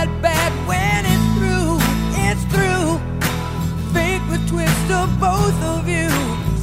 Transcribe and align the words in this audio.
That 0.00 0.22
bad 0.22 0.52
when 0.66 1.04
it's 1.12 1.28
through. 1.36 1.76
It's 2.26 2.44
through. 2.52 2.88
Fate 3.92 4.22
would 4.30 4.46
twist 4.48 4.88
of 4.90 5.08
both 5.20 5.58
of 5.74 5.88
you. 5.88 6.08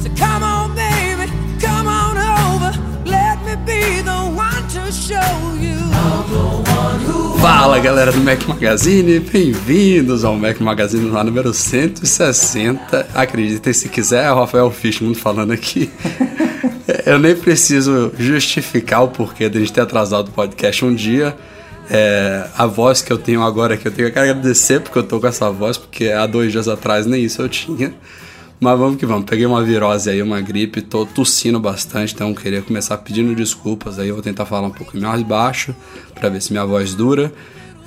So 0.00 0.08
come 0.16 0.42
on, 0.42 0.74
baby. 0.74 1.30
Come 1.60 1.86
on 1.86 2.16
over. 2.18 2.72
Let 3.04 3.38
me 3.46 3.54
be 3.64 4.02
the 4.02 4.20
one 4.34 4.64
to 4.74 4.90
show 4.90 5.30
you. 5.60 5.78
Fala 7.40 7.78
galera 7.78 8.10
do 8.10 8.20
Mac 8.20 8.44
Magazine, 8.48 9.20
bem-vindos 9.20 10.24
ao 10.24 10.36
Mac 10.36 10.58
Magazine 10.58 11.08
lá 11.08 11.22
número 11.22 11.54
160. 11.54 13.06
Acreditem 13.14 13.72
se 13.72 13.88
quiser, 13.88 14.24
é 14.24 14.32
o 14.32 14.34
Rafael 14.34 14.70
Fishman 14.72 15.14
falando 15.14 15.52
aqui. 15.52 15.88
Eu 17.06 17.18
nem 17.18 17.36
preciso 17.36 18.12
justificar 18.18 19.04
o 19.04 19.08
porquê 19.08 19.48
de 19.48 19.58
a 19.58 19.60
gente 19.60 19.72
ter 19.72 19.82
atrasado 19.82 20.28
o 20.28 20.32
podcast 20.32 20.84
um 20.84 20.92
dia. 20.92 21.36
É, 21.90 22.46
a 22.56 22.66
voz 22.66 23.00
que 23.00 23.12
eu 23.12 23.16
tenho 23.16 23.42
agora, 23.42 23.76
que 23.76 23.88
eu 23.88 23.92
tenho 23.92 24.12
que 24.12 24.18
agradecer 24.18 24.80
porque 24.80 24.98
eu 24.98 25.02
tô 25.02 25.18
com 25.18 25.26
essa 25.26 25.50
voz, 25.50 25.78
porque 25.78 26.08
há 26.08 26.26
dois 26.26 26.52
dias 26.52 26.68
atrás 26.68 27.06
nem 27.06 27.24
isso 27.24 27.40
eu 27.40 27.48
tinha. 27.48 27.94
Mas 28.60 28.78
vamos 28.78 28.96
que 28.96 29.06
vamos. 29.06 29.24
Peguei 29.24 29.46
uma 29.46 29.62
virose 29.62 30.10
aí, 30.10 30.20
uma 30.20 30.40
gripe, 30.40 30.82
tô 30.82 31.06
tossindo 31.06 31.60
bastante, 31.60 32.12
então 32.12 32.34
queria 32.34 32.60
começar 32.60 32.98
pedindo 32.98 33.34
desculpas 33.34 33.98
aí. 33.98 34.08
Eu 34.08 34.14
vou 34.14 34.22
tentar 34.22 34.44
falar 34.46 34.66
um 34.66 34.72
pouco 34.72 34.98
mais 34.98 35.22
baixo 35.22 35.74
para 36.14 36.28
ver 36.28 36.42
se 36.42 36.52
minha 36.52 36.66
voz 36.66 36.94
dura. 36.94 37.32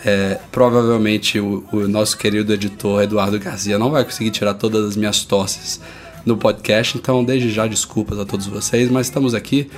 É, 0.03 0.39
provavelmente 0.51 1.39
o, 1.39 1.63
o, 1.71 1.87
nosso 1.87 2.17
querido 2.17 2.51
editor 2.51 3.03
Eduardo 3.03 3.37
Garcia 3.37 3.77
não 3.77 3.91
vai 3.91 4.03
conseguir 4.03 4.31
tirar 4.31 4.55
todas 4.55 4.83
as 4.83 4.95
minhas 4.95 5.23
tosses 5.23 5.79
no 6.25 6.35
podcast, 6.37 6.97
então 6.97 7.23
desde 7.23 7.51
já 7.51 7.67
desculpas 7.67 8.17
a 8.17 8.25
todos 8.25 8.47
vocês, 8.47 8.89
mas 8.89 9.07
estamos 9.07 9.35
aqui. 9.35 9.69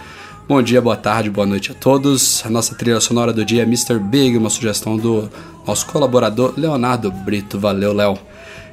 Bom 0.45 0.61
dia, 0.61 0.81
boa 0.81 0.97
tarde, 0.97 1.29
boa 1.29 1.47
noite 1.47 1.71
a 1.71 1.73
todos. 1.73 2.45
A 2.45 2.49
nossa 2.49 2.75
trilha 2.75 2.99
sonora 2.99 3.31
do 3.31 3.45
dia 3.45 3.61
é 3.61 3.65
Mr. 3.65 3.97
Big, 3.97 4.35
uma 4.35 4.49
sugestão 4.49 4.97
do 4.97 5.29
nosso 5.65 5.85
colaborador 5.85 6.53
Leonardo 6.57 7.09
Brito. 7.09 7.57
Valeu, 7.57 7.93
Léo. 7.93 8.19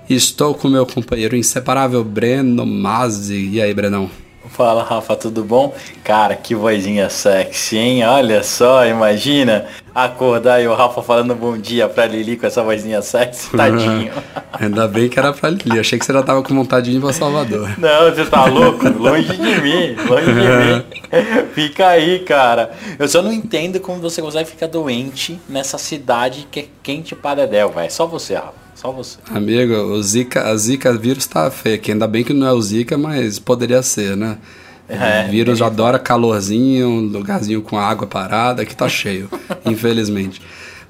Estou 0.09 0.53
com 0.53 0.69
meu 0.69 0.85
companheiro 0.85 1.37
inseparável 1.37 2.03
Breno 2.03 2.67
Mazzi. 2.67 3.51
E 3.53 3.63
aí, 3.63 3.73
Brenão? 3.73 4.11
Fala, 4.53 4.83
Rafa, 4.83 5.17
tudo 5.17 5.45
bom? 5.45 5.75
Cara, 6.05 6.35
que 6.35 6.55
vozinha 6.55 7.09
sexy, 7.09 7.79
hein? 7.79 8.05
Olha 8.05 8.43
só, 8.43 8.85
imagina 8.85 9.67
acordar 9.95 10.63
e 10.63 10.69
o 10.69 10.75
Rafa 10.75 11.03
falando 11.03 11.35
bom 11.35 11.57
dia 11.57 11.89
pra 11.89 12.07
Lili 12.07 12.37
com 12.37 12.47
essa 12.47 12.63
vozinha 12.63 13.01
sexy, 13.01 13.51
tadinho. 13.57 14.13
Ainda 14.53 14.87
bem 14.87 15.09
que 15.09 15.19
era 15.19 15.33
pra 15.33 15.51
Lili, 15.51 15.79
achei 15.79 15.99
que 15.99 16.05
você 16.05 16.13
já 16.13 16.23
tava 16.23 16.43
com 16.43 16.55
vontade 16.55 16.91
de 16.91 16.97
ir 16.97 17.01
pra 17.01 17.13
Salvador. 17.13 17.71
Não, 17.79 18.11
você 18.11 18.25
tá 18.25 18.45
louco? 18.45 18.89
Longe 18.89 19.37
de 19.37 19.61
mim, 19.61 19.97
longe 20.09 20.27
de 20.27 20.33
mim. 20.33 20.85
Fica 21.55 21.89
aí, 21.89 22.21
cara. 22.21 22.71
Eu 22.99 23.09
só 23.09 23.23
não 23.23 23.33
entendo 23.33 23.81
como 23.81 24.01
você 24.01 24.23
consegue 24.23 24.49
ficar 24.49 24.67
doente 24.67 25.41
nessa 25.49 25.79
cidade 25.79 26.47
que 26.51 26.61
é 26.61 26.67
quente 26.83 27.15
para 27.15 27.47
Dedéu, 27.47 27.71
velho. 27.71 27.91
Só 27.91 28.07
você, 28.07 28.35
Rafa. 28.35 28.60
Só 28.81 28.91
você. 28.91 29.19
Amigo, 29.31 29.75
o 29.75 30.03
Zika, 30.03 30.49
a 30.49 30.57
Zika 30.57 30.91
vírus 30.95 31.27
tá 31.27 31.51
feio 31.51 31.75
aqui. 31.75 31.93
Ainda 31.93 32.07
bem 32.07 32.25
que 32.25 32.33
não 32.33 32.47
é 32.47 32.53
o 32.53 32.63
Zika, 32.63 32.97
mas 32.97 33.39
poderia 33.39 33.83
ser, 33.83 34.17
né? 34.17 34.39
É, 34.89 35.27
o 35.27 35.31
vírus 35.31 35.61
é. 35.61 35.65
adora 35.65 35.99
calorzinho, 35.99 36.89
lugarzinho 36.89 37.61
com 37.61 37.79
água 37.79 38.07
parada, 38.07 38.65
que 38.65 38.75
tá 38.75 38.89
cheio, 38.89 39.29
infelizmente. 39.67 40.41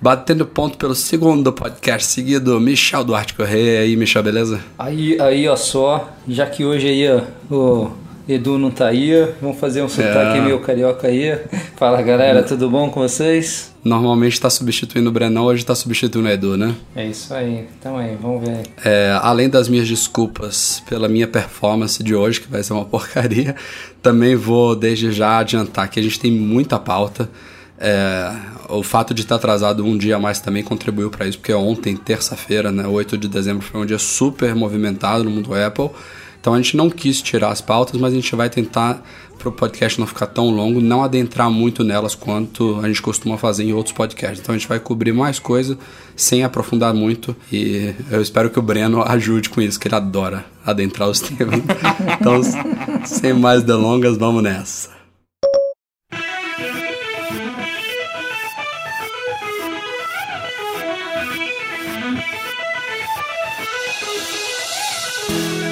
Batendo 0.00 0.46
ponto 0.46 0.78
pelo 0.78 0.94
segundo 0.94 1.52
podcast 1.52 2.06
seguido, 2.06 2.60
Michel 2.60 3.02
Duarte 3.02 3.34
Correia. 3.34 3.80
E 3.80 3.82
aí, 3.82 3.96
Michel, 3.96 4.22
beleza? 4.22 4.60
Aí, 4.78 5.20
aí, 5.20 5.48
ó 5.48 5.56
só, 5.56 6.16
já 6.28 6.46
que 6.46 6.64
hoje 6.64 6.86
aí, 6.86 7.10
ó, 7.10 7.22
o 7.52 7.90
Edu 8.34 8.58
não 8.58 8.70
tá 8.70 8.86
aí, 8.86 9.10
vamos 9.40 9.58
fazer 9.58 9.82
um 9.82 9.88
sotaque 9.88 10.38
é. 10.38 10.40
meio 10.40 10.60
carioca 10.60 11.08
aí. 11.08 11.38
Fala 11.76 12.00
galera, 12.02 12.42
tudo 12.42 12.70
bom 12.70 12.88
com 12.90 13.00
vocês? 13.00 13.72
Normalmente 13.82 14.34
está 14.34 14.48
substituindo 14.48 15.08
o 15.08 15.12
Brenão, 15.12 15.44
hoje 15.44 15.62
está 15.62 15.74
substituindo 15.74 16.28
o 16.28 16.30
Edu, 16.30 16.56
né? 16.56 16.74
É 16.94 17.06
isso 17.06 17.34
aí, 17.34 17.66
então 17.78 17.96
aí, 17.96 18.16
vamos 18.20 18.46
ver. 18.46 18.62
É, 18.84 19.18
além 19.22 19.48
das 19.48 19.68
minhas 19.68 19.88
desculpas 19.88 20.82
pela 20.88 21.08
minha 21.08 21.26
performance 21.26 22.02
de 22.02 22.14
hoje, 22.14 22.40
que 22.40 22.48
vai 22.48 22.62
ser 22.62 22.72
uma 22.72 22.84
porcaria, 22.86 23.56
também 24.02 24.36
vou 24.36 24.76
desde 24.76 25.10
já 25.10 25.38
adiantar 25.38 25.88
que 25.90 25.98
a 25.98 26.02
gente 26.02 26.20
tem 26.20 26.30
muita 26.30 26.78
pauta. 26.78 27.28
É, 27.78 28.30
o 28.68 28.82
fato 28.82 29.14
de 29.14 29.22
estar 29.22 29.36
atrasado 29.36 29.84
um 29.84 29.96
dia 29.96 30.16
a 30.16 30.18
mais 30.18 30.38
também 30.38 30.62
contribuiu 30.62 31.10
para 31.10 31.26
isso, 31.26 31.38
porque 31.38 31.52
ontem, 31.52 31.96
terça-feira, 31.96 32.70
né, 32.70 32.86
8 32.86 33.16
de 33.16 33.26
dezembro, 33.26 33.64
foi 33.64 33.80
um 33.80 33.86
dia 33.86 33.98
super 33.98 34.54
movimentado 34.54 35.24
no 35.24 35.30
mundo 35.30 35.54
Apple. 35.54 35.90
Então 36.40 36.54
a 36.54 36.56
gente 36.56 36.76
não 36.76 36.88
quis 36.88 37.20
tirar 37.20 37.50
as 37.50 37.60
pautas, 37.60 38.00
mas 38.00 38.12
a 38.12 38.16
gente 38.16 38.34
vai 38.34 38.48
tentar, 38.48 39.02
para 39.38 39.48
o 39.48 39.52
podcast 39.52 40.00
não 40.00 40.06
ficar 40.06 40.26
tão 40.26 40.50
longo, 40.50 40.80
não 40.80 41.04
adentrar 41.04 41.50
muito 41.50 41.84
nelas 41.84 42.14
quanto 42.14 42.80
a 42.82 42.88
gente 42.88 43.02
costuma 43.02 43.36
fazer 43.36 43.64
em 43.64 43.72
outros 43.72 43.94
podcasts. 43.94 44.40
Então 44.40 44.54
a 44.54 44.58
gente 44.58 44.68
vai 44.68 44.80
cobrir 44.80 45.12
mais 45.12 45.38
coisa 45.38 45.78
sem 46.16 46.42
aprofundar 46.42 46.94
muito 46.94 47.36
e 47.52 47.94
eu 48.10 48.22
espero 48.22 48.50
que 48.50 48.58
o 48.58 48.62
Breno 48.62 49.02
ajude 49.06 49.50
com 49.50 49.60
isso, 49.60 49.78
que 49.78 49.88
ele 49.88 49.94
adora 49.94 50.46
adentrar 50.64 51.08
os 51.08 51.20
temas. 51.20 51.60
então, 52.18 52.40
sem 53.04 53.34
mais 53.34 53.62
delongas, 53.62 54.16
vamos 54.16 54.42
nessa. 54.42 54.99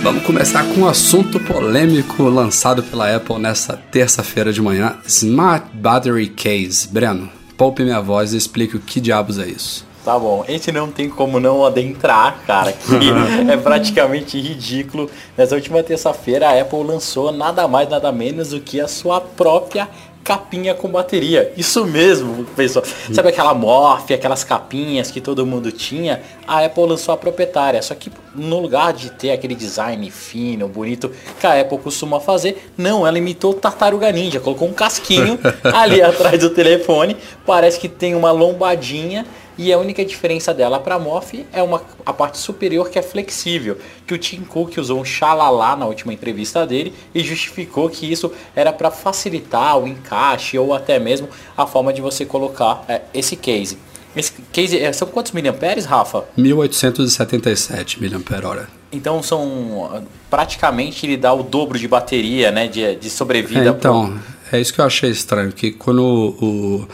Vamos 0.09 0.25
começar 0.25 0.65
com 0.65 0.81
um 0.81 0.89
assunto 0.89 1.39
polêmico 1.39 2.23
lançado 2.23 2.83
pela 2.83 3.15
Apple 3.15 3.39
nessa 3.39 3.77
terça-feira 3.77 4.51
de 4.51 4.63
manhã: 4.63 4.97
Smart 5.07 5.67
Battery 5.75 6.31
Case. 6.31 6.89
Breno, 6.89 7.29
poupe 7.59 7.85
minha 7.85 8.01
voz 8.01 8.33
e 8.33 8.39
explique 8.39 8.75
o 8.75 8.81
que 8.81 9.03
diabos 9.03 9.39
é 9.39 9.47
isso. 9.47 9.87
Tá 10.03 10.19
bom, 10.19 10.47
esse 10.49 10.73
não 10.73 10.91
tem 10.91 11.11
como 11.11 11.39
não 11.39 11.63
adentrar, 11.63 12.39
cara, 12.47 12.73
que 12.73 13.11
é 13.53 13.57
praticamente 13.59 14.41
ridículo. 14.41 15.11
Nessa 15.37 15.55
última 15.55 15.83
terça-feira 15.83 16.49
a 16.49 16.59
Apple 16.59 16.85
lançou 16.85 17.31
nada 17.31 17.69
mais, 17.69 17.87
nada 17.91 18.11
menos 18.11 18.49
do 18.49 18.61
que 18.63 18.81
a 18.81 18.89
sua 18.89 19.21
própria 19.21 19.91
capinha 20.29 20.75
com 20.75 20.91
bateria. 20.91 21.51
Isso 21.57 21.87
mesmo, 21.87 22.45
pessoal. 22.55 22.85
Sabe 23.15 23.31
aquela 23.31 23.55
Morphe, 23.55 24.13
aquelas 24.13 24.45
capinhas 24.45 25.11
que 25.11 25.23
todo 25.23 25.47
mundo 25.47 25.73
tinha? 25.73 26.21
A 26.47 26.67
Apple 26.67 26.85
lançou 26.85 27.15
a 27.15 27.17
proprietária. 27.17 27.81
Só 27.81 27.95
que 27.95 28.13
no 28.35 28.61
lugar 28.61 28.93
de 28.93 29.11
ter 29.11 29.31
aquele 29.31 29.55
design 29.55 30.11
fino, 30.11 30.69
bonito 30.69 31.11
que 31.41 31.47
a 31.47 31.59
Apple 31.59 31.79
costuma 31.79 32.21
fazer, 32.21 32.71
não, 32.77 33.07
ela 33.07 33.17
imitou 33.17 33.55
Tartaruga 33.55 34.13
Ninja. 34.13 34.39
Colocou 34.39 34.69
um 34.69 34.75
casquinho 34.75 35.39
ali 35.65 36.03
atrás 36.03 36.39
do 36.39 36.51
telefone. 36.51 37.17
Parece 37.47 37.81
que 37.81 37.89
tem 37.89 38.15
uma 38.15 38.31
lombadinha 38.31 39.25
e 39.59 39.73
a 39.73 39.79
única 39.79 40.05
diferença 40.05 40.55
dela 40.55 40.79
para 40.79 40.95
a 40.95 40.99
Morphe 40.99 41.45
é 41.53 41.61
uma, 41.61 41.83
a 42.07 42.13
parte 42.13 42.39
superior 42.39 42.89
que 42.89 42.99
é 42.99 43.03
flexível, 43.03 43.77
que 44.07 44.15
o 44.15 44.19
Tim 44.19 44.43
Cook 44.43 44.79
usou 44.79 45.01
um 45.01 45.05
xalala 45.05 45.75
na 45.75 45.85
última 45.85 46.13
entrevista 46.13 46.65
dele 46.65 46.95
e 47.13 47.25
justificou 47.25 47.91
que 47.91 48.11
isso 48.11 48.33
era 48.55 48.73
para 48.73 48.91
facilitar 48.93 49.77
o 49.77 49.89
encaixe 49.89 50.57
ou 50.57 50.73
até 50.73 51.01
mesmo 51.01 51.29
a 51.57 51.67
forma 51.67 51.93
de 51.93 52.01
você 52.01 52.25
colocar 52.25 52.85
é, 52.89 53.03
esse 53.13 53.35
case. 53.35 53.77
Esse 54.17 54.33
case 54.53 54.79
é, 54.79 54.93
são 54.93 55.09
quantos 55.09 55.33
miliamperes, 55.33 55.85
Rafa? 55.85 56.25
1877 56.37 58.01
miliampere-hora. 58.01 58.69
Então 58.91 59.23
são 59.23 60.05
praticamente 60.31 61.05
ele 61.05 61.17
dá 61.17 61.33
o 61.33 61.43
dobro 61.43 61.79
de 61.79 61.87
bateria, 61.87 62.51
né, 62.51 62.69
de, 62.69 62.97
de 62.97 63.11
sobrevida. 63.11 63.67
É, 63.67 63.69
então, 63.69 64.19
pro... 64.51 64.57
é 64.57 64.61
isso 64.61 64.73
que 64.73 64.81
eu 64.81 64.85
achei 64.85 65.11
estranho, 65.11 65.53
que 65.53 65.73
quando 65.73 66.01
o, 66.01 66.45
o 66.45 66.89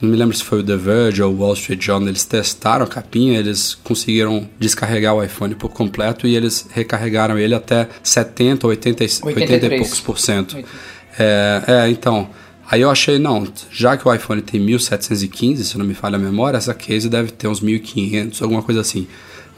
não 0.00 0.10
me 0.10 0.16
lembro 0.16 0.36
se 0.36 0.44
foi 0.44 0.60
o 0.60 0.62
The 0.62 0.76
Verge 0.76 1.22
ou 1.22 1.32
o 1.32 1.38
Wall 1.38 1.54
Street 1.54 1.82
Journal, 1.82 2.08
eles 2.08 2.24
testaram 2.24 2.84
a 2.84 2.88
capinha, 2.88 3.38
eles 3.38 3.74
conseguiram 3.74 4.48
descarregar 4.58 5.14
o 5.14 5.22
iPhone 5.22 5.54
por 5.56 5.70
completo 5.70 6.26
e 6.26 6.36
eles 6.36 6.68
recarregaram 6.70 7.36
ele 7.36 7.54
até 7.54 7.88
70, 8.02 8.66
80, 8.66 9.04
80 9.24 9.66
e 9.66 9.78
poucos 9.78 10.00
por 10.00 10.18
cento. 10.18 10.56
É, 11.18 11.62
é, 11.66 11.90
então, 11.90 12.30
aí 12.70 12.80
eu 12.80 12.90
achei, 12.90 13.18
não, 13.18 13.46
já 13.72 13.96
que 13.96 14.06
o 14.06 14.14
iPhone 14.14 14.40
tem 14.40 14.60
1715, 14.60 15.64
se 15.64 15.76
não 15.76 15.84
me 15.84 15.94
falha 15.94 16.14
a 16.14 16.18
memória, 16.18 16.56
essa 16.56 16.74
case 16.74 17.08
deve 17.08 17.32
ter 17.32 17.48
uns 17.48 17.60
1500, 17.60 18.40
alguma 18.40 18.62
coisa 18.62 18.80
assim. 18.80 19.08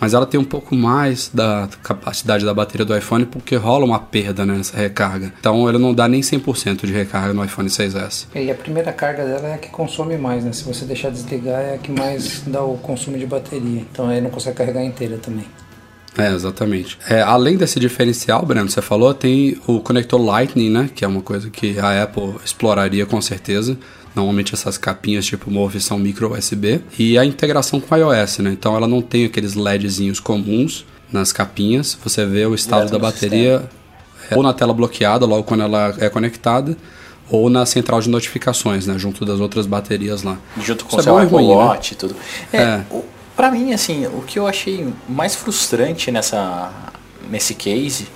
Mas 0.00 0.14
ela 0.14 0.26
tem 0.26 0.40
um 0.40 0.44
pouco 0.44 0.74
mais 0.74 1.30
da 1.32 1.68
capacidade 1.82 2.44
da 2.44 2.54
bateria 2.54 2.86
do 2.86 2.96
iPhone 2.96 3.26
porque 3.26 3.56
rola 3.56 3.84
uma 3.84 3.98
perda 3.98 4.46
né, 4.46 4.54
nessa 4.54 4.76
recarga. 4.76 5.32
Então 5.38 5.68
ele 5.68 5.78
não 5.78 5.92
dá 5.94 6.08
nem 6.08 6.20
100% 6.20 6.86
de 6.86 6.92
recarga 6.92 7.34
no 7.34 7.44
iPhone 7.44 7.68
6S. 7.68 8.26
E 8.34 8.50
a 8.50 8.54
primeira 8.54 8.92
carga 8.92 9.24
dela 9.24 9.48
é 9.48 9.54
a 9.54 9.58
que 9.58 9.68
consome 9.68 10.16
mais, 10.16 10.44
né? 10.44 10.52
Se 10.52 10.64
você 10.64 10.84
deixar 10.84 11.10
desligar 11.10 11.60
é 11.60 11.74
a 11.74 11.78
que 11.78 11.92
mais 11.92 12.42
dá 12.46 12.62
o 12.62 12.78
consumo 12.78 13.18
de 13.18 13.26
bateria. 13.26 13.80
Então 13.92 14.08
aí 14.08 14.20
não 14.20 14.30
consegue 14.30 14.56
carregar 14.56 14.84
inteira 14.84 15.18
também. 15.18 15.46
É, 16.18 16.32
exatamente. 16.32 16.98
É, 17.08 17.22
além 17.22 17.56
desse 17.56 17.78
diferencial, 17.78 18.44
Breno, 18.44 18.68
você 18.68 18.82
falou, 18.82 19.14
tem 19.14 19.56
o 19.66 19.80
conector 19.80 20.20
Lightning, 20.20 20.68
né? 20.68 20.90
Que 20.94 21.04
é 21.04 21.08
uma 21.08 21.22
coisa 21.22 21.48
que 21.50 21.78
a 21.78 22.02
Apple 22.02 22.34
exploraria 22.44 23.06
com 23.06 23.20
certeza. 23.20 23.78
Normalmente 24.14 24.54
essas 24.54 24.76
capinhas 24.76 25.24
tipo 25.24 25.50
Move 25.50 25.80
são 25.80 25.98
micro 25.98 26.32
USB. 26.36 26.80
E 26.98 27.16
a 27.18 27.24
integração 27.24 27.80
com 27.80 27.96
iOS, 27.96 28.38
né? 28.38 28.50
Então 28.50 28.74
ela 28.76 28.88
não 28.88 29.00
tem 29.00 29.24
aqueles 29.24 29.54
LEDzinhos 29.54 30.18
comuns 30.20 30.84
nas 31.12 31.32
capinhas. 31.32 31.96
Você 32.02 32.24
vê 32.26 32.44
o 32.46 32.54
estado 32.54 32.86
Direto 32.86 32.92
da 32.92 32.98
bateria 32.98 33.68
é, 34.30 34.36
ou 34.36 34.42
na 34.42 34.52
tela 34.52 34.72
bloqueada, 34.74 35.24
logo 35.26 35.44
quando 35.44 35.62
ela 35.62 35.94
é 35.98 36.08
conectada, 36.08 36.76
ou 37.28 37.48
na 37.48 37.64
central 37.64 38.00
de 38.00 38.08
notificações, 38.08 38.86
né? 38.86 38.98
Junto 38.98 39.24
das 39.24 39.38
outras 39.40 39.66
baterias 39.66 40.22
lá. 40.24 40.36
Junto 40.60 40.84
com 40.84 40.90
Isso 40.90 40.96
o 40.96 41.00
é 41.00 41.02
seu 41.22 41.28
ruim, 41.28 41.46
né? 41.56 41.78
E 41.90 41.94
tudo. 41.94 42.16
É, 42.52 42.58
É. 42.62 42.84
o- 42.90 43.04
Pra 43.36 43.50
mim, 43.50 43.72
assim, 43.72 44.06
o 44.06 44.20
que 44.20 44.38
eu 44.38 44.46
achei 44.46 44.86
mais 45.08 45.34
frustrante 45.34 46.10
nessa, 46.10 46.70
nesse 47.30 47.54
case 47.54 48.06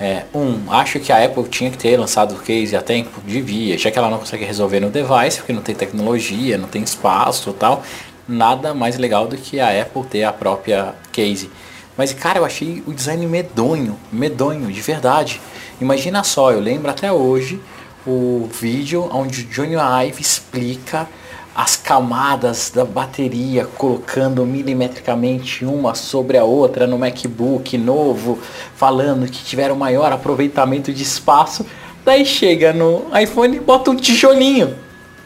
é, 0.00 0.24
um, 0.32 0.70
acho 0.72 1.00
que 1.00 1.10
a 1.10 1.24
Apple 1.24 1.44
tinha 1.48 1.70
que 1.70 1.76
ter 1.76 1.96
lançado 1.96 2.34
o 2.34 2.38
case 2.38 2.76
a 2.76 2.80
tempo, 2.80 3.20
devia, 3.26 3.76
já 3.76 3.90
que 3.90 3.98
ela 3.98 4.08
não 4.08 4.18
consegue 4.18 4.44
resolver 4.44 4.78
no 4.78 4.90
device, 4.90 5.38
porque 5.38 5.52
não 5.52 5.62
tem 5.62 5.74
tecnologia, 5.74 6.56
não 6.56 6.68
tem 6.68 6.82
espaço 6.82 7.52
tal, 7.52 7.82
nada 8.28 8.72
mais 8.72 8.96
legal 8.96 9.26
do 9.26 9.36
que 9.36 9.58
a 9.58 9.82
Apple 9.82 10.04
ter 10.04 10.22
a 10.22 10.32
própria 10.32 10.94
case. 11.10 11.50
Mas, 11.96 12.12
cara, 12.12 12.38
eu 12.38 12.44
achei 12.44 12.80
o 12.86 12.92
design 12.92 13.26
medonho, 13.26 13.98
medonho, 14.12 14.70
de 14.70 14.80
verdade. 14.80 15.40
Imagina 15.80 16.22
só, 16.22 16.52
eu 16.52 16.60
lembro 16.60 16.88
até 16.88 17.10
hoje 17.10 17.60
o 18.06 18.48
vídeo 18.52 19.08
onde 19.12 19.42
o 19.42 19.44
Johnny 19.46 19.74
Ive 19.74 20.22
explica 20.22 21.08
as 21.58 21.74
camadas 21.74 22.70
da 22.72 22.84
bateria 22.84 23.66
colocando 23.66 24.46
milimetricamente 24.46 25.64
uma 25.64 25.92
sobre 25.92 26.38
a 26.38 26.44
outra 26.44 26.86
no 26.86 26.96
MacBook 26.96 27.76
novo, 27.76 28.38
falando 28.76 29.28
que 29.28 29.42
tiveram 29.42 29.74
maior 29.74 30.12
aproveitamento 30.12 30.92
de 30.92 31.02
espaço. 31.02 31.66
Daí 32.04 32.24
chega 32.24 32.72
no 32.72 33.06
iPhone 33.20 33.56
e 33.56 33.58
bota 33.58 33.90
um 33.90 33.96
tijolinho. 33.96 34.76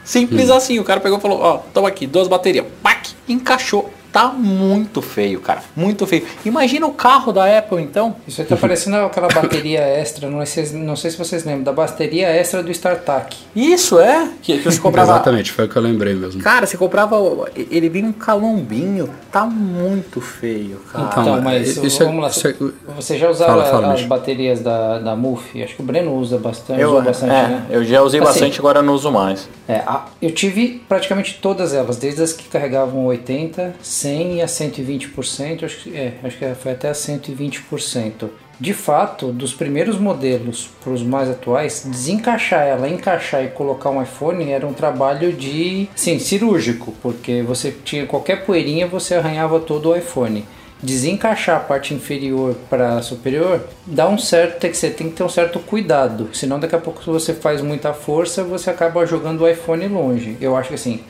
Simples 0.03 0.49
assim, 0.49 0.79
o 0.79 0.85
cara 0.85 1.01
pegou 1.01 1.19
e 1.19 1.21
falou, 1.21 1.39
ó, 1.39 1.59
toma 1.59 1.89
aqui, 1.89 2.07
duas 2.07 2.29
baterias. 2.29 2.65
Pac, 2.83 3.11
encaixou. 3.29 3.93
Tá 4.13 4.29
muito 4.29 5.01
feio, 5.01 5.41
cara. 5.41 5.63
Muito 5.75 6.07
feio. 6.07 6.27
Imagina 6.45 6.87
o 6.87 6.93
carro 6.93 7.33
da 7.33 7.59
Apple, 7.59 7.83
então. 7.83 8.15
Isso 8.29 8.43
aí 8.43 8.47
tá 8.47 8.57
parecendo 8.57 8.97
aquela 8.97 9.29
bateria 9.29 9.81
extra, 9.81 10.29
não 10.29 10.45
sei, 10.45 10.67
não 10.75 10.95
sei 10.97 11.11
se 11.11 11.17
vocês 11.17 11.45
lembram, 11.45 11.63
da 11.65 11.73
bateria 11.73 12.29
extra 12.29 12.63
do 12.63 12.71
StarTAC. 12.71 13.37
Isso, 13.57 13.99
é? 13.99 14.29
Que, 14.43 14.59
que 14.59 14.65
você 14.65 14.79
comprava... 14.79 15.13
Exatamente, 15.13 15.51
foi 15.51 15.65
o 15.65 15.69
que 15.69 15.77
eu 15.77 15.83
lembrei 15.83 16.15
mesmo. 16.15 16.43
Cara, 16.43 16.67
você 16.67 16.77
comprava. 16.77 17.17
Ele 17.57 17.89
vinha 17.89 18.07
um 18.07 18.13
calombinho. 18.13 19.09
Tá 19.31 19.47
muito 19.47 20.21
feio, 20.21 20.79
cara. 20.93 21.07
Então, 21.11 21.23
Então, 21.23 21.41
mas 21.43 21.77
isso 21.79 22.03
é- 22.03 22.07
vamos 22.07 22.23
lá. 22.23 22.29
isso 22.29 22.47
é- 22.49 22.55
Você 22.97 23.17
já 23.19 23.31
usava 23.31 23.53
Fala, 23.53 23.65
fala, 23.65 23.87
as 23.89 23.95
Micho. 23.95 24.09
baterias 24.09 24.61
da, 24.61 24.99
da 24.99 25.17
MUF? 25.17 25.63
Acho 25.63 25.75
que 25.77 25.81
o 25.83 25.85
Breno 25.85 26.15
usa 26.15 26.37
bastante. 26.37 26.81
eu, 26.81 27.01
bastante, 27.01 27.33
é, 27.33 27.49
né? 27.49 27.67
eu 27.71 27.83
já 27.83 28.03
usei 28.03 28.21
Assim, 28.21 28.29
bastante, 28.29 28.59
agora 28.59 28.83
não 28.83 28.93
uso 28.95 29.11
mais. 29.11 29.49
É, 29.67 29.77
a- 29.87 30.05
eu 30.21 30.31
tive 30.33 30.83
praticamente 30.87 31.39
todas 31.41 31.73
elas, 31.73 31.97
desde 31.97 32.23
as 32.23 32.33
que 32.35 32.47
carregavam 32.49 33.07
80, 33.07 33.75
100 34.03 34.37
e 34.37 34.43
a 34.43 34.47
120%, 34.47 35.65
acho 35.65 35.77
que, 35.85 35.97
é, 35.97 36.15
acho 36.23 36.37
que 36.37 36.55
foi 36.55 36.73
até 36.73 36.89
a 36.89 36.93
120%. 36.93 38.29
De 38.61 38.73
fato, 38.73 39.33
dos 39.33 39.53
primeiros 39.53 39.99
modelos 39.99 40.71
para 40.83 40.93
os 40.93 41.03
mais 41.03 41.29
atuais, 41.29 41.85
desencaixar 41.85 42.67
ela, 42.67 42.89
encaixar 42.89 43.45
e 43.45 43.49
colocar 43.49 43.91
um 43.91 44.03
iPhone 44.03 44.51
era 44.51 44.67
um 44.67 44.73
trabalho 44.73 45.33
de, 45.33 45.89
sim, 45.97 46.19
cirúrgico, 46.19 46.95
porque 47.03 47.43
você 47.43 47.75
tinha 47.85 48.07
qualquer 48.07 48.45
poeirinha, 48.45 48.87
você 48.87 49.15
arranhava 49.15 49.59
todo 49.59 49.91
o 49.91 49.97
iPhone. 49.97 50.45
Desencaixar 50.83 51.57
a 51.57 51.61
parte 51.61 51.95
inferior 51.95 52.57
para 52.69 53.03
superior 53.03 53.65
dá 53.87 54.09
um 54.09 54.19
certo, 54.19 54.59
tem 54.59 54.71
que 54.71 54.77
você 54.77 54.91
tem 54.91 55.09
que 55.09 55.15
ter 55.15 55.23
um 55.23 55.29
certo 55.29 55.61
cuidado, 55.61 56.29
senão 56.33 56.59
daqui 56.59 56.75
a 56.75 56.79
pouco 56.79 57.03
se 57.03 57.09
você 57.09 57.33
faz 57.33 57.61
muita 57.61 57.93
força, 57.93 58.43
você 58.43 58.69
acaba 58.69 59.07
jogando 59.07 59.43
o 59.43 59.49
iPhone 59.49 59.87
longe. 59.87 60.37
Eu 60.41 60.57
acho 60.57 60.71
que 60.71 60.75
assim, 60.75 61.01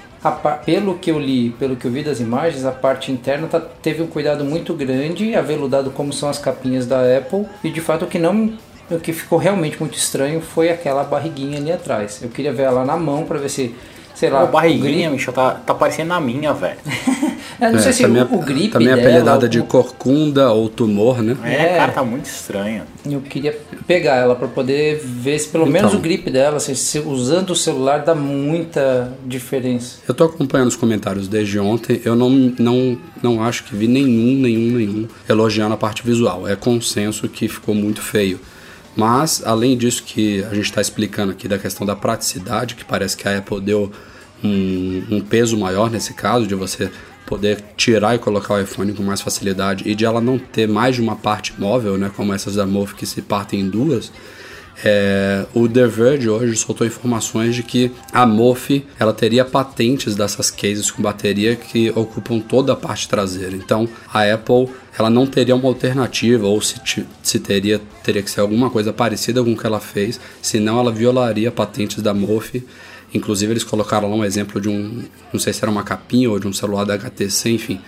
pelo 0.64 0.98
que 0.98 1.10
eu 1.10 1.18
li, 1.18 1.50
pelo 1.58 1.74
que 1.76 1.84
eu 1.86 1.90
vi 1.90 2.02
das 2.02 2.20
imagens, 2.20 2.64
a 2.64 2.70
parte 2.70 3.10
interna 3.10 3.48
tá- 3.48 3.60
teve 3.60 4.02
um 4.02 4.06
cuidado 4.06 4.44
muito 4.44 4.72
grande, 4.74 5.34
aveludado 5.34 5.90
como 5.90 6.12
são 6.12 6.28
as 6.28 6.38
capinhas 6.38 6.86
da 6.86 7.00
Apple, 7.18 7.46
e 7.64 7.70
de 7.70 7.80
fato 7.80 8.04
o 8.04 8.08
que 8.08 8.18
não 8.18 8.52
o 8.90 8.98
que 9.00 9.12
ficou 9.12 9.38
realmente 9.38 9.80
muito 9.80 9.96
estranho 9.96 10.40
foi 10.42 10.68
aquela 10.68 11.02
barriguinha 11.02 11.56
ali 11.58 11.72
atrás. 11.72 12.20
Eu 12.22 12.28
queria 12.28 12.52
ver 12.52 12.64
ela 12.64 12.84
na 12.84 12.96
mão 12.96 13.24
para 13.24 13.38
ver 13.38 13.48
se, 13.48 13.74
sei 14.22 14.30
lá, 14.30 14.42
a 14.42 14.46
barriguinha, 14.46 15.08
o 15.08 15.10
grip- 15.10 15.10
Michel, 15.14 15.32
tá, 15.32 15.50
tá 15.50 15.74
parecendo 15.74 16.10
na 16.10 16.20
minha, 16.20 16.52
velho. 16.52 16.78
Eu 17.60 17.70
não 17.72 17.78
É, 17.78 17.82
sei 17.82 17.92
se 17.92 18.02
também, 18.02 18.22
o, 18.22 18.34
o 18.36 18.38
grip 18.40 18.70
também 18.72 18.88
é 18.88 18.94
dela, 18.96 19.08
apelidada 19.08 19.48
de 19.48 19.60
corcunda 19.62 20.50
ou 20.52 20.68
tumor, 20.68 21.20
né? 21.22 21.36
É, 21.44 21.54
É. 21.54 21.76
cara, 21.76 21.92
tá 21.92 22.04
muito 22.04 22.26
estranho. 22.26 22.82
Eu 23.04 23.20
queria 23.20 23.56
pegar 23.86 24.16
ela 24.16 24.34
para 24.36 24.46
poder 24.48 25.00
ver 25.04 25.38
se 25.40 25.48
pelo 25.48 25.64
Então. 25.64 25.72
menos 25.72 25.92
o 25.94 25.98
grip 25.98 26.28
dela, 26.30 26.60
se, 26.60 26.74
se 26.76 26.98
usando 27.00 27.50
o 27.50 27.56
celular 27.56 27.98
dá 28.04 28.14
muita 28.14 29.12
diferença. 29.26 29.98
Eu 30.08 30.14
tô 30.14 30.24
acompanhando 30.24 30.68
os 30.68 30.76
comentários 30.76 31.26
desde 31.28 31.58
ontem. 31.58 32.00
Eu 32.04 32.14
não, 32.14 32.30
não, 32.30 32.98
não 33.22 33.42
acho 33.42 33.64
que 33.64 33.74
vi 33.74 33.86
nenhum, 33.88 34.40
nenhum, 34.40 34.76
nenhum 34.76 35.08
elogiando 35.28 35.74
a 35.74 35.76
parte 35.76 36.04
visual. 36.04 36.46
É 36.48 36.54
consenso 36.56 37.28
que 37.28 37.48
ficou 37.48 37.74
muito 37.74 38.00
feio. 38.00 38.38
Mas, 38.96 39.42
além 39.44 39.76
disso 39.76 40.02
que 40.04 40.44
a 40.44 40.54
gente 40.54 40.66
está 40.66 40.80
explicando 40.80 41.32
aqui 41.32 41.48
da 41.48 41.58
questão 41.58 41.86
da 41.86 41.96
praticidade, 41.96 42.74
que 42.74 42.84
parece 42.84 43.16
que 43.16 43.26
a 43.28 43.38
Apple 43.38 43.60
deu 43.60 43.90
um, 44.42 45.16
um 45.16 45.20
peso 45.20 45.56
maior 45.56 45.90
nesse 45.90 46.14
caso, 46.14 46.46
de 46.46 46.54
você 46.54 46.90
poder 47.26 47.62
tirar 47.76 48.14
e 48.14 48.18
colocar 48.18 48.54
o 48.54 48.60
iPhone 48.60 48.92
com 48.92 49.02
mais 49.02 49.20
facilidade 49.20 49.88
e 49.88 49.94
de 49.94 50.04
ela 50.04 50.20
não 50.20 50.38
ter 50.38 50.68
mais 50.68 50.96
de 50.96 51.00
uma 51.00 51.16
parte 51.16 51.54
móvel, 51.58 51.96
né, 51.96 52.10
como 52.14 52.32
essas 52.32 52.56
da 52.56 52.66
Move 52.66 52.94
que 52.94 53.06
se 53.06 53.22
partem 53.22 53.60
em 53.60 53.68
duas, 53.68 54.12
é, 54.84 55.46
o 55.54 55.68
The 55.68 55.86
Verge 55.86 56.28
hoje 56.28 56.56
soltou 56.56 56.86
informações 56.86 57.54
de 57.54 57.62
que 57.62 57.92
a 58.12 58.26
Mofi 58.26 58.84
ela 58.98 59.12
teria 59.12 59.44
patentes 59.44 60.16
dessas 60.16 60.50
cases 60.50 60.90
com 60.90 61.02
bateria 61.02 61.54
que 61.54 61.90
ocupam 61.90 62.40
toda 62.40 62.72
a 62.72 62.76
parte 62.76 63.08
traseira. 63.08 63.54
Então 63.54 63.88
a 64.12 64.22
Apple 64.24 64.68
ela 64.98 65.08
não 65.08 65.26
teria 65.26 65.54
uma 65.54 65.68
alternativa 65.68 66.46
ou 66.46 66.60
se, 66.60 66.80
se 67.22 67.38
teria 67.38 67.80
teria 68.02 68.22
que 68.22 68.30
ser 68.30 68.40
alguma 68.40 68.70
coisa 68.70 68.92
parecida 68.92 69.42
com 69.42 69.52
o 69.52 69.56
que 69.56 69.66
ela 69.66 69.80
fez, 69.80 70.18
senão 70.40 70.78
ela 70.78 70.90
violaria 70.90 71.50
patentes 71.52 72.02
da 72.02 72.12
Mofi. 72.12 72.66
Inclusive 73.14 73.52
eles 73.52 73.64
colocaram 73.64 74.10
lá 74.10 74.16
um 74.16 74.24
exemplo 74.24 74.60
de 74.60 74.68
um, 74.68 75.04
não 75.32 75.38
sei 75.38 75.52
se 75.52 75.62
era 75.62 75.70
uma 75.70 75.82
capinha 75.82 76.30
ou 76.30 76.38
de 76.38 76.48
um 76.48 76.52
celular 76.52 76.84
da 76.84 76.94
HTC, 76.94 77.50
enfim, 77.50 77.80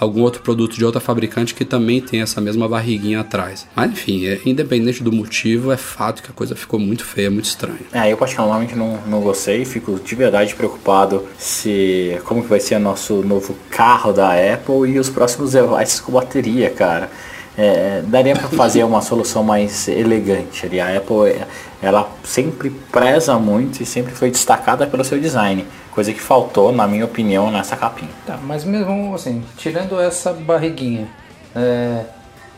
algum 0.00 0.22
outro 0.22 0.42
produto 0.42 0.74
de 0.74 0.84
outra 0.84 1.00
fabricante 1.00 1.54
que 1.54 1.64
também 1.64 2.00
tem 2.00 2.22
essa 2.22 2.40
mesma 2.40 2.66
barriguinha 2.66 3.20
atrás. 3.20 3.66
Mas 3.76 3.92
enfim, 3.92 4.26
é, 4.26 4.40
independente 4.46 5.02
do 5.02 5.12
motivo, 5.12 5.70
é 5.70 5.76
fato 5.76 6.22
que 6.22 6.30
a 6.30 6.32
coisa 6.32 6.56
ficou 6.56 6.80
muito 6.80 7.04
feia, 7.04 7.30
muito 7.30 7.44
estranha. 7.44 7.80
É, 7.92 8.10
eu 8.10 8.16
particularmente 8.16 8.74
não, 8.74 8.98
não 9.06 9.20
gostei, 9.20 9.64
fico 9.64 10.00
de 10.00 10.14
verdade 10.14 10.54
preocupado 10.54 11.26
se 11.38 12.18
como 12.24 12.42
que 12.42 12.48
vai 12.48 12.60
ser 12.60 12.78
nosso 12.78 13.22
novo 13.22 13.54
carro 13.68 14.12
da 14.12 14.32
Apple 14.32 14.90
e 14.90 14.98
os 14.98 15.10
próximos 15.10 15.52
devices 15.52 16.00
com 16.00 16.12
bateria, 16.12 16.70
cara. 16.70 17.10
É, 17.58 18.02
daria 18.06 18.34
para 18.34 18.48
fazer 18.48 18.84
uma 18.84 19.02
solução 19.02 19.42
mais 19.42 19.88
elegante 19.88 20.64
ali. 20.64 20.80
A 20.80 20.96
Apple, 20.96 21.28
é, 21.28 21.46
ela 21.82 22.08
sempre 22.24 22.70
preza 22.70 23.38
muito 23.38 23.82
e 23.82 23.86
sempre 23.86 24.14
foi 24.14 24.30
destacada 24.30 24.86
pelo 24.86 25.04
seu 25.04 25.20
design, 25.20 25.66
coisa 25.90 26.12
que 26.12 26.20
faltou, 26.20 26.72
na 26.72 26.86
minha 26.86 27.04
opinião, 27.04 27.50
nessa 27.50 27.76
capinha. 27.76 28.10
Tá, 28.26 28.38
mas 28.42 28.64
mesmo 28.64 29.14
assim, 29.14 29.42
tirando 29.56 30.00
essa 30.00 30.32
barriguinha, 30.32 31.08
é, 31.54 32.04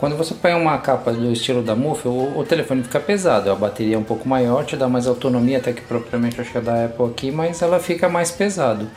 quando 0.02 0.16
você 0.16 0.34
põe 0.34 0.52
uma 0.52 0.76
capa 0.78 1.12
do 1.12 1.30
estilo 1.30 1.62
da 1.62 1.76
Muff, 1.76 2.08
o, 2.08 2.36
o 2.36 2.44
telefone 2.44 2.82
fica 2.82 2.98
pesado, 2.98 3.50
a 3.50 3.54
bateria 3.54 3.94
é 3.94 3.98
um 3.98 4.02
pouco 4.02 4.28
maior, 4.28 4.64
te 4.64 4.76
dá 4.76 4.88
mais 4.88 5.06
autonomia, 5.06 5.58
até 5.58 5.72
que 5.72 5.80
propriamente 5.80 6.40
acho 6.40 6.50
que 6.50 6.58
é 6.58 6.60
da 6.60 6.86
Apple 6.86 7.06
aqui, 7.06 7.30
mas 7.30 7.62
ela 7.62 7.78
fica 7.78 8.08
mais 8.08 8.30
pesado. 8.30 8.88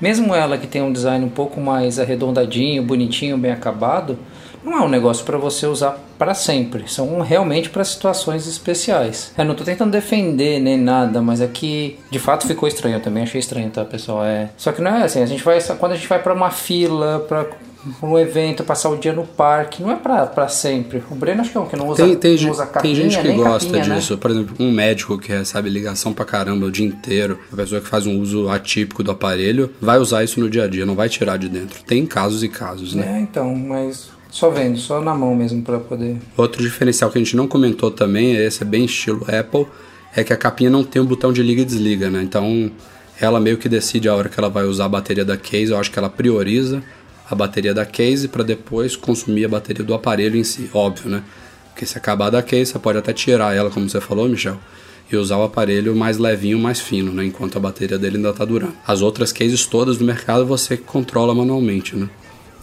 Mesmo 0.00 0.32
ela 0.34 0.56
que 0.56 0.66
tem 0.68 0.80
um 0.80 0.92
design 0.92 1.24
um 1.24 1.28
pouco 1.28 1.60
mais 1.60 1.98
arredondadinho, 1.98 2.82
bonitinho, 2.82 3.36
bem 3.36 3.50
acabado, 3.50 4.16
não 4.64 4.78
é 4.78 4.82
um 4.82 4.88
negócio 4.88 5.24
para 5.24 5.36
você 5.36 5.66
usar 5.66 5.98
para 6.18 6.34
sempre. 6.34 6.84
São 6.86 7.20
realmente 7.20 7.68
para 7.68 7.84
situações 7.84 8.46
especiais. 8.46 9.32
Eu 9.36 9.44
não 9.44 9.54
tô 9.54 9.64
tentando 9.64 9.90
defender 9.90 10.60
nem 10.60 10.78
nada, 10.78 11.20
mas 11.20 11.40
aqui 11.40 11.98
de 12.10 12.18
fato 12.18 12.46
ficou 12.46 12.68
estranho. 12.68 12.96
Eu 12.96 13.00
também 13.00 13.22
achei 13.24 13.40
estranho, 13.40 13.70
tá, 13.70 13.84
pessoal? 13.84 14.24
É. 14.24 14.50
Só 14.56 14.72
que 14.72 14.80
não 14.80 14.90
é 14.96 15.04
assim. 15.04 15.22
A 15.22 15.26
gente 15.26 15.42
vai 15.42 15.60
quando 15.78 15.92
a 15.92 15.96
gente 15.96 16.08
vai 16.08 16.22
para 16.22 16.32
uma 16.32 16.50
fila, 16.50 17.24
para 17.28 17.46
um 18.02 18.18
evento, 18.18 18.62
passar 18.62 18.90
o 18.90 18.96
dia 18.96 19.12
no 19.12 19.24
parque, 19.24 19.82
não 19.82 19.90
é 19.90 19.96
pra, 19.96 20.26
pra 20.26 20.48
sempre. 20.48 21.02
O 21.10 21.14
Breno 21.14 21.40
acho 21.40 21.50
que 21.50 21.56
é 21.56 21.60
um 21.60 21.66
que 21.66 21.76
não 21.76 21.88
usa, 21.88 22.04
Tem, 22.04 22.16
tem, 22.16 22.40
não 22.40 22.50
usa 22.50 22.64
tem 22.64 22.72
capinha, 22.72 22.94
gente 22.94 23.18
que 23.18 23.32
gosta 23.32 23.66
capinha, 23.68 23.86
né? 23.88 23.96
disso. 23.96 24.16
Por 24.18 24.30
exemplo, 24.30 24.56
um 24.60 24.70
médico 24.70 25.18
que 25.18 25.32
recebe 25.32 25.68
ligação 25.68 26.12
pra 26.12 26.24
caramba 26.24 26.66
o 26.66 26.70
dia 26.70 26.86
inteiro, 26.86 27.40
a 27.52 27.56
pessoa 27.56 27.80
que 27.80 27.88
faz 27.88 28.06
um 28.06 28.20
uso 28.20 28.48
atípico 28.48 29.02
do 29.02 29.10
aparelho, 29.10 29.70
vai 29.80 29.98
usar 29.98 30.22
isso 30.22 30.38
no 30.38 30.48
dia 30.48 30.64
a 30.64 30.68
dia, 30.68 30.86
não 30.86 30.94
vai 30.94 31.08
tirar 31.08 31.36
de 31.36 31.48
dentro. 31.48 31.82
Tem 31.82 32.06
casos 32.06 32.42
e 32.44 32.48
casos, 32.48 32.94
né? 32.94 33.16
É, 33.16 33.20
então, 33.20 33.54
mas 33.54 34.10
Só 34.32 34.48
vendo, 34.48 34.78
só 34.78 35.02
na 35.02 35.14
mão 35.14 35.36
mesmo 35.36 35.60
para 35.60 35.78
poder. 35.78 36.16
Outro 36.38 36.62
diferencial 36.62 37.10
que 37.10 37.18
a 37.18 37.20
gente 37.22 37.36
não 37.36 37.46
comentou 37.46 37.90
também, 37.90 38.34
esse 38.34 38.62
é 38.62 38.64
bem 38.64 38.86
estilo 38.86 39.26
Apple, 39.28 39.66
é 40.16 40.24
que 40.24 40.32
a 40.32 40.36
capinha 40.38 40.70
não 40.70 40.82
tem 40.82 41.02
um 41.02 41.04
botão 41.04 41.30
de 41.34 41.42
liga 41.42 41.60
e 41.60 41.64
desliga, 41.66 42.08
né? 42.08 42.22
Então 42.22 42.72
ela 43.20 43.38
meio 43.38 43.58
que 43.58 43.68
decide 43.68 44.08
a 44.08 44.14
hora 44.14 44.30
que 44.30 44.40
ela 44.40 44.48
vai 44.48 44.64
usar 44.64 44.86
a 44.86 44.88
bateria 44.88 45.22
da 45.22 45.36
case. 45.36 45.70
Eu 45.70 45.78
acho 45.78 45.90
que 45.90 45.98
ela 45.98 46.08
prioriza 46.08 46.82
a 47.28 47.34
bateria 47.34 47.74
da 47.74 47.84
case 47.84 48.26
para 48.26 48.42
depois 48.42 48.96
consumir 48.96 49.44
a 49.44 49.48
bateria 49.50 49.84
do 49.84 49.92
aparelho 49.92 50.36
em 50.36 50.44
si, 50.44 50.70
óbvio, 50.72 51.10
né? 51.10 51.22
Porque 51.68 51.84
se 51.84 51.98
acabar 51.98 52.30
da 52.30 52.42
case, 52.42 52.72
você 52.72 52.78
pode 52.78 52.96
até 52.96 53.12
tirar 53.12 53.54
ela, 53.54 53.68
como 53.70 53.86
você 53.86 54.00
falou, 54.00 54.26
Michel, 54.30 54.58
e 55.10 55.16
usar 55.16 55.36
o 55.36 55.42
aparelho 55.42 55.94
mais 55.94 56.16
levinho, 56.16 56.58
mais 56.58 56.80
fino, 56.80 57.12
né? 57.12 57.26
Enquanto 57.26 57.58
a 57.58 57.60
bateria 57.60 57.98
dele 57.98 58.16
ainda 58.16 58.30
está 58.30 58.46
durando. 58.46 58.72
As 58.86 59.02
outras 59.02 59.30
cases 59.30 59.66
todas 59.66 59.98
do 59.98 60.04
mercado 60.06 60.46
você 60.46 60.78
controla 60.78 61.34
manualmente, 61.34 61.94
né? 61.94 62.08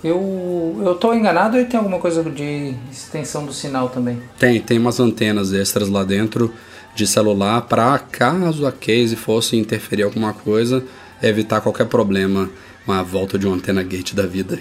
Eu, 0.03 0.82
eu 0.86 0.96
tô 0.96 1.13
enganado 1.13 1.58
ou 1.58 1.65
tem 1.65 1.77
alguma 1.77 2.00
coisa 2.00 2.24
de 2.24 2.74
extensão 2.91 3.46
do 3.46 3.53
sinal 3.53 3.89
também? 3.89 4.22
Tem, 4.38 4.62
tem 4.62 4.77
umas 4.77 5.00
antenas 5.00 5.51
extras 5.51 5.89
lá 5.89 6.03
dentro 6.03 6.53
de 6.96 7.06
celular 7.06 7.62
para 7.62 7.98
caso 8.00 8.65
a 8.65 8.72
case 8.72 9.15
fosse 9.15 9.58
interferir 9.58 10.03
alguma 10.03 10.34
coisa, 10.34 10.84
evitar 11.22 11.62
qualquer 11.62 11.88
problema, 11.88 12.50
uma 12.88 13.03
volta 13.03 13.38
de 13.38 13.46
uma 13.46 13.56
antena 13.56 13.84
gate 13.84 14.13
da 14.13 14.25
vida. 14.25 14.60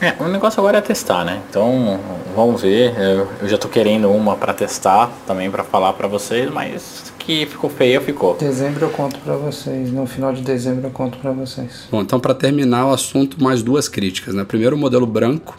É, 0.00 0.14
o 0.18 0.28
negócio 0.28 0.58
agora 0.60 0.78
é 0.78 0.80
testar, 0.80 1.24
né? 1.24 1.42
Então, 1.48 2.00
vamos 2.34 2.62
ver. 2.62 2.98
Eu, 2.98 3.28
eu 3.42 3.48
já 3.48 3.58
tô 3.58 3.68
querendo 3.68 4.10
uma 4.10 4.34
para 4.34 4.54
testar 4.54 5.10
também 5.26 5.50
para 5.50 5.62
falar 5.62 5.92
para 5.92 6.08
vocês, 6.08 6.50
mas 6.50 7.12
que 7.18 7.44
ficou 7.44 7.68
feia, 7.68 8.00
ficou. 8.00 8.34
Dezembro 8.34 8.86
eu 8.86 8.90
conto 8.90 9.18
para 9.18 9.36
vocês. 9.36 9.92
No 9.92 10.06
final 10.06 10.32
de 10.32 10.40
dezembro 10.40 10.86
eu 10.86 10.90
conto 10.90 11.18
para 11.18 11.32
vocês. 11.32 11.86
Bom, 11.90 12.00
então 12.00 12.18
para 12.18 12.34
terminar 12.34 12.86
o 12.86 12.92
assunto, 12.92 13.42
mais 13.42 13.62
duas 13.62 13.88
críticas, 13.88 14.34
né? 14.34 14.42
Primeiro 14.42 14.74
o 14.74 14.78
modelo 14.78 15.06
branco, 15.06 15.58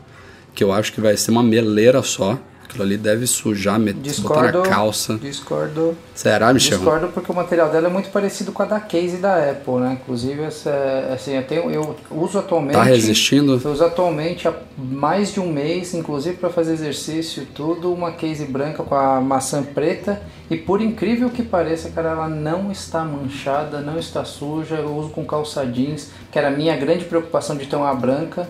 que 0.55 0.63
eu 0.63 0.73
acho 0.73 0.91
que 0.91 0.99
vai 0.99 1.15
ser 1.15 1.29
uma 1.29 1.43
meleira 1.43 2.01
só. 2.01 2.37
Aquilo 2.71 2.85
ali 2.85 2.97
deve 2.97 3.27
sujar, 3.27 3.77
meter, 3.77 3.99
discordo, 3.99 4.59
botar 4.59 4.69
na 4.69 4.75
calça. 4.75 5.17
Discordo. 5.17 5.97
Será, 6.15 6.53
Michel? 6.53 6.77
Discordo 6.77 7.09
porque 7.09 7.29
o 7.29 7.35
material 7.35 7.69
dela 7.69 7.87
é 7.87 7.89
muito 7.91 8.09
parecido 8.09 8.53
com 8.53 8.63
a 8.63 8.65
da 8.65 8.79
case 8.79 9.17
da 9.17 9.51
Apple, 9.51 9.73
né? 9.75 9.97
Inclusive, 10.01 10.41
essa, 10.41 10.71
assim, 11.13 11.35
eu, 11.35 11.43
tenho, 11.43 11.69
eu 11.69 11.97
uso 12.09 12.39
atualmente... 12.39 12.75
Tá 12.75 12.83
resistindo? 12.83 13.59
Eu 13.61 13.71
uso 13.71 13.83
atualmente 13.83 14.47
há 14.47 14.53
mais 14.77 15.33
de 15.33 15.41
um 15.41 15.51
mês, 15.51 15.93
inclusive 15.93 16.37
para 16.37 16.49
fazer 16.49 16.71
exercício 16.71 17.45
tudo, 17.53 17.91
uma 17.91 18.13
case 18.13 18.45
branca 18.45 18.83
com 18.83 18.95
a 18.95 19.19
maçã 19.19 19.61
preta. 19.61 20.21
E 20.49 20.55
por 20.55 20.81
incrível 20.81 21.29
que 21.29 21.43
pareça, 21.43 21.89
cara, 21.89 22.11
ela 22.11 22.29
não 22.29 22.71
está 22.71 23.03
manchada, 23.03 23.81
não 23.81 23.99
está 23.99 24.23
suja. 24.23 24.75
Eu 24.75 24.95
uso 24.95 25.09
com 25.09 25.25
calça 25.25 25.65
jeans, 25.65 26.09
que 26.31 26.39
era 26.39 26.47
a 26.47 26.51
minha 26.51 26.77
grande 26.77 27.03
preocupação 27.03 27.57
de 27.57 27.65
ter 27.65 27.75
uma 27.75 27.93
branca. 27.93 28.47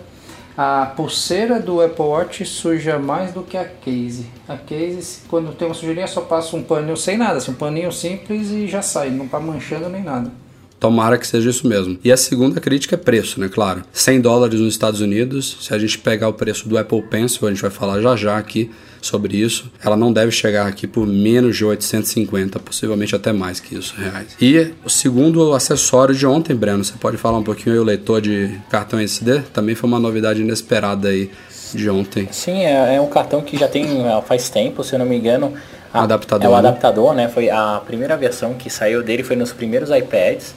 A 0.63 0.85
pulseira 0.95 1.59
do 1.59 1.81
Apple 1.81 2.05
Watch 2.05 2.45
suja 2.45 2.99
mais 2.99 3.33
do 3.33 3.41
que 3.41 3.57
a 3.57 3.65
case. 3.65 4.27
A 4.47 4.55
case, 4.55 5.21
quando 5.27 5.55
tem 5.55 5.67
uma 5.67 5.73
sujeirinha, 5.73 6.05
só 6.05 6.21
passa 6.21 6.55
um 6.55 6.61
paninho 6.61 6.95
sem 6.95 7.17
nada, 7.17 7.37
assim, 7.37 7.49
um 7.49 7.55
paninho 7.55 7.91
simples 7.91 8.51
e 8.51 8.67
já 8.67 8.83
sai, 8.83 9.09
não 9.09 9.27
tá 9.27 9.39
manchando 9.39 9.89
nem 9.89 10.03
nada. 10.03 10.31
Tomara 10.79 11.17
que 11.17 11.25
seja 11.25 11.49
isso 11.49 11.67
mesmo. 11.67 11.97
E 12.03 12.11
a 12.11 12.17
segunda 12.17 12.61
crítica 12.61 12.93
é 12.93 12.97
preço, 12.99 13.39
né? 13.39 13.49
Claro. 13.49 13.81
100 13.91 14.21
dólares 14.21 14.59
nos 14.59 14.71
Estados 14.71 15.01
Unidos. 15.01 15.57
Se 15.61 15.73
a 15.73 15.79
gente 15.79 15.97
pegar 15.97 16.27
o 16.27 16.33
preço 16.33 16.69
do 16.69 16.77
Apple 16.77 17.01
Pencil, 17.09 17.47
a 17.47 17.51
gente 17.51 17.61
vai 17.63 17.71
falar 17.71 17.99
já 17.99 18.15
já 18.15 18.37
aqui 18.37 18.69
sobre 19.01 19.37
isso. 19.37 19.71
Ela 19.83 19.97
não 19.97 20.13
deve 20.13 20.31
chegar 20.31 20.67
aqui 20.67 20.87
por 20.87 21.05
menos 21.07 21.57
de 21.57 21.65
850, 21.65 22.59
possivelmente 22.59 23.15
até 23.15 23.33
mais 23.33 23.59
que 23.59 23.75
isso, 23.75 23.95
reais. 23.97 24.35
E 24.39 24.73
o 24.85 24.89
segundo 24.89 25.53
acessório 25.53 26.13
de 26.13 26.25
ontem, 26.25 26.55
Breno, 26.55 26.83
você 26.83 26.93
pode 26.99 27.17
falar 27.17 27.39
um 27.39 27.43
pouquinho 27.43 27.75
aí, 27.75 27.79
o 27.79 27.83
leitor 27.83 28.21
de 28.21 28.59
cartão 28.69 28.99
SD? 28.99 29.41
Também 29.53 29.75
foi 29.75 29.89
uma 29.89 29.99
novidade 29.99 30.41
inesperada 30.41 31.09
aí 31.09 31.29
de 31.73 31.89
ontem. 31.89 32.27
Sim, 32.31 32.63
é, 32.63 32.95
é 32.95 33.01
um 33.01 33.07
cartão 33.07 33.41
que 33.41 33.57
já 33.57 33.67
tem 33.67 34.03
faz 34.25 34.49
tempo, 34.49 34.83
se 34.83 34.93
eu 34.93 34.99
não 34.99 35.05
me 35.05 35.17
engano. 35.17 35.53
A, 35.93 36.03
adaptador. 36.03 36.45
É 36.45 36.49
o 36.49 36.55
adaptador, 36.55 37.13
né? 37.13 37.27
Foi 37.27 37.49
a 37.49 37.81
primeira 37.85 38.15
versão 38.15 38.53
que 38.53 38.69
saiu 38.69 39.03
dele 39.03 39.23
foi 39.23 39.35
nos 39.35 39.51
primeiros 39.51 39.89
iPads 39.89 40.53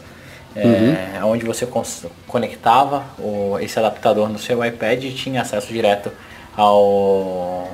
é, 0.57 1.21
uhum. 1.21 1.33
onde 1.33 1.45
você 1.45 1.67
conectava 2.29 3.05
o, 3.19 3.59
esse 3.61 3.79
adaptador 3.79 4.29
no 4.29 4.39
seu 4.39 4.65
iPad 4.65 5.03
e 5.03 5.13
tinha 5.13 5.43
acesso 5.43 5.73
direto 5.73 6.13
ao, 6.57 7.69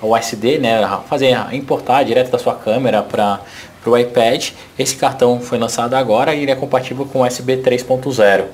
ao 0.00 0.16
SD, 0.16 0.58
né, 0.58 0.80
fazer 1.08 1.36
importar 1.52 2.02
direto 2.02 2.30
da 2.30 2.38
sua 2.38 2.54
câmera 2.54 3.02
para 3.02 3.40
o 3.84 3.96
iPad. 3.96 4.50
Esse 4.78 4.96
cartão 4.96 5.40
foi 5.40 5.58
lançado 5.58 5.94
agora 5.94 6.34
e 6.34 6.42
ele 6.42 6.50
é 6.50 6.56
compatível 6.56 7.04
com 7.06 7.22
USB 7.22 7.56
3.0. 7.58 8.44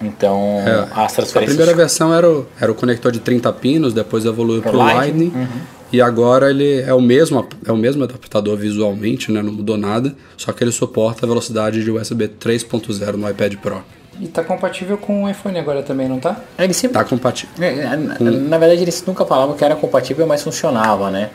Então, 0.00 0.60
é, 0.66 0.88
as 0.94 1.12
transferências... 1.12 1.34
A 1.34 1.44
primeira 1.44 1.74
versão 1.74 2.12
era 2.12 2.28
o, 2.28 2.46
era 2.60 2.72
o 2.72 2.74
conector 2.74 3.12
de 3.12 3.20
30 3.20 3.52
pinos, 3.52 3.94
depois 3.94 4.24
evoluiu 4.24 4.60
para 4.60 4.72
o 4.72 4.76
Lightning. 4.76 5.30
Lightning 5.30 5.40
uhum. 5.40 5.82
E 5.92 6.00
agora 6.00 6.48
ele 6.48 6.80
é 6.80 6.94
o 6.94 7.02
mesmo, 7.02 7.46
é 7.66 7.70
o 7.70 7.76
mesmo 7.76 8.02
adaptador 8.02 8.56
visualmente, 8.56 9.30
né? 9.30 9.42
Não 9.42 9.52
mudou 9.52 9.76
nada, 9.76 10.16
só 10.38 10.50
que 10.50 10.64
ele 10.64 10.72
suporta 10.72 11.26
a 11.26 11.28
velocidade 11.28 11.84
de 11.84 11.90
USB 11.90 12.28
3.0 12.28 13.12
no 13.12 13.28
iPad 13.28 13.56
Pro. 13.56 13.84
E 14.22 14.28
tá 14.28 14.44
compatível 14.44 14.96
com 14.96 15.24
o 15.24 15.28
iPhone 15.28 15.58
agora 15.58 15.82
também, 15.82 16.08
não 16.08 16.20
tá? 16.20 16.36
Ele 16.56 16.72
sempre... 16.72 16.96
Tá 16.96 17.02
compatível. 17.02 17.52
É, 17.60 17.80
é 17.80 17.96
com... 18.16 18.22
Na 18.22 18.56
verdade 18.56 18.80
eles 18.80 19.04
nunca 19.04 19.26
falavam 19.26 19.56
que 19.56 19.64
era 19.64 19.74
compatível, 19.74 20.24
mas 20.28 20.44
funcionava, 20.44 21.10
né? 21.10 21.30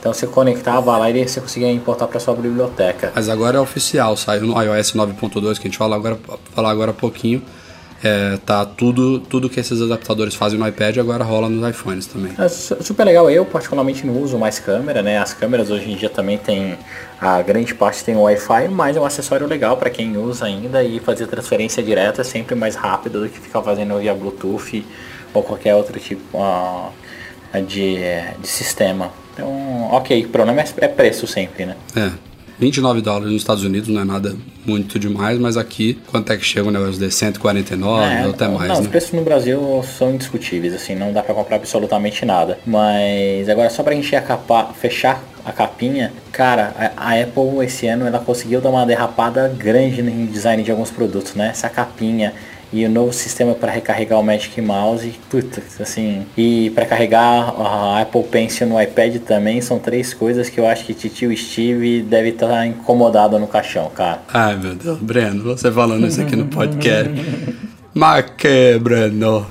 Então 0.00 0.14
você 0.14 0.26
conectava 0.26 0.96
lá 0.96 1.10
e 1.10 1.28
você 1.28 1.42
conseguia 1.42 1.70
importar 1.70 2.06
para 2.06 2.18
sua 2.18 2.34
biblioteca. 2.34 3.12
Mas 3.14 3.28
agora 3.28 3.58
é 3.58 3.60
oficial, 3.60 4.16
saiu 4.16 4.46
no 4.46 4.62
iOS 4.62 4.94
9.2 4.94 5.56
que 5.56 5.68
a 5.68 5.70
gente 5.70 5.76
fala 5.76 5.94
agora, 5.94 6.18
falar 6.54 6.70
agora 6.70 6.92
há 6.92 6.94
pouquinho 6.94 7.42
é, 8.02 8.36
tá 8.44 8.66
tudo, 8.66 9.20
tudo 9.20 9.48
que 9.48 9.60
esses 9.60 9.80
adaptadores 9.80 10.34
fazem 10.34 10.58
no 10.58 10.66
iPad 10.66 10.98
agora 10.98 11.22
rola 11.22 11.48
nos 11.48 11.68
iPhones 11.68 12.06
também. 12.06 12.32
É 12.36 12.48
super 12.48 13.04
legal. 13.04 13.30
Eu 13.30 13.44
particularmente 13.44 14.04
não 14.04 14.20
uso 14.20 14.36
mais 14.36 14.58
câmera, 14.58 15.02
né? 15.02 15.18
As 15.18 15.32
câmeras 15.32 15.70
hoje 15.70 15.90
em 15.90 15.96
dia 15.96 16.10
também 16.10 16.36
tem 16.36 16.76
a 17.20 17.40
grande 17.40 17.72
parte 17.72 18.02
tem 18.02 18.16
o 18.16 18.22
Wi-Fi, 18.22 18.66
mas 18.68 18.96
é 18.96 19.00
um 19.00 19.04
acessório 19.04 19.46
legal 19.46 19.76
para 19.76 19.88
quem 19.88 20.16
usa 20.16 20.46
ainda 20.46 20.82
e 20.82 20.98
fazer 20.98 21.28
transferência 21.28 21.80
direta 21.80 22.22
é 22.22 22.24
sempre 22.24 22.56
mais 22.56 22.74
rápido 22.74 23.20
do 23.20 23.28
que 23.28 23.38
ficar 23.38 23.62
fazendo 23.62 23.96
via 24.00 24.12
Bluetooth 24.12 24.84
ou 25.32 25.42
qualquer 25.42 25.76
outro 25.76 26.00
tipo 26.00 26.36
uh, 26.36 26.92
de, 27.62 27.98
de 28.40 28.48
sistema. 28.48 29.12
Então, 29.32 29.88
ok, 29.92 30.24
o 30.24 30.28
problema 30.30 30.60
é, 30.60 30.64
é 30.78 30.88
preço 30.88 31.28
sempre, 31.28 31.66
né? 31.66 31.76
É. 31.94 32.31
29 32.62 33.00
dólares 33.00 33.32
nos 33.32 33.42
Estados 33.42 33.64
Unidos 33.64 33.88
não 33.88 34.02
é 34.02 34.04
nada 34.04 34.36
muito 34.64 34.96
demais, 34.96 35.36
mas 35.36 35.56
aqui, 35.56 35.98
quanto 36.06 36.32
é 36.32 36.36
que 36.36 36.44
chega 36.44 36.68
um 36.68 36.70
negócio 36.70 36.96
de 36.96 37.10
149 37.10 38.04
é, 38.04 38.24
ou 38.24 38.30
até 38.30 38.46
mais, 38.46 38.68
Não, 38.68 38.76
né? 38.76 38.82
os 38.82 38.86
preços 38.86 39.10
no 39.10 39.24
Brasil 39.24 39.84
são 39.98 40.14
indiscutíveis, 40.14 40.72
assim, 40.72 40.94
não 40.94 41.12
dá 41.12 41.24
para 41.24 41.34
comprar 41.34 41.56
absolutamente 41.56 42.24
nada. 42.24 42.60
Mas 42.64 43.48
agora 43.48 43.68
só 43.68 43.82
pra 43.82 43.92
encher 43.96 44.14
a 44.14 44.22
capa, 44.22 44.72
fechar 44.80 45.24
a 45.44 45.50
capinha, 45.50 46.12
cara, 46.30 46.72
a, 46.96 47.20
Apple 47.20 47.64
esse 47.64 47.88
ano 47.88 48.06
ela 48.06 48.20
conseguiu 48.20 48.60
dar 48.60 48.70
uma 48.70 48.86
derrapada 48.86 49.48
grande 49.48 50.00
em 50.00 50.26
design 50.26 50.62
de 50.62 50.70
alguns 50.70 50.92
produtos, 50.92 51.34
né? 51.34 51.48
Essa 51.48 51.68
capinha, 51.68 52.32
e 52.72 52.84
o 52.86 52.90
novo 52.90 53.12
sistema 53.12 53.54
para 53.54 53.70
recarregar 53.70 54.18
o 54.18 54.22
Magic 54.22 54.60
Mouse, 54.60 55.14
puta, 55.30 55.62
assim, 55.80 56.26
e 56.36 56.70
para 56.70 56.86
carregar 56.86 57.54
a 57.58 58.00
Apple 58.00 58.22
Pencil 58.24 58.66
no 58.66 58.80
iPad 58.80 59.16
também 59.18 59.60
são 59.60 59.78
três 59.78 60.14
coisas 60.14 60.48
que 60.48 60.58
eu 60.58 60.66
acho 60.66 60.84
que 60.84 60.94
tio 60.94 61.36
Steve 61.36 62.02
deve 62.02 62.30
estar 62.30 62.48
tá 62.48 62.66
incomodado 62.66 63.38
no 63.38 63.46
caixão, 63.46 63.90
cara. 63.90 64.22
Ai 64.32 64.56
meu 64.56 64.74
Deus, 64.74 64.98
Breno, 64.98 65.44
você 65.44 65.70
falando 65.70 66.06
isso 66.06 66.20
aqui 66.20 66.36
no 66.36 66.46
podcast. 66.46 67.10
Mas 67.94 68.24
que, 68.38 68.78
Breno? 68.78 69.46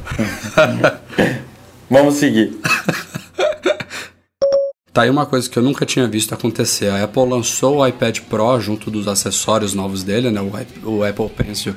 Vamos 1.89 2.15
seguir. 2.15 2.57
Tá 4.93 5.03
aí 5.03 5.09
uma 5.09 5.25
coisa 5.25 5.49
que 5.49 5.57
eu 5.57 5.63
nunca 5.63 5.85
tinha 5.85 6.05
visto 6.05 6.33
acontecer. 6.33 6.89
A 6.89 7.05
Apple 7.05 7.25
lançou 7.25 7.77
o 7.77 7.87
iPad 7.87 8.19
Pro 8.29 8.59
junto 8.59 8.91
dos 8.91 9.07
acessórios 9.07 9.73
novos 9.73 10.03
dele, 10.03 10.29
né? 10.29 10.41
O, 10.83 11.01
Apple 11.01 11.29
Pencil 11.29 11.73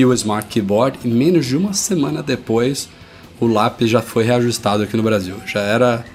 e 0.00 0.04
o 0.06 0.14
Smart 0.14 0.48
Keyboard, 0.48 0.98
e 1.04 1.08
menos 1.08 1.44
de 1.44 1.54
uma 1.54 1.74
semana 1.74 2.22
depois 2.22 2.88
o 3.38 3.46
lápis 3.46 3.90
já 3.90 4.00
foi 4.00 4.24
reajustado 4.24 4.82
aqui 4.82 4.96
no 4.96 5.02
Brasil. 5.02 5.36
Já 5.46 5.60
era 5.60 6.06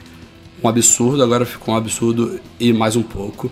um 0.64 0.68
absurdo, 0.68 1.22
agora 1.22 1.46
ficou 1.46 1.72
um 1.72 1.78
absurdo 1.78 2.40
e 2.60 2.74
mais 2.74 2.96
um 2.96 3.04
pouco. 3.04 3.52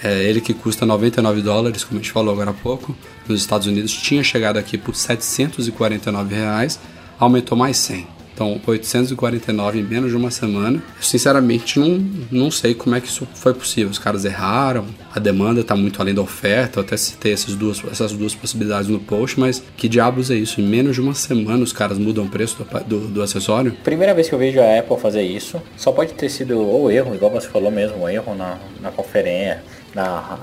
É, 0.00 0.22
ele 0.22 0.40
que 0.40 0.54
custa 0.54 0.86
99 0.86 1.42
dólares, 1.42 1.82
como 1.82 1.98
a 1.98 2.02
gente 2.02 2.12
falou 2.12 2.32
agora 2.32 2.50
há 2.50 2.54
pouco, 2.54 2.94
nos 3.26 3.40
Estados 3.40 3.66
Unidos, 3.66 3.92
tinha 3.92 4.22
chegado 4.22 4.58
aqui 4.58 4.78
por 4.78 4.94
749 4.94 6.32
reais, 6.32 6.78
aumentou 7.18 7.58
mais 7.58 7.76
100. 7.78 8.13
Então, 8.34 8.60
849 8.66 9.78
em 9.78 9.82
menos 9.82 10.10
de 10.10 10.16
uma 10.16 10.30
semana. 10.30 10.82
Sinceramente, 11.00 11.78
não, 11.78 12.04
não 12.30 12.50
sei 12.50 12.74
como 12.74 12.96
é 12.96 13.00
que 13.00 13.06
isso 13.06 13.26
foi 13.34 13.54
possível. 13.54 13.90
Os 13.90 13.98
caras 13.98 14.24
erraram, 14.24 14.86
a 15.14 15.20
demanda 15.20 15.60
está 15.60 15.76
muito 15.76 16.02
além 16.02 16.14
da 16.14 16.20
oferta. 16.20 16.80
Eu 16.80 16.82
até 16.82 16.96
citei 16.96 17.32
essas 17.32 17.54
duas, 17.54 17.80
essas 17.90 18.12
duas 18.12 18.34
possibilidades 18.34 18.88
no 18.88 18.98
post, 18.98 19.38
mas 19.38 19.62
que 19.76 19.88
diabos 19.88 20.30
é 20.30 20.34
isso? 20.34 20.60
Em 20.60 20.64
menos 20.64 20.96
de 20.96 21.00
uma 21.00 21.14
semana 21.14 21.62
os 21.62 21.72
caras 21.72 21.96
mudam 21.96 22.24
o 22.24 22.28
preço 22.28 22.56
do, 22.58 22.84
do, 22.84 23.08
do 23.08 23.22
acessório? 23.22 23.72
Primeira 23.84 24.12
vez 24.12 24.28
que 24.28 24.34
eu 24.34 24.38
vejo 24.38 24.60
a 24.60 24.78
Apple 24.78 24.98
fazer 24.98 25.22
isso, 25.22 25.62
só 25.76 25.92
pode 25.92 26.14
ter 26.14 26.28
sido 26.28 26.58
ou 26.58 26.90
erro, 26.90 27.14
igual 27.14 27.30
você 27.30 27.48
falou 27.48 27.70
mesmo, 27.70 28.08
erro 28.08 28.34
na, 28.34 28.58
na 28.80 28.90
conferência, 28.90 29.62
na 29.94 30.38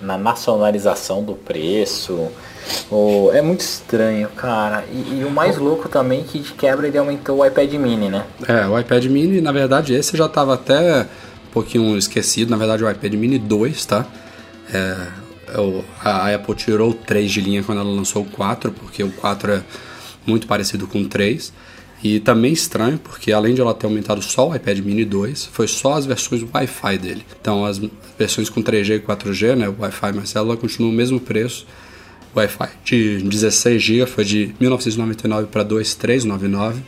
na 0.00 0.16
nacionalização 0.16 1.22
do 1.22 1.34
preço. 1.34 2.28
Ou, 2.90 3.32
é 3.34 3.42
muito 3.42 3.60
estranho, 3.60 4.28
cara. 4.30 4.84
E, 4.92 5.20
e 5.20 5.24
o 5.24 5.30
mais 5.30 5.58
louco 5.58 5.88
também 5.88 6.20
é 6.20 6.24
que 6.24 6.38
de 6.38 6.52
quebra 6.52 6.86
ele 6.88 6.98
aumentou 6.98 7.38
o 7.38 7.46
iPad 7.46 7.72
mini, 7.74 8.08
né? 8.08 8.24
É, 8.48 8.66
o 8.66 8.78
iPad 8.78 9.04
mini, 9.06 9.40
na 9.40 9.52
verdade, 9.52 9.94
esse 9.94 10.16
já 10.16 10.26
estava 10.26 10.54
até 10.54 11.02
um 11.02 11.52
pouquinho 11.52 11.96
esquecido. 11.96 12.50
Na 12.50 12.56
verdade, 12.56 12.84
o 12.84 12.90
iPad 12.90 13.12
mini 13.14 13.38
2, 13.38 13.84
tá? 13.84 14.06
É, 14.72 14.96
é 15.48 15.84
a 16.04 16.34
Apple 16.34 16.54
tirou 16.54 16.90
o 16.90 16.94
3 16.94 17.30
de 17.30 17.40
linha 17.40 17.62
quando 17.62 17.80
ela 17.80 17.90
lançou 17.90 18.22
o 18.22 18.26
4, 18.26 18.72
porque 18.72 19.02
o 19.02 19.10
4 19.10 19.52
é 19.52 19.62
muito 20.26 20.46
parecido 20.46 20.86
com 20.86 21.02
o 21.02 21.08
3. 21.08 21.52
E 22.02 22.18
também 22.18 22.52
estranho, 22.52 22.98
porque 22.98 23.30
além 23.30 23.54
de 23.54 23.60
ela 23.60 23.74
ter 23.74 23.86
aumentado 23.86 24.22
só 24.22 24.48
o 24.48 24.54
iPad 24.54 24.78
mini 24.78 25.04
2, 25.04 25.46
foi 25.52 25.68
só 25.68 25.94
as 25.94 26.06
versões 26.06 26.42
Wi-Fi 26.42 26.98
dele. 26.98 27.24
Então 27.40 27.64
as 27.64 27.80
versões 28.18 28.48
com 28.48 28.62
3G 28.62 28.96
e 28.96 29.00
4G, 29.00 29.54
né, 29.54 29.68
Wi-Fi 29.68 30.12
mais 30.12 30.30
célula, 30.30 30.56
continuam 30.56 30.92
o 30.92 30.96
mesmo 30.96 31.20
preço. 31.20 31.66
Wi-Fi 32.34 32.68
de 32.84 33.22
16 33.22 33.82
GB 33.82 34.06
foi 34.06 34.24
de 34.24 34.54
1999 34.60 35.48
para 35.48 35.62
2399 35.62 36.80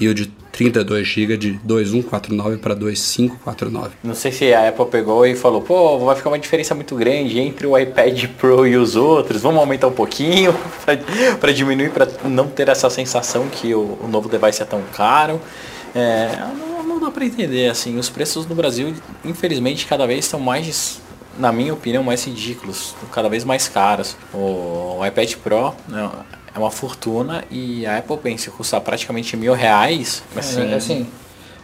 e 0.00 0.08
o 0.08 0.14
de 0.14 0.26
32 0.26 1.06
GB 1.06 1.36
de 1.36 1.52
2149 1.62 2.56
para 2.56 2.74
2549. 2.74 3.90
Não 4.02 4.14
sei 4.14 4.32
se 4.32 4.52
a 4.52 4.68
Apple 4.68 4.86
pegou 4.86 5.24
e 5.26 5.36
falou, 5.36 5.60
pô, 5.60 5.98
vai 5.98 6.16
ficar 6.16 6.30
uma 6.30 6.38
diferença 6.38 6.74
muito 6.74 6.96
grande 6.96 7.38
entre 7.38 7.66
o 7.66 7.78
iPad 7.78 8.26
Pro 8.38 8.66
e 8.66 8.76
os 8.76 8.96
outros, 8.96 9.42
vamos 9.42 9.60
aumentar 9.60 9.86
um 9.86 9.92
pouquinho 9.92 10.54
para 11.38 11.52
diminuir, 11.52 11.90
para 11.90 12.08
não 12.24 12.48
ter 12.48 12.68
essa 12.68 12.88
sensação 12.90 13.48
que 13.48 13.74
o, 13.74 13.98
o 14.02 14.08
novo 14.08 14.28
device 14.28 14.62
é 14.62 14.64
tão 14.64 14.82
caro. 14.94 15.40
É, 15.94 16.38
não, 16.58 16.82
não 16.82 17.00
dá 17.00 17.10
para 17.10 17.24
entender, 17.24 17.68
assim, 17.68 17.98
os 17.98 18.08
preços 18.08 18.46
no 18.46 18.54
Brasil, 18.54 18.94
infelizmente, 19.24 19.86
cada 19.86 20.06
vez 20.06 20.24
estão 20.24 20.40
mais 20.40 21.00
na 21.38 21.52
minha 21.52 21.72
opinião, 21.72 22.02
mais 22.02 22.24
ridículos, 22.24 22.94
cada 23.12 23.28
vez 23.28 23.44
mais 23.44 23.68
caros. 23.68 24.16
O, 24.34 25.00
iPad 25.06 25.34
Pro 25.36 25.74
é 26.54 26.58
uma 26.58 26.70
fortuna 26.70 27.44
e 27.50 27.86
a 27.86 27.98
Apple 27.98 28.18
pensa 28.18 28.50
custar 28.50 28.80
praticamente 28.80 29.36
mil 29.36 29.54
reais. 29.54 30.22
Assim, 30.36 30.70
é, 30.70 30.74
assim 30.74 31.06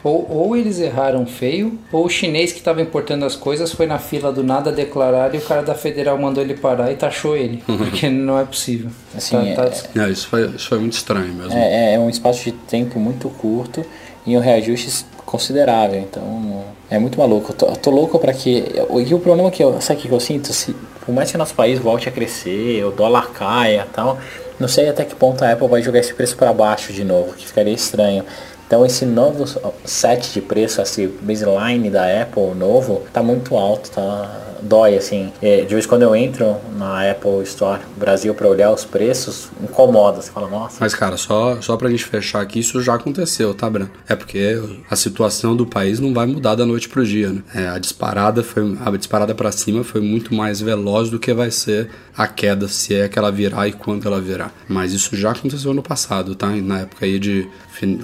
ou, 0.07 0.25
ou 0.31 0.57
eles 0.57 0.78
erraram 0.78 1.26
feio, 1.26 1.76
ou 1.90 2.07
o 2.07 2.09
chinês 2.09 2.52
que 2.52 2.59
estava 2.59 2.81
importando 2.81 3.25
as 3.25 3.35
coisas 3.35 3.73
foi 3.73 3.87
na 3.87 3.99
fila 3.99 4.33
do 4.33 4.45
nada 4.45 4.71
declarar 4.71 5.35
e 5.35 5.38
o 5.38 5.40
cara 5.40 5.62
da 5.62 5.75
federal 5.75 6.16
mandou 6.16 6.45
ele 6.45 6.55
parar 6.55 6.93
e 6.93 6.95
taxou 6.95 7.37
ele. 7.37 7.62
Porque 7.66 8.09
não 8.09 8.38
é 8.38 8.45
possível. 8.45 8.88
Assim, 9.16 9.55
tá, 9.55 9.69
tá... 9.69 10.05
É, 10.05 10.09
isso, 10.09 10.28
foi, 10.28 10.47
isso 10.50 10.69
foi 10.69 10.78
muito 10.78 10.93
estranho 10.93 11.35
mesmo. 11.35 11.52
É, 11.52 11.95
é 11.95 11.99
um 11.99 12.09
espaço 12.09 12.45
de 12.45 12.52
tempo 12.52 13.00
muito 13.00 13.28
curto 13.31 13.85
e 14.25 14.37
um 14.37 14.40
reajuste 14.40 15.05
considerável. 15.26 16.00
Então 16.00 16.64
é 16.88 16.99
muito 16.99 17.18
maluco. 17.18 17.50
Eu 17.50 17.56
tô, 17.56 17.66
eu 17.66 17.76
tô 17.76 17.90
louco 17.90 18.18
para 18.18 18.33
que. 18.33 18.64
E 19.06 19.14
o 19.14 19.18
problema 19.18 19.50
que 19.50 19.62
eu. 19.62 19.78
Sabe 19.80 19.99
o 19.99 20.02
que 20.02 20.11
eu 20.11 20.21
sinto? 20.21 20.52
Se, 20.52 20.75
por 21.04 21.12
mais 21.12 21.30
que 21.30 21.37
nosso 21.37 21.54
país 21.54 21.78
volte 21.78 22.09
a 22.09 22.12
crescer, 22.12 22.85
o 22.85 22.92
dólar 22.92 23.30
caia 23.33 23.87
tal, 23.92 24.18
não 24.59 24.68
sei 24.68 24.88
até 24.88 25.04
que 25.04 25.14
ponto 25.14 25.45
a 25.45 25.52
Apple 25.52 25.68
vai 25.68 25.83
jogar 25.83 25.99
esse 25.99 26.14
preço 26.14 26.37
para 26.37 26.52
baixo 26.52 26.92
de 26.92 27.04
novo, 27.04 27.35
que 27.35 27.47
ficaria 27.47 27.75
estranho. 27.75 28.25
Então 28.66 28.85
esse 28.85 29.04
novo 29.04 29.45
set 29.85 30.33
de 30.33 30.40
preço, 30.40 30.80
esse 30.80 31.06
baseline 31.06 31.90
da 31.90 32.23
Apple 32.23 32.54
novo, 32.54 33.02
tá 33.12 33.23
muito 33.23 33.56
alto, 33.56 33.90
tá? 33.90 34.46
Dói, 34.62 34.96
assim. 34.96 35.32
É, 35.40 35.62
de 35.62 35.75
vez 35.75 35.86
quando 35.86 36.02
eu 36.02 36.14
entro 36.14 36.56
na 36.76 37.10
Apple 37.10 37.42
Store 37.42 37.80
Brasil 37.96 38.34
para 38.34 38.48
olhar 38.48 38.72
os 38.72 38.84
preços, 38.84 39.48
incomoda. 39.62 40.20
Você 40.20 40.30
fala, 40.30 40.48
nossa. 40.48 40.78
Mas, 40.80 40.94
cara, 40.94 41.16
só, 41.16 41.60
só 41.60 41.76
pra 41.76 41.90
gente 41.90 42.04
fechar 42.04 42.40
aqui, 42.40 42.60
isso 42.60 42.80
já 42.82 42.94
aconteceu, 42.94 43.54
tá, 43.54 43.68
Breno? 43.68 43.90
É 44.08 44.14
porque 44.14 44.60
a 44.90 44.96
situação 44.96 45.54
do 45.56 45.66
país 45.66 46.00
não 46.00 46.12
vai 46.12 46.26
mudar 46.26 46.54
da 46.54 46.66
noite 46.66 46.88
pro 46.88 47.04
dia, 47.04 47.30
né? 47.30 47.42
É, 47.54 47.68
a 47.68 47.78
disparada 47.78 48.42
foi. 48.42 48.76
A 48.84 48.90
disparada 48.96 49.34
para 49.34 49.52
cima 49.52 49.84
foi 49.84 50.00
muito 50.00 50.34
mais 50.34 50.60
veloz 50.60 51.10
do 51.10 51.18
que 51.18 51.32
vai 51.32 51.50
ser 51.50 51.90
a 52.16 52.26
queda, 52.26 52.68
se 52.68 52.94
é 52.94 53.08
que 53.08 53.18
ela 53.18 53.30
virar 53.30 53.68
e 53.68 53.72
quando 53.72 54.06
ela 54.06 54.20
virar. 54.20 54.52
Mas 54.68 54.92
isso 54.92 55.16
já 55.16 55.32
aconteceu 55.32 55.75
no 55.75 55.82
passado, 55.82 56.34
tá? 56.34 56.48
Na 56.48 56.80
época 56.80 57.04
aí 57.04 57.18
de 57.18 57.48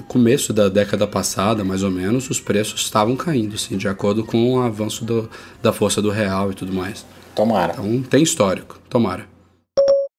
começo 0.07 0.53
da 0.53 0.69
década 0.69 1.07
passada, 1.07 1.63
mais 1.63 1.83
ou 1.83 1.91
menos, 1.91 2.29
os 2.29 2.39
preços 2.39 2.81
estavam 2.81 3.15
caindo, 3.15 3.55
assim, 3.55 3.77
de 3.77 3.87
acordo 3.87 4.23
com 4.23 4.53
o 4.53 4.61
avanço 4.61 5.03
do, 5.03 5.29
da 5.61 5.73
força 5.73 6.01
do 6.01 6.09
real 6.09 6.51
e 6.51 6.55
tudo 6.55 6.73
mais. 6.73 7.05
Tomara. 7.35 7.73
Então 7.73 8.03
tem 8.03 8.23
histórico, 8.23 8.79
tomara. 8.89 9.25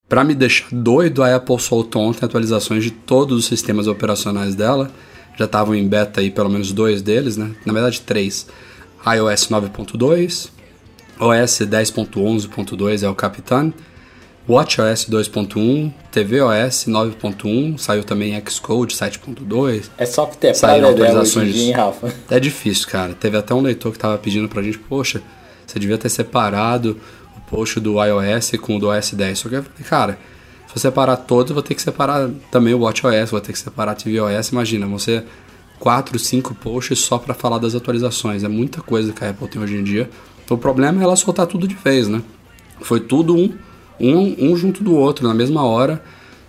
Para 0.09 0.25
me 0.25 0.35
deixar 0.35 0.69
doido, 0.73 1.23
a 1.23 1.35
Apple 1.35 1.59
soltou 1.59 2.03
ontem 2.03 2.25
atualizações 2.25 2.85
de 2.85 2.91
todos 2.91 3.39
os 3.39 3.47
sistemas 3.47 3.87
operacionais 3.87 4.55
dela. 4.55 4.91
Já 5.37 5.47
estavam 5.47 5.75
em 5.75 5.89
beta 5.89 6.21
aí, 6.21 6.31
pelo 6.31 6.51
menos 6.51 6.73
dois 6.73 7.03
deles, 7.03 7.37
né? 7.37 7.53
Na 7.65 7.73
verdade, 7.73 8.01
três. 8.01 8.47
iOS 9.07 9.49
9.2, 9.49 10.51
OS 11.19 11.61
10.11.2 11.61 13.03
é 13.03 13.09
o 13.09 13.15
Capitão, 13.15 13.73
WatchOS 14.47 15.07
2.1, 15.09 15.91
tvOS 16.13 16.85
9.1, 16.87 17.79
saiu 17.79 18.05
também 18.05 18.39
Xcode 18.47 18.95
7.2. 18.95 19.89
É 19.97 20.05
só 20.05 20.27
que 20.27 20.37
ter 20.37 20.55
saíram 20.55 20.91
atualizações. 20.91 21.55
Dia, 21.55 21.75
Rafa? 21.75 22.13
É 22.29 22.39
difícil, 22.39 22.87
cara. 22.89 23.15
Teve 23.15 23.39
até 23.39 23.55
um 23.55 23.63
leitor 23.63 23.93
que 23.93 23.99
tava 23.99 24.19
pedindo 24.19 24.47
pra 24.47 24.63
gente, 24.63 24.79
poxa, 24.79 25.23
você 25.67 25.79
devia 25.79 25.97
ter 25.97 26.11
separado 26.11 27.01
o 27.35 27.41
post 27.51 27.81
do 27.81 27.95
iOS 28.05 28.53
com 28.61 28.77
o 28.77 28.79
do 28.79 28.89
OS 28.89 29.15
10. 29.15 29.39
Só 29.39 29.49
que 29.49 29.55
eu 29.55 29.63
falei, 29.63 29.85
cara, 29.89 30.19
se 30.67 30.77
eu 30.77 30.81
separar 30.81 31.17
todos, 31.17 31.49
eu 31.49 31.55
vou 31.55 31.63
ter 31.63 31.75
que 31.75 31.81
separar 31.81 32.29
também 32.51 32.75
o 32.75 32.81
WatchOS, 32.81 33.31
vou 33.31 33.41
ter 33.41 33.53
que 33.53 33.59
separar 33.59 33.93
a 33.93 33.95
tvOS. 33.95 34.49
Imagina, 34.51 34.99
ser 34.99 35.25
4, 35.79 36.19
5 36.19 36.55
posts 36.57 36.99
só 36.99 37.17
para 37.17 37.33
falar 37.33 37.57
das 37.57 37.75
atualizações. 37.75 38.45
É 38.45 38.49
muita 38.49 38.83
coisa 38.83 39.11
que 39.11 39.25
a 39.25 39.31
Apple 39.31 39.49
tem 39.49 39.63
hoje 39.63 39.77
em 39.77 39.83
dia. 39.83 40.11
Então, 40.45 40.55
o 40.55 40.61
problema 40.61 41.01
é 41.01 41.05
ela 41.05 41.17
soltar 41.17 41.47
tudo 41.47 41.67
de 41.67 41.75
vez, 41.75 42.09
né? 42.09 42.21
Foi 42.83 43.01
tudo 43.01 43.35
um 43.35 43.51
um, 44.01 44.51
um 44.51 44.57
junto 44.57 44.83
do 44.83 44.95
outro, 44.95 45.27
na 45.27 45.35
mesma 45.35 45.65
hora. 45.65 46.03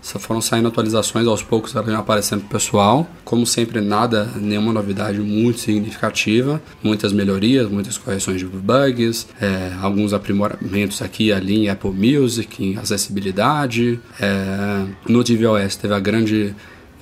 Só 0.06 0.20
foram 0.20 0.40
saindo 0.40 0.68
atualizações, 0.68 1.26
aos 1.26 1.42
poucos 1.42 1.76
elas 1.76 1.88
iam 1.88 2.00
aparecendo 2.00 2.42
pro 2.42 2.50
pessoal. 2.50 3.08
Como 3.24 3.44
sempre, 3.44 3.82
nada, 3.82 4.30
nenhuma 4.36 4.72
novidade 4.72 5.20
muito 5.20 5.60
significativa. 5.60 6.62
Muitas 6.84 7.12
melhorias, 7.12 7.68
muitas 7.68 7.98
correções 7.98 8.38
de 8.38 8.46
bugs, 8.46 9.28
é, 9.42 9.74
alguns 9.82 10.14
aprimoramentos 10.14 11.02
aqui 11.02 11.26
e 11.26 11.34
ali 11.34 11.66
em 11.66 11.70
Apple 11.70 11.90
Music, 11.90 12.64
em 12.64 12.78
acessibilidade. 12.78 14.00
É, 14.20 14.86
no 15.10 15.24
tvOS 15.24 15.76
teve 15.76 15.96
a 15.96 16.00
grande 16.00 16.56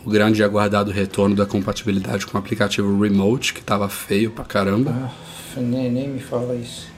o 0.05 0.09
grande 0.09 0.41
e 0.41 0.43
aguardado 0.43 0.91
retorno 0.91 1.35
da 1.35 1.45
compatibilidade 1.45 2.25
com 2.25 2.37
o 2.37 2.39
aplicativo 2.39 3.01
Remote, 3.01 3.53
que 3.53 3.59
estava 3.59 3.87
feio 3.89 4.31
pra 4.31 4.43
caramba. 4.43 5.11
Ah, 5.57 5.59
nem, 5.59 5.91
nem 5.91 6.09
me 6.09 6.19
fala 6.19 6.55
isso. 6.55 6.92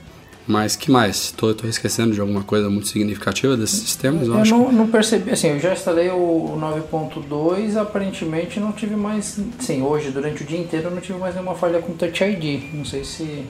Mas 0.47 0.75
que 0.75 0.91
mais? 0.91 1.31
Tô, 1.31 1.53
tô 1.53 1.67
esquecendo 1.67 2.13
de 2.13 2.21
alguma 2.21 2.43
coisa 2.43 2.69
muito 2.69 2.87
significativa 2.87 3.57
desses 3.57 3.79
sistemas? 3.79 4.27
Eu, 4.27 4.35
eu 4.35 4.45
não, 4.45 4.71
não, 4.71 4.87
percebi, 4.87 5.31
assim, 5.31 5.49
eu 5.49 5.59
já 5.59 5.73
instalei 5.73 6.09
o 6.09 6.55
9.2, 6.91 7.75
aparentemente 7.75 8.59
não 8.59 8.71
tive 8.71 8.95
mais, 8.95 9.39
sim, 9.59 9.81
hoje, 9.81 10.11
durante 10.11 10.43
o 10.43 10.45
dia 10.45 10.59
inteiro, 10.59 10.87
eu 10.87 10.91
não 10.91 11.01
tive 11.01 11.17
mais 11.17 11.33
nenhuma 11.33 11.55
falha 11.55 11.79
com 11.79 11.93
Touch 11.93 12.23
ID. 12.23 12.73
Não 12.73 12.85
sei 12.85 13.03
se, 13.03 13.45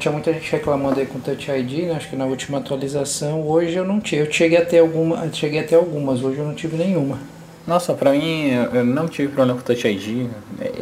tinha 0.00 0.12
muita 0.12 0.32
gente 0.32 0.50
reclamando 0.50 0.98
aí 0.98 1.06
com 1.06 1.20
Touch 1.20 1.48
ID, 1.50 1.86
né? 1.86 1.94
acho 1.94 2.10
que 2.10 2.16
na 2.16 2.26
última 2.26 2.58
atualização, 2.58 3.46
hoje 3.46 3.76
eu 3.76 3.84
não 3.84 4.00
tive, 4.00 4.22
eu 4.22 4.32
cheguei 4.32 4.58
até, 4.58 4.80
alguma, 4.80 5.32
cheguei 5.32 5.60
até 5.60 5.76
algumas, 5.76 6.22
hoje 6.22 6.38
eu 6.38 6.44
não 6.44 6.54
tive 6.54 6.76
nenhuma. 6.76 7.18
Nossa, 7.66 7.94
pra 7.94 8.12
mim, 8.12 8.50
eu 8.72 8.84
não 8.84 9.06
tive 9.08 9.28
problema 9.28 9.58
com 9.58 9.64
Touch 9.64 9.86
ID, 9.86 10.28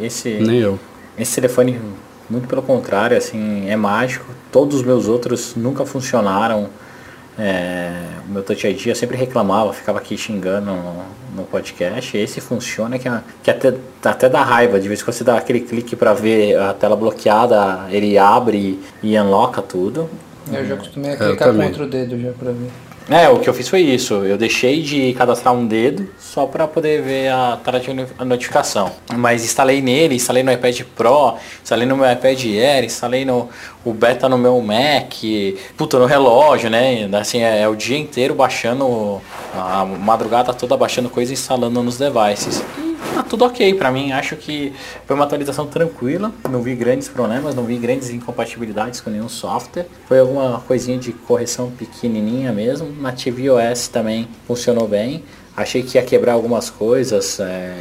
esse... 0.01 0.29
Nem 0.29 0.59
eu. 0.59 0.79
Esse 1.17 1.35
telefone 1.35 1.79
muito 2.29 2.47
pelo 2.47 2.61
contrário, 2.61 3.17
assim, 3.17 3.69
é 3.69 3.75
mágico. 3.75 4.25
Todos 4.51 4.77
os 4.77 4.83
meus 4.83 5.07
outros 5.07 5.55
nunca 5.55 5.85
funcionaram. 5.85 6.69
É, 7.37 7.91
o 8.27 8.31
meu 8.31 8.43
Touch 8.43 8.65
ID 8.65 8.87
eu 8.87 8.95
sempre 8.95 9.17
reclamava, 9.17 9.73
ficava 9.73 9.99
aqui 9.99 10.17
xingando 10.17 10.67
no, 10.67 11.03
no 11.35 11.43
podcast. 11.43 12.17
Esse 12.17 12.39
funciona 12.39 12.97
que, 12.97 13.07
é, 13.07 13.21
que 13.43 13.51
até, 13.51 13.73
até 14.03 14.29
dá 14.29 14.41
raiva. 14.41 14.79
De 14.79 14.87
vez 14.87 15.01
em 15.01 15.03
quando 15.03 15.15
você 15.15 15.23
dá 15.23 15.37
aquele 15.37 15.59
clique 15.59 15.95
para 15.95 16.13
ver 16.13 16.57
a 16.57 16.73
tela 16.73 16.95
bloqueada, 16.95 17.87
ele 17.89 18.17
abre 18.17 18.79
e 19.03 19.19
unlocka 19.19 19.61
tudo. 19.61 20.09
Eu 20.51 20.65
já 20.65 20.77
costumei 20.77 21.11
é, 21.11 21.15
clicar 21.15 21.53
contra 21.53 21.83
o 21.83 21.87
dedo 21.87 22.19
já 22.19 22.31
para 22.31 22.51
ver. 22.51 22.69
É, 23.09 23.29
o 23.29 23.39
que 23.39 23.47
eu 23.47 23.53
fiz 23.53 23.69
foi 23.69 23.81
isso. 23.81 24.13
Eu 24.25 24.37
deixei 24.37 24.81
de 24.81 25.13
cadastrar 25.13 25.53
um 25.53 25.67
dedo 25.67 26.09
só 26.19 26.47
para 26.47 26.67
poder 26.67 27.03
ver 27.03 27.29
a 27.29 27.57
tela 27.63 27.79
de 27.79 27.93
notificação. 28.25 28.91
Mas 29.15 29.43
instalei 29.43 29.79
nele, 29.79 30.15
instalei 30.15 30.41
no 30.41 30.51
iPad 30.51 30.81
Pro, 30.95 31.35
instalei 31.61 31.87
no 31.87 31.95
meu 31.95 32.11
iPad 32.11 32.43
Air, 32.45 32.83
instalei 32.83 33.23
no 33.23 33.47
o 33.83 33.93
beta 33.93 34.27
no 34.27 34.37
meu 34.37 34.59
Mac, 34.59 35.13
puta, 35.77 35.99
no 35.99 36.07
relógio, 36.07 36.69
né? 36.71 37.07
Assim, 37.13 37.43
é, 37.43 37.61
é 37.61 37.67
o 37.67 37.75
dia 37.75 37.97
inteiro 37.97 38.33
baixando, 38.33 39.21
a 39.53 39.85
madrugada 39.85 40.51
toda 40.53 40.75
baixando 40.75 41.07
coisa 41.07 41.31
e 41.31 41.35
instalando 41.35 41.83
nos 41.83 41.99
devices. 41.99 42.63
Tá 43.13 43.23
tudo 43.23 43.45
ok 43.45 43.73
para 43.75 43.91
mim. 43.91 44.11
Acho 44.11 44.35
que 44.35 44.73
foi 45.05 45.15
uma 45.15 45.25
atualização 45.25 45.67
tranquila. 45.67 46.31
Não 46.49 46.61
vi 46.61 46.75
grandes 46.75 47.07
problemas, 47.07 47.55
não 47.55 47.63
vi 47.63 47.77
grandes 47.77 48.09
incompatibilidades 48.09 48.99
com 49.01 49.09
nenhum 49.09 49.29
software. 49.29 49.85
Foi 50.07 50.19
alguma 50.19 50.61
coisinha 50.61 50.97
de 50.97 51.11
correção 51.11 51.71
pequenininha 51.71 52.51
mesmo. 52.51 52.89
Na 53.01 53.11
tvOS 53.11 53.87
também 53.87 54.27
funcionou 54.47 54.87
bem. 54.87 55.23
Achei 55.55 55.83
que 55.83 55.97
ia 55.97 56.03
quebrar 56.03 56.33
algumas 56.33 56.69
coisas. 56.69 57.39
É, 57.39 57.73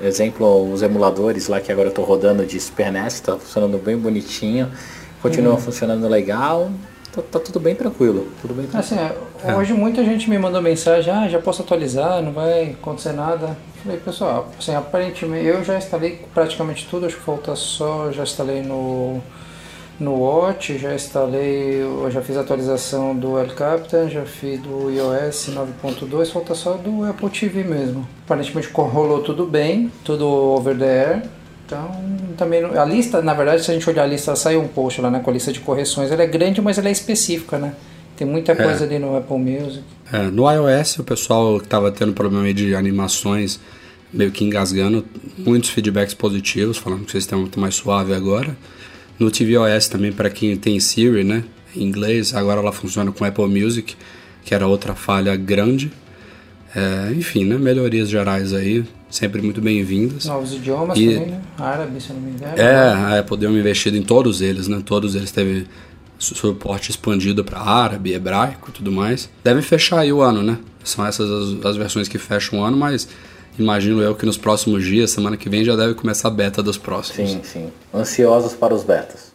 exemplo, 0.00 0.72
os 0.72 0.82
emuladores 0.82 1.48
lá 1.48 1.60
que 1.60 1.72
agora 1.72 1.88
eu 1.88 1.94
tô 1.94 2.02
rodando 2.02 2.44
de 2.44 2.58
Super 2.60 2.92
NES, 2.92 3.20
tá 3.20 3.36
funcionando 3.36 3.78
bem 3.78 3.96
bonitinho. 3.96 4.70
Continua 5.20 5.54
hum. 5.54 5.58
funcionando 5.58 6.06
legal. 6.08 6.70
tá, 7.12 7.22
tá 7.22 7.40
tudo 7.40 7.58
bem 7.58 7.74
tranquilo. 7.74 8.28
Tudo 8.40 8.54
bem 8.54 8.66
tranquilo. 8.66 9.02
Assim, 9.42 9.52
hoje 9.54 9.72
muita 9.72 10.04
gente 10.04 10.30
me 10.30 10.38
mandou 10.38 10.62
mensagem, 10.62 11.12
ah, 11.12 11.28
já 11.28 11.40
posso 11.40 11.62
atualizar, 11.62 12.22
não 12.22 12.32
vai 12.32 12.70
acontecer 12.70 13.12
nada. 13.12 13.56
Falei, 13.86 14.00
pessoal, 14.00 14.52
assim, 14.58 14.74
aparentemente 14.74 15.46
eu 15.46 15.62
já 15.62 15.78
instalei 15.78 16.18
praticamente 16.34 16.88
tudo, 16.90 17.06
acho 17.06 17.14
que 17.14 17.22
falta 17.22 17.54
só, 17.54 18.10
já 18.10 18.24
instalei 18.24 18.60
no, 18.60 19.20
no 20.00 20.14
Watch, 20.22 20.76
já 20.76 20.92
instalei, 20.92 21.84
já 22.10 22.20
fiz 22.20 22.36
a 22.36 22.40
atualização 22.40 23.14
do 23.14 23.38
El 23.38 23.46
Capitan, 23.54 24.08
já 24.08 24.24
fiz 24.24 24.60
do 24.60 24.90
iOS 24.90 25.50
9.2, 25.84 26.32
falta 26.32 26.52
só 26.56 26.72
do 26.72 27.04
Apple 27.04 27.30
TV 27.30 27.62
mesmo. 27.62 28.04
Aparentemente 28.24 28.68
rolou 28.74 29.22
tudo 29.22 29.46
bem, 29.46 29.92
tudo 30.02 30.26
over 30.26 30.76
the 30.76 30.84
air. 30.84 31.22
Então, 31.64 31.88
também 32.36 32.64
a 32.64 32.84
lista, 32.84 33.22
na 33.22 33.34
verdade, 33.34 33.62
se 33.62 33.70
a 33.70 33.74
gente 33.74 33.88
olhar 33.88 34.02
a 34.02 34.06
lista, 34.06 34.34
saiu 34.34 34.62
um 34.62 34.68
post 34.68 35.00
lá, 35.00 35.12
né, 35.12 35.20
com 35.20 35.30
a 35.30 35.32
lista 35.32 35.52
de 35.52 35.60
correções. 35.60 36.10
Ela 36.10 36.24
é 36.24 36.26
grande, 36.26 36.60
mas 36.60 36.76
ela 36.76 36.88
é 36.88 36.92
específica, 36.92 37.56
né? 37.56 37.72
Tem 38.16 38.26
muita 38.26 38.56
coisa 38.56 38.84
ali 38.84 38.98
no 38.98 39.16
Apple 39.16 39.38
Music. 39.38 39.84
É, 40.10 40.22
no 40.22 40.50
iOS, 40.50 40.98
o 40.98 41.04
pessoal 41.04 41.58
que 41.58 41.66
estava 41.66 41.92
tendo 41.92 42.14
problema 42.14 42.52
de 42.52 42.74
animações 42.74 43.60
meio 44.12 44.30
que 44.30 44.44
engasgando, 44.44 45.04
muitos 45.38 45.70
feedbacks 45.70 46.14
positivos, 46.14 46.76
falando 46.78 47.00
que 47.04 47.08
o 47.08 47.12
sistema 47.12 47.40
é 47.40 47.42
muito 47.42 47.60
mais 47.60 47.74
suave 47.74 48.14
agora. 48.14 48.56
No 49.18 49.30
tvOS 49.30 49.88
também, 49.88 50.12
para 50.12 50.30
quem 50.30 50.56
tem 50.56 50.78
Siri, 50.80 51.24
né, 51.24 51.44
em 51.74 51.82
inglês, 51.82 52.34
agora 52.34 52.60
ela 52.60 52.72
funciona 52.72 53.10
com 53.12 53.24
Apple 53.24 53.46
Music, 53.46 53.94
que 54.44 54.54
era 54.54 54.66
outra 54.66 54.94
falha 54.94 55.34
grande. 55.36 55.90
É, 56.74 57.12
enfim, 57.14 57.44
né, 57.44 57.56
melhorias 57.56 58.08
gerais 58.10 58.52
aí, 58.52 58.84
sempre 59.08 59.40
muito 59.40 59.60
bem-vindas. 59.62 60.26
Novos 60.26 60.52
idiomas 60.52 60.98
E- 60.98 61.14
também, 61.14 61.26
né? 61.30 61.40
Árabe, 61.58 62.00
se 62.02 62.12
não 62.12 62.20
me 62.20 62.32
engano. 62.32 62.52
É, 62.58 62.74
a 62.74 63.18
Apple 63.18 63.36
deu 63.38 63.48
uma 63.50 63.58
investida 63.58 63.96
em 63.96 64.02
todos 64.02 64.42
eles, 64.42 64.68
né? 64.68 64.82
Todos 64.84 65.14
eles 65.14 65.30
teve 65.30 65.66
su- 66.18 66.34
suporte 66.34 66.90
expandido 66.90 67.42
para 67.42 67.58
árabe, 67.60 68.12
hebraico 68.12 68.68
e 68.68 68.72
tudo 68.72 68.92
mais. 68.92 69.30
Deve 69.42 69.62
fechar 69.62 70.00
aí 70.00 70.12
o 70.12 70.20
ano, 70.20 70.42
né? 70.42 70.58
São 70.84 71.06
essas 71.06 71.30
as, 71.30 71.64
as 71.64 71.76
versões 71.76 72.08
que 72.08 72.18
fecham 72.18 72.58
o 72.58 72.62
ano, 72.62 72.76
mas 72.76 73.08
imagino 73.62 74.00
eu 74.00 74.14
que 74.14 74.26
nos 74.26 74.36
próximos 74.36 74.84
dias, 74.84 75.10
semana 75.10 75.36
que 75.36 75.48
vem, 75.48 75.64
já 75.64 75.76
deve 75.76 75.94
começar 75.94 76.28
a 76.28 76.30
beta 76.30 76.62
dos 76.62 76.76
próximos. 76.78 77.30
Sim, 77.30 77.40
sim. 77.42 77.72
Ansiosos 77.92 78.54
para 78.54 78.74
os 78.74 78.82
betas. 78.82 79.34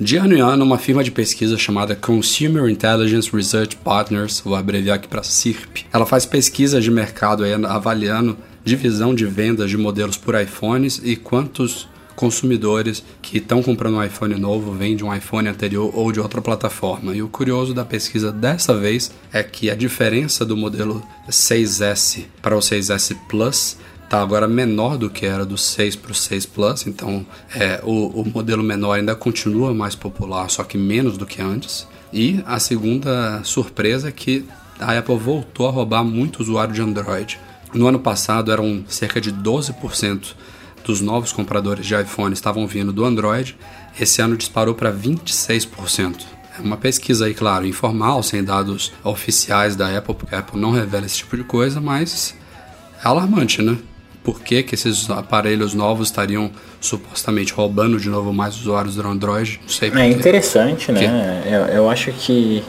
De 0.00 0.16
ano 0.16 0.34
em 0.34 0.40
ano, 0.40 0.64
uma 0.64 0.78
firma 0.78 1.04
de 1.04 1.10
pesquisa 1.10 1.56
chamada 1.56 1.94
Consumer 1.94 2.68
Intelligence 2.68 3.30
Research 3.30 3.76
Partners, 3.76 4.40
vou 4.40 4.56
abreviar 4.56 4.96
aqui 4.96 5.06
para 5.06 5.22
CIRP, 5.22 5.86
ela 5.92 6.06
faz 6.06 6.26
pesquisa 6.26 6.80
de 6.80 6.90
mercado 6.90 7.44
aí, 7.44 7.52
avaliando 7.52 8.36
divisão 8.64 9.14
de 9.14 9.26
vendas 9.26 9.70
de 9.70 9.76
modelos 9.76 10.16
por 10.16 10.40
iPhones 10.40 11.00
e 11.04 11.14
quantos 11.14 11.88
consumidores 12.16 13.02
que 13.20 13.38
estão 13.38 13.62
comprando 13.62 13.96
um 13.96 14.04
iPhone 14.04 14.34
novo 14.38 14.72
vêm 14.72 14.96
de 14.96 15.04
um 15.04 15.14
iPhone 15.14 15.48
anterior 15.48 15.90
ou 15.94 16.12
de 16.12 16.20
outra 16.20 16.40
plataforma. 16.40 17.14
E 17.14 17.22
o 17.22 17.28
curioso 17.28 17.74
da 17.74 17.84
pesquisa 17.84 18.30
dessa 18.30 18.76
vez 18.76 19.12
é 19.32 19.42
que 19.42 19.70
a 19.70 19.74
diferença 19.74 20.44
do 20.44 20.56
modelo 20.56 21.02
6S 21.28 22.24
para 22.40 22.56
o 22.56 22.60
6S 22.60 23.16
Plus 23.28 23.76
tá 24.12 24.20
agora 24.20 24.46
menor 24.46 24.98
do 24.98 25.08
que 25.08 25.24
era 25.24 25.42
do 25.42 25.56
6 25.56 25.96
para 25.96 26.12
o 26.12 26.14
6 26.14 26.44
Plus, 26.44 26.86
então 26.86 27.24
é, 27.54 27.80
o, 27.82 28.08
o 28.20 28.28
modelo 28.28 28.62
menor 28.62 28.92
ainda 28.92 29.14
continua 29.14 29.72
mais 29.72 29.94
popular, 29.94 30.50
só 30.50 30.62
que 30.64 30.76
menos 30.76 31.16
do 31.16 31.24
que 31.24 31.40
antes. 31.40 31.88
E 32.12 32.42
a 32.44 32.58
segunda 32.58 33.42
surpresa 33.42 34.08
é 34.08 34.12
que 34.12 34.44
a 34.78 34.98
Apple 34.98 35.16
voltou 35.16 35.66
a 35.66 35.70
roubar 35.70 36.04
muito 36.04 36.40
usuário 36.40 36.74
de 36.74 36.82
Android. 36.82 37.40
No 37.72 37.86
ano 37.86 37.98
passado 37.98 38.52
eram 38.52 38.84
cerca 38.86 39.18
de 39.18 39.32
12% 39.32 40.34
dos 40.84 41.00
novos 41.00 41.32
compradores 41.32 41.86
de 41.86 41.94
iPhone 41.94 42.32
estavam 42.32 42.66
vindo 42.66 42.92
do 42.92 43.04
Android, 43.04 43.56
esse 43.98 44.20
ano 44.20 44.36
disparou 44.36 44.74
para 44.74 44.92
26%. 44.92 46.16
É 46.58 46.60
uma 46.60 46.76
pesquisa 46.76 47.26
aí, 47.26 47.34
claro, 47.34 47.66
informal, 47.66 48.22
sem 48.22 48.44
dados 48.44 48.92
oficiais 49.02 49.74
da 49.74 49.96
Apple, 49.96 50.14
porque 50.14 50.34
a 50.34 50.40
Apple 50.40 50.60
não 50.60 50.70
revela 50.70 51.06
esse 51.06 51.18
tipo 51.18 51.36
de 51.36 51.44
coisa, 51.44 51.80
mas 51.80 52.34
é 53.02 53.08
alarmante, 53.08 53.62
né? 53.62 53.78
Por 54.22 54.40
que, 54.40 54.62
que 54.62 54.74
esses 54.74 55.10
aparelhos 55.10 55.74
novos 55.74 56.08
estariam 56.08 56.50
supostamente 56.80 57.52
roubando 57.52 57.98
de 57.98 58.08
novo 58.08 58.32
mais 58.32 58.56
usuários 58.56 58.94
do 58.94 59.06
Android? 59.06 59.58
Não 59.62 59.68
sei 59.68 59.90
É 59.90 60.08
interessante, 60.08 60.92
né? 60.92 61.42
Eu, 61.46 61.60
eu 61.74 61.90
acho 61.90 62.12
que 62.12 62.62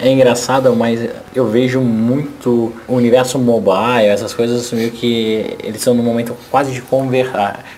é 0.00 0.10
engraçado, 0.10 0.74
mas 0.74 1.08
eu 1.34 1.46
vejo 1.48 1.80
muito 1.80 2.72
o 2.86 2.94
universo 2.94 3.38
mobile, 3.38 4.06
essas 4.06 4.32
coisas 4.32 4.70
meio 4.72 4.90
que 4.90 5.56
eles 5.62 5.80
são 5.80 5.94
no 5.94 6.02
momento 6.02 6.36
quase 6.50 6.72
de, 6.72 6.80
conver, 6.80 7.30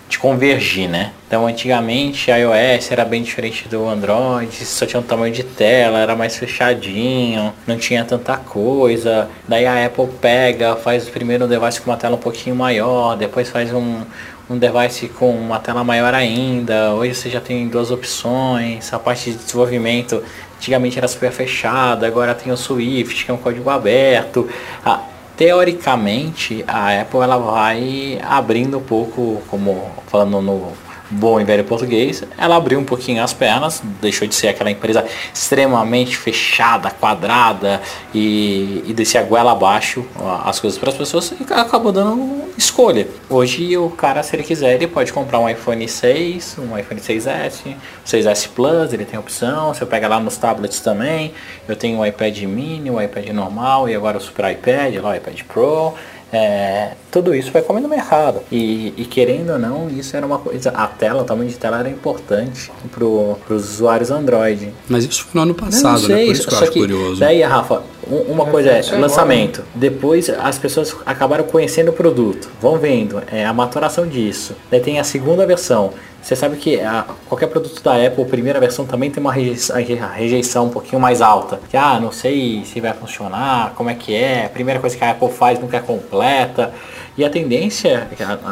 de 0.09 0.18
convergir, 0.18 0.88
né? 0.88 1.12
Então 1.26 1.46
antigamente 1.46 2.30
a 2.30 2.37
iOS 2.37 2.90
era 2.90 3.04
bem 3.04 3.22
diferente 3.22 3.68
do 3.68 3.88
Android, 3.88 4.52
só 4.64 4.85
tinha 4.85 5.00
um 5.00 5.02
tamanho 5.02 5.33
de 5.33 5.44
tela, 5.44 5.98
era 5.98 6.14
mais 6.16 6.37
fechadinho, 6.37 7.52
não 7.66 7.78
tinha 7.78 8.04
tanta 8.04 8.37
coisa. 8.37 9.28
Daí 9.46 9.64
a 9.64 9.87
Apple 9.87 10.09
pega, 10.20 10.76
faz 10.76 11.09
primeiro 11.09 11.44
um 11.44 11.48
device 11.48 11.80
com 11.80 11.90
uma 11.90 11.96
tela 11.96 12.16
um 12.16 12.20
pouquinho 12.20 12.56
maior, 12.56 13.16
depois 13.16 13.48
faz 13.48 13.72
um, 13.72 14.02
um 14.50 14.59
device 14.59 15.09
com 15.09 15.30
uma 15.30 15.61
tela 15.61 15.85
maior 15.85 16.12
ainda. 16.12 16.92
Hoje 16.94 17.14
você 17.14 17.30
já 17.30 17.40
tem 17.40 17.68
duas 17.68 17.92
opções. 17.92 18.92
A 18.92 18.98
parte 18.98 19.30
de 19.30 19.37
desenvolvimento 19.37 20.20
antigamente 20.60 20.98
era 20.98 21.08
super 21.08 21.32
fechada, 21.32 22.06
agora 22.06 22.34
tem 22.34 22.52
o 22.52 22.56
Swift, 22.56 23.24
que 23.24 23.30
é 23.30 23.34
um 23.34 23.38
código 23.38 23.70
aberto. 23.70 24.46
Ah, 24.84 25.00
teoricamente, 25.34 26.62
a 26.68 27.00
Apple 27.00 27.20
ela 27.20 27.38
vai 27.38 28.20
abrindo 28.22 28.76
um 28.76 28.82
pouco, 28.82 29.42
como 29.48 29.90
falando 30.06 30.42
no 30.42 30.72
bom 31.10 31.40
e 31.40 31.44
velho 31.44 31.64
português, 31.64 32.22
ela 32.38 32.56
abriu 32.56 32.78
um 32.78 32.84
pouquinho 32.84 33.22
as 33.22 33.32
pernas, 33.32 33.82
deixou 34.00 34.26
de 34.26 34.34
ser 34.34 34.48
aquela 34.48 34.70
empresa 34.70 35.04
extremamente 35.34 36.16
fechada, 36.16 36.90
quadrada 36.90 37.80
e, 38.14 38.84
e 38.86 38.92
descer 38.94 39.18
a 39.18 39.22
goela 39.22 39.52
abaixo 39.52 40.04
as 40.44 40.60
coisas 40.60 40.78
para 40.78 40.90
as 40.90 40.96
pessoas 40.96 41.32
e 41.32 41.52
acabou 41.52 41.92
dando 41.92 42.44
escolha. 42.56 43.08
Hoje 43.28 43.76
o 43.76 43.90
cara, 43.90 44.22
se 44.22 44.36
ele 44.36 44.42
quiser, 44.42 44.74
ele 44.74 44.86
pode 44.86 45.12
comprar 45.12 45.38
um 45.38 45.48
iPhone 45.48 45.86
6, 45.86 46.56
um 46.58 46.78
iPhone 46.78 47.00
6S, 47.00 47.74
6S 48.06 48.48
Plus, 48.54 48.92
ele 48.92 49.04
tem 49.04 49.18
opção, 49.18 49.74
você 49.74 49.84
pega 49.84 50.06
lá 50.06 50.20
nos 50.20 50.36
tablets 50.36 50.80
também, 50.80 51.32
eu 51.68 51.74
tenho 51.74 51.98
o 51.98 52.06
iPad 52.06 52.38
mini, 52.42 52.90
o 52.90 53.00
iPad 53.00 53.28
normal 53.30 53.88
e 53.88 53.94
agora 53.94 54.18
o 54.18 54.20
Super 54.20 54.50
iPad, 54.52 54.96
lá 54.96 55.10
o 55.10 55.14
iPad 55.14 55.42
Pro, 55.42 55.94
é, 56.32 56.92
tudo 57.10 57.34
isso 57.34 57.50
vai 57.50 57.62
comer 57.62 57.80
no 57.80 57.88
mercado. 57.88 58.40
E, 58.52 58.94
e 58.96 59.04
querendo 59.04 59.50
ou 59.50 59.58
não, 59.58 59.88
isso 59.88 60.16
era 60.16 60.24
uma 60.24 60.38
coisa. 60.38 60.70
A 60.70 60.86
tela, 60.86 61.22
o 61.22 61.24
tamanho 61.24 61.50
de 61.50 61.56
tela 61.56 61.78
era 61.80 61.88
importante 61.88 62.70
para 62.90 63.04
os 63.04 63.74
usuários 63.74 64.10
Android. 64.10 64.72
Mas 64.88 65.04
isso 65.04 65.24
foi 65.24 65.32
no 65.34 65.42
ano 65.42 65.56
Não, 65.58 65.66
passado, 65.66 66.08
né? 66.08 66.14
sei, 66.16 66.26
Por 66.26 66.32
isso 66.32 66.48
que 66.48 66.54
eu 66.54 66.58
acho 66.58 66.72
curioso. 66.72 67.20
Daí, 67.20 67.42
Rafa, 67.42 67.82
uma 68.06 68.46
coisa 68.46 68.70
é 68.70 68.82
lançamento. 68.98 69.62
Depois 69.74 70.28
as 70.30 70.58
pessoas 70.58 70.96
acabaram 71.04 71.44
conhecendo 71.44 71.90
o 71.90 71.92
produto, 71.92 72.48
vão 72.60 72.78
vendo 72.78 73.22
é, 73.30 73.44
a 73.44 73.52
maturação 73.52 74.06
disso. 74.06 74.54
Daí 74.70 74.80
tem 74.80 74.98
a 74.98 75.04
segunda 75.04 75.46
versão. 75.46 75.92
Você 76.22 76.36
sabe 76.36 76.56
que 76.56 76.78
a- 76.80 77.06
qualquer 77.28 77.46
produto 77.46 77.82
da 77.82 77.94
Apple, 77.94 78.24
primeira 78.26 78.60
versão 78.60 78.84
também 78.84 79.10
tem 79.10 79.22
uma 79.22 79.32
rejeição 79.32 80.66
um 80.66 80.68
pouquinho 80.68 81.00
mais 81.00 81.22
alta. 81.22 81.58
Que, 81.70 81.76
ah, 81.78 81.98
não 81.98 82.12
sei 82.12 82.62
se 82.66 82.78
vai 82.78 82.92
funcionar, 82.92 83.72
como 83.74 83.88
é 83.88 83.94
que 83.94 84.14
é. 84.14 84.44
A 84.44 84.48
primeira 84.50 84.78
coisa 84.80 84.94
que 84.96 85.02
a 85.02 85.12
Apple 85.12 85.30
faz 85.30 85.58
nunca 85.58 85.78
é 85.78 85.80
completa. 85.80 86.72
E 87.16 87.24
a 87.24 87.30
tendência, 87.30 88.06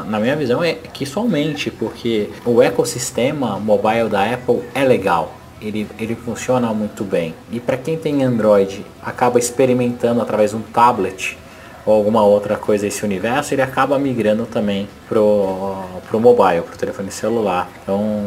na 0.06 0.18
minha 0.18 0.34
visão, 0.34 0.64
é 0.64 0.74
que 0.92 1.04
isso 1.04 1.18
aumente, 1.18 1.70
porque 1.70 2.30
o 2.44 2.62
ecossistema 2.62 3.58
mobile 3.58 4.08
da 4.08 4.24
Apple 4.24 4.62
é 4.74 4.84
legal 4.84 5.34
ele, 5.60 5.86
ele 5.98 6.14
funciona 6.14 6.72
muito 6.72 7.04
bem. 7.04 7.34
E 7.50 7.60
para 7.60 7.76
quem 7.76 7.96
tem 7.96 8.22
Android, 8.22 8.84
acaba 9.02 9.38
experimentando 9.38 10.20
através 10.20 10.50
de 10.50 10.56
um 10.56 10.62
tablet 10.62 11.36
ou 11.84 11.94
alguma 11.94 12.22
outra 12.22 12.56
coisa 12.56 12.86
esse 12.86 13.04
universo, 13.04 13.54
ele 13.54 13.62
acaba 13.62 13.98
migrando 13.98 14.44
também 14.46 14.88
pro, 15.08 15.76
pro 16.08 16.20
mobile, 16.20 16.62
pro 16.62 16.76
telefone 16.76 17.10
celular. 17.10 17.68
Então, 17.82 18.26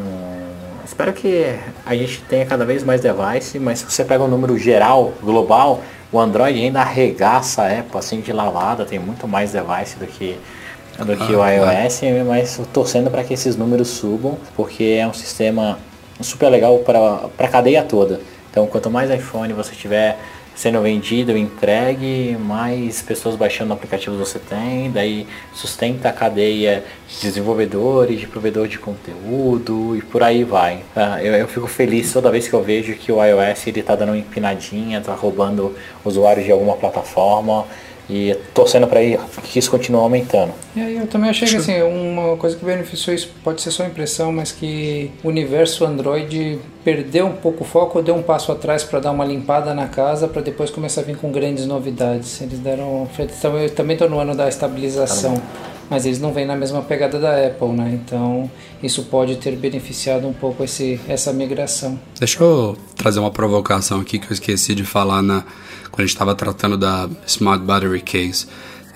espero 0.83 1.13
que 1.13 1.55
a 1.85 1.95
gente 1.95 2.21
tenha 2.23 2.45
cada 2.45 2.65
vez 2.65 2.83
mais 2.83 3.01
device, 3.01 3.59
mas 3.59 3.79
se 3.79 3.85
você 3.85 4.03
pega 4.03 4.23
o 4.23 4.27
número 4.27 4.57
geral, 4.57 5.13
global, 5.21 5.81
o 6.11 6.19
Android 6.19 6.57
ainda 6.59 6.81
arregaça 6.81 7.61
a 7.61 7.79
Apple 7.79 7.97
assim 7.97 8.19
de 8.19 8.33
lavada, 8.33 8.83
tem 8.83 8.99
muito 8.99 9.27
mais 9.27 9.51
device 9.51 9.97
do 9.97 10.07
que 10.07 10.37
do 10.99 11.15
que 11.17 11.33
o 11.33 11.47
iOS, 11.47 12.01
mas 12.27 12.59
eu 12.59 12.65
torcendo 12.65 13.09
para 13.09 13.23
que 13.23 13.33
esses 13.33 13.55
números 13.55 13.87
subam, 13.87 14.37
porque 14.55 14.99
é 14.99 15.07
um 15.07 15.13
sistema 15.13 15.79
super 16.23 16.49
legal 16.49 16.79
para 16.79 17.29
a 17.37 17.47
cadeia 17.47 17.83
toda. 17.83 18.21
Então, 18.49 18.67
quanto 18.67 18.89
mais 18.89 19.09
iPhone 19.09 19.53
você 19.53 19.73
tiver 19.73 20.17
sendo 20.53 20.81
vendido, 20.81 21.35
entregue, 21.37 22.37
mais 22.39 23.01
pessoas 23.01 23.35
baixando 23.35 23.73
aplicativos 23.73 24.19
você 24.19 24.37
tem, 24.37 24.91
daí 24.91 25.25
sustenta 25.53 26.09
a 26.09 26.13
cadeia 26.13 26.83
de 27.07 27.21
desenvolvedores, 27.21 28.19
de 28.19 28.27
provedor 28.27 28.67
de 28.67 28.77
conteúdo 28.77 29.95
e 29.95 30.01
por 30.01 30.21
aí 30.21 30.43
vai. 30.43 30.83
Ah, 30.95 31.23
Eu, 31.23 31.33
eu 31.33 31.47
fico 31.47 31.67
feliz 31.67 32.11
toda 32.11 32.29
vez 32.29 32.47
que 32.47 32.53
eu 32.53 32.61
vejo 32.61 32.93
que 32.95 33.11
o 33.11 33.23
iOS 33.23 33.67
ele 33.67 33.81
tá 33.81 33.95
dando 33.95 34.09
uma 34.09 34.17
empinadinha, 34.17 35.01
tá 35.01 35.15
roubando 35.15 35.75
usuários 36.03 36.45
de 36.45 36.51
alguma 36.51 36.75
plataforma. 36.75 37.65
E 38.09 38.35
torcendo 38.53 38.87
para 38.87 38.99
que 39.43 39.57
isso 39.57 39.69
continue 39.69 40.01
aumentando. 40.01 40.51
E 40.75 40.81
aí 40.81 40.97
eu 40.97 41.07
também 41.07 41.29
achei 41.29 41.47
que 41.47 41.55
assim, 41.55 41.81
uma 41.81 42.35
coisa 42.37 42.55
que 42.55 42.65
beneficiou 42.65 43.15
isso 43.15 43.29
pode 43.43 43.61
ser 43.61 43.71
só 43.71 43.85
impressão, 43.85 44.31
mas 44.31 44.51
que 44.51 45.11
o 45.23 45.27
universo 45.27 45.85
Android 45.85 46.59
perdeu 46.83 47.27
um 47.27 47.35
pouco 47.35 47.63
o 47.63 47.67
foco, 47.67 48.01
deu 48.01 48.15
um 48.15 48.23
passo 48.23 48.51
atrás 48.51 48.83
para 48.83 48.99
dar 48.99 49.11
uma 49.11 49.25
limpada 49.25 49.73
na 49.73 49.87
casa, 49.87 50.27
para 50.27 50.41
depois 50.41 50.69
começar 50.69 51.01
a 51.01 51.03
vir 51.03 51.17
com 51.17 51.31
grandes 51.31 51.65
novidades. 51.65 52.41
Eles 52.41 52.59
deram, 52.59 53.07
também 53.75 53.93
estou 53.93 54.09
no 54.09 54.19
ano 54.19 54.35
da 54.35 54.47
estabilização. 54.49 55.35
Tá 55.35 55.71
mas 55.91 56.05
eles 56.05 56.21
não 56.21 56.31
vêm 56.31 56.45
na 56.45 56.55
mesma 56.55 56.81
pegada 56.81 57.19
da 57.19 57.45
Apple, 57.45 57.73
né? 57.73 57.99
Então 58.01 58.49
isso 58.81 59.03
pode 59.03 59.35
ter 59.35 59.57
beneficiado 59.57 60.25
um 60.25 60.31
pouco 60.31 60.63
esse, 60.63 60.97
essa 61.05 61.33
migração. 61.33 61.99
Deixa 62.17 62.41
eu 62.41 62.77
trazer 62.95 63.19
uma 63.19 63.29
provocação 63.29 63.99
aqui 63.99 64.17
que 64.17 64.27
eu 64.27 64.31
esqueci 64.31 64.73
de 64.73 64.85
falar 64.85 65.21
na, 65.21 65.43
quando 65.91 65.99
a 65.99 66.03
gente 66.03 66.15
estava 66.15 66.33
tratando 66.33 66.77
da 66.77 67.09
Smart 67.27 67.63
Battery 67.63 68.01
Case. 68.01 68.47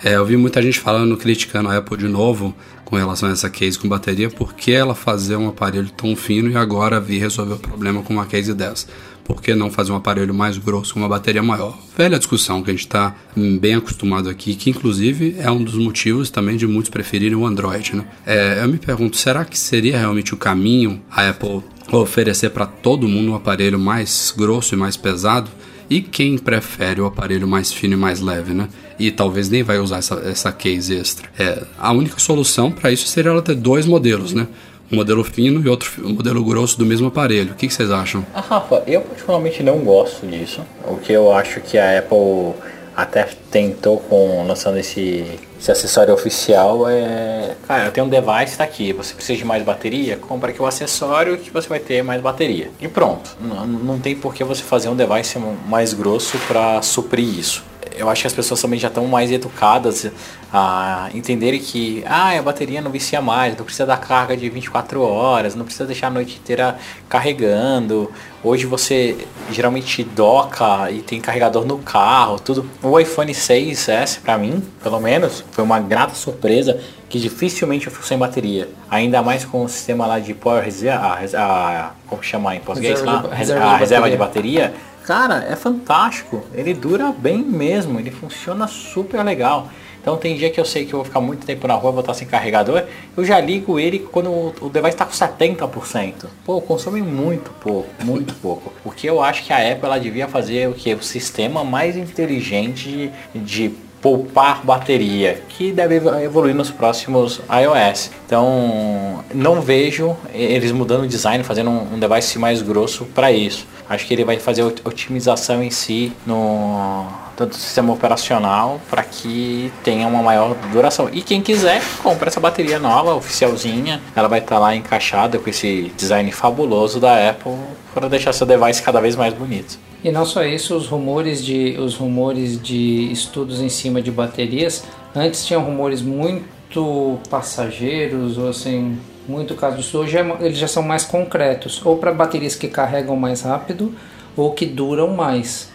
É, 0.03 0.15
eu 0.15 0.25
vi 0.25 0.38
muita 0.38 0.62
gente 0.62 0.79
falando, 0.79 1.15
criticando 1.17 1.69
a 1.69 1.77
Apple 1.77 1.97
de 1.97 2.08
novo 2.08 2.55
com 2.84 2.95
relação 2.95 3.29
a 3.29 3.31
essa 3.31 3.49
case 3.49 3.79
com 3.79 3.88
bateria, 3.88 4.29
porque 4.29 4.71
ela 4.71 4.93
fazer 4.93 5.36
um 5.36 5.47
aparelho 5.47 5.89
tão 5.89 6.15
fino 6.15 6.51
e 6.51 6.55
agora 6.55 6.99
vir 6.99 7.19
resolver 7.19 7.53
o 7.53 7.60
problema 7.60 8.03
com 8.03 8.13
uma 8.13 8.25
case 8.25 8.53
dessa 8.53 8.88
por 9.25 9.41
que 9.41 9.55
não 9.55 9.71
fazer 9.71 9.91
um 9.91 9.95
aparelho 9.95 10.34
mais 10.34 10.58
grosso 10.58 10.93
com 10.93 10.99
uma 10.99 11.10
bateria 11.10 11.41
maior? 11.41 11.77
Velha 11.97 12.17
discussão 12.17 12.62
que 12.62 12.69
a 12.69 12.73
gente 12.73 12.86
está 12.86 13.15
bem 13.60 13.73
acostumado 13.73 14.29
aqui, 14.29 14.55
que 14.55 14.69
inclusive 14.69 15.36
é 15.39 15.49
um 15.49 15.63
dos 15.63 15.73
motivos 15.73 16.29
também 16.29 16.55
de 16.55 16.67
muitos 16.67 16.91
preferirem 16.91 17.36
o 17.36 17.45
Android. 17.45 17.95
Né? 17.95 18.05
É, 18.25 18.63
eu 18.63 18.69
me 18.69 18.77
pergunto, 18.77 19.17
será 19.17 19.43
que 19.43 19.58
seria 19.58 19.97
realmente 19.97 20.34
o 20.34 20.38
caminho 20.38 21.01
a 21.10 21.27
Apple 21.27 21.63
oferecer 21.91 22.49
para 22.49 22.65
todo 22.65 23.07
mundo 23.07 23.31
um 23.31 23.35
aparelho 23.35 23.79
mais 23.79 24.33
grosso 24.35 24.75
e 24.75 24.77
mais 24.77 24.97
pesado? 24.97 25.49
E 25.89 26.01
quem 26.01 26.37
prefere 26.37 26.99
o 26.99 27.05
aparelho 27.05 27.47
mais 27.47 27.71
fino 27.71 27.93
e 27.93 27.97
mais 27.97 28.19
leve, 28.19 28.53
né? 28.53 28.67
E 28.97 29.11
talvez 29.11 29.49
nem 29.49 29.61
vai 29.61 29.77
usar 29.77 29.97
essa, 29.97 30.15
essa 30.25 30.51
case 30.51 30.95
extra. 30.95 31.29
É, 31.37 31.63
a 31.77 31.91
única 31.91 32.19
solução 32.19 32.71
para 32.71 32.91
isso 32.91 33.07
seria 33.07 33.29
ela 33.29 33.41
ter 33.41 33.55
dois 33.55 33.85
modelos, 33.85 34.33
né? 34.33 34.47
um 34.91 34.97
modelo 34.97 35.23
fino 35.23 35.61
e 35.61 35.67
outro 35.67 35.91
um 36.03 36.13
modelo 36.13 36.43
grosso 36.43 36.77
do 36.77 36.85
mesmo 36.85 37.07
aparelho. 37.07 37.51
O 37.51 37.55
que, 37.55 37.67
que 37.67 37.73
vocês 37.73 37.91
acham? 37.91 38.25
Ah, 38.33 38.41
Rafa, 38.41 38.83
eu 38.87 39.01
particularmente 39.01 39.63
não 39.63 39.79
gosto 39.79 40.25
disso. 40.27 40.61
O 40.87 40.97
que 40.97 41.11
eu 41.11 41.31
acho 41.31 41.59
que 41.61 41.77
a 41.77 41.99
Apple 41.99 42.53
até 42.95 43.27
tentou 43.51 43.99
com 43.99 44.45
lançando 44.47 44.77
esse, 44.77 45.25
esse 45.60 45.71
acessório 45.71 46.13
oficial 46.13 46.88
é. 46.88 47.55
Cara, 47.67 47.91
tem 47.91 48.03
um 48.03 48.10
device 48.10 48.58
tá 48.58 48.63
aqui. 48.63 48.93
Você 48.93 49.13
precisa 49.13 49.38
de 49.38 49.45
mais 49.45 49.63
bateria? 49.63 50.17
Compra 50.17 50.51
aqui 50.51 50.62
o 50.62 50.65
acessório 50.65 51.38
que 51.38 51.51
você 51.51 51.67
vai 51.67 51.79
ter 51.79 52.03
mais 52.03 52.21
bateria. 52.21 52.71
E 52.79 52.88
pronto. 52.88 53.36
Não, 53.39 53.65
não 53.65 53.99
tem 53.99 54.15
por 54.15 54.34
que 54.34 54.43
você 54.43 54.63
fazer 54.63 54.89
um 54.89 54.95
device 54.95 55.38
mais 55.67 55.93
grosso 55.93 56.38
para 56.47 56.81
suprir 56.81 57.27
isso 57.27 57.63
eu 57.97 58.10
acho 58.10 58.21
que 58.21 58.27
as 58.27 58.34
pessoas 58.34 58.62
também 58.62 58.79
já 58.79 58.88
estão 58.88 59.05
mais 59.08 59.31
educadas 59.31 60.12
a 60.51 61.10
entenderem 61.13 61.60
que 61.60 62.03
ah, 62.05 62.38
a 62.38 62.41
bateria 62.41 62.81
não 62.81 62.91
vicia 62.91 63.21
mais, 63.21 63.58
não 63.58 63.65
precisa 63.65 63.86
dar 63.86 63.97
carga 63.97 64.38
de 64.38 64.49
24 64.49 65.01
horas, 65.01 65.55
não 65.55 65.65
precisa 65.65 65.86
deixar 65.86 66.08
a 66.08 66.10
noite 66.10 66.38
inteira 66.38 66.77
carregando. 67.10 68.12
Hoje 68.43 68.65
você 68.65 69.17
geralmente 69.51 70.03
doca 70.03 70.91
e 70.91 71.01
tem 71.01 71.19
carregador 71.19 71.65
no 71.65 71.79
carro, 71.79 72.39
tudo. 72.39 72.69
O 72.81 72.99
iPhone 72.99 73.31
6S 73.31 74.19
para 74.21 74.38
mim, 74.38 74.63
pelo 74.84 74.99
menos, 74.99 75.43
foi 75.51 75.63
uma 75.63 75.79
grata 75.79 76.15
surpresa 76.15 76.79
que 77.10 77.19
dificilmente 77.19 77.88
eu 77.88 77.91
fico 77.91 78.05
sem 78.05 78.17
bateria. 78.17 78.69
Ainda 78.89 79.21
mais 79.21 79.43
com 79.43 79.63
o 79.63 79.69
sistema 79.69 80.05
lá 80.05 80.19
de 80.19 80.34
power 80.34 80.63
reserve, 80.63 80.97
a, 80.97 81.19
a, 81.38 81.91
como 82.08 82.23
chamar 82.23 82.55
em 82.55 82.60
português 82.60 82.99
reserva 82.99 83.12
lá, 83.12 83.29
de, 83.29 83.36
reserva 83.36 83.65
a 83.65 83.73
de 83.73 83.79
reserva 83.79 84.10
de 84.10 84.17
bateria 84.17 84.73
Cara, 85.05 85.45
é 85.47 85.55
fantástico. 85.55 86.43
Ele 86.51 86.73
dura 86.73 87.11
bem 87.11 87.37
mesmo, 87.37 87.99
ele 87.99 88.09
funciona 88.09 88.65
super 88.67 89.23
legal. 89.23 89.69
Então 90.01 90.17
tem 90.17 90.35
dia 90.35 90.49
que 90.49 90.59
eu 90.59 90.65
sei 90.65 90.85
que 90.85 90.93
eu 90.93 90.97
vou 90.97 91.05
ficar 91.05 91.21
muito 91.21 91.45
tempo 91.45 91.67
na 91.67 91.75
rua, 91.75 91.91
vou 91.91 91.99
estar 91.99 92.13
sem 92.15 92.27
carregador, 92.27 92.83
eu 93.15 93.23
já 93.25 93.39
ligo 93.39 93.79
ele 93.79 93.99
quando 93.99 94.53
o 94.61 94.69
device 94.69 94.95
está 94.95 95.05
com 95.05 95.11
70%. 95.11 96.25
Pô, 96.43 96.59
consome 96.59 97.01
muito 97.01 97.51
pouco, 97.59 97.89
muito 98.03 98.33
pouco. 98.41 98.73
Porque 98.83 99.07
eu 99.07 99.21
acho 99.21 99.43
que 99.43 99.53
a 99.53 99.57
Apple 99.57 99.85
ela 99.85 99.99
devia 99.99 100.27
fazer 100.27 100.69
o 100.69 100.73
que? 100.73 100.93
O 100.93 101.03
sistema 101.03 101.63
mais 101.63 101.95
inteligente 101.95 103.11
de 103.33 103.73
poupar 104.05 104.63
bateria, 104.63 105.41
que 105.49 105.71
deve 105.71 105.95
evoluir 106.23 106.53
nos 106.53 106.69
próximos 106.69 107.41
iOS. 107.49 108.11
Então, 108.23 109.25
não 109.33 109.59
vejo 109.59 110.15
eles 110.31 110.71
mudando 110.71 111.05
o 111.05 111.07
design, 111.07 111.43
fazendo 111.43 111.71
um, 111.71 111.97
device 111.97 112.37
mais 112.37 112.61
grosso 112.61 113.05
para 113.05 113.31
isso. 113.31 113.65
Acho 113.89 114.05
que 114.05 114.13
ele 114.13 114.23
vai 114.23 114.37
fazer 114.37 114.61
otimização 114.61 115.63
em 115.63 115.71
si 115.71 116.13
no 116.23 117.07
tanto 117.35 117.55
sistema 117.55 117.93
operacional 117.93 118.79
para 118.91 119.01
que 119.01 119.73
tenha 119.83 120.07
uma 120.07 120.21
maior 120.21 120.55
duração. 120.71 121.09
E 121.11 121.23
quem 121.23 121.41
quiser, 121.41 121.81
compra 122.03 122.29
essa 122.29 122.39
bateria 122.39 122.77
nova, 122.77 123.15
oficialzinha. 123.15 123.99
Ela 124.15 124.27
vai 124.27 124.37
estar 124.37 124.57
tá 124.57 124.61
lá 124.61 124.75
encaixada 124.75 125.39
com 125.39 125.49
esse 125.49 125.91
design 125.97 126.31
fabuloso 126.31 126.99
da 126.99 127.31
Apple 127.31 127.57
para 127.91 128.07
deixar 128.07 128.33
seu 128.33 128.45
device 128.45 128.83
cada 128.83 129.01
vez 129.01 129.15
mais 129.15 129.33
bonito. 129.33 129.79
E 130.05 130.11
não 130.11 130.23
só 130.23 130.45
isso, 130.45 130.75
os 130.75 130.85
rumores 130.85 131.43
de, 131.43 131.77
os 131.79 131.95
rumores 131.95 132.61
de 132.61 133.11
estudos 133.11 133.59
em 133.59 133.69
cima 133.69 134.03
de 134.03 134.11
baterias, 134.11 134.83
antes 135.15 135.43
tinham 135.43 135.63
rumores 135.63 135.99
muito 135.99 137.17
passageiros, 137.27 138.37
ou 138.37 138.49
assim, 138.49 138.99
muito 139.27 139.55
caso 139.55 139.77
disso. 139.77 139.97
Hoje 139.97 140.15
é, 140.15 140.37
eles 140.41 140.59
já 140.59 140.67
são 140.67 140.83
mais 140.83 141.03
concretos, 141.05 141.83
ou 141.83 141.97
para 141.97 142.13
baterias 142.13 142.53
que 142.53 142.67
carregam 142.67 143.15
mais 143.15 143.41
rápido, 143.41 143.95
ou 144.37 144.51
que 144.51 144.67
duram 144.67 145.07
mais. 145.07 145.71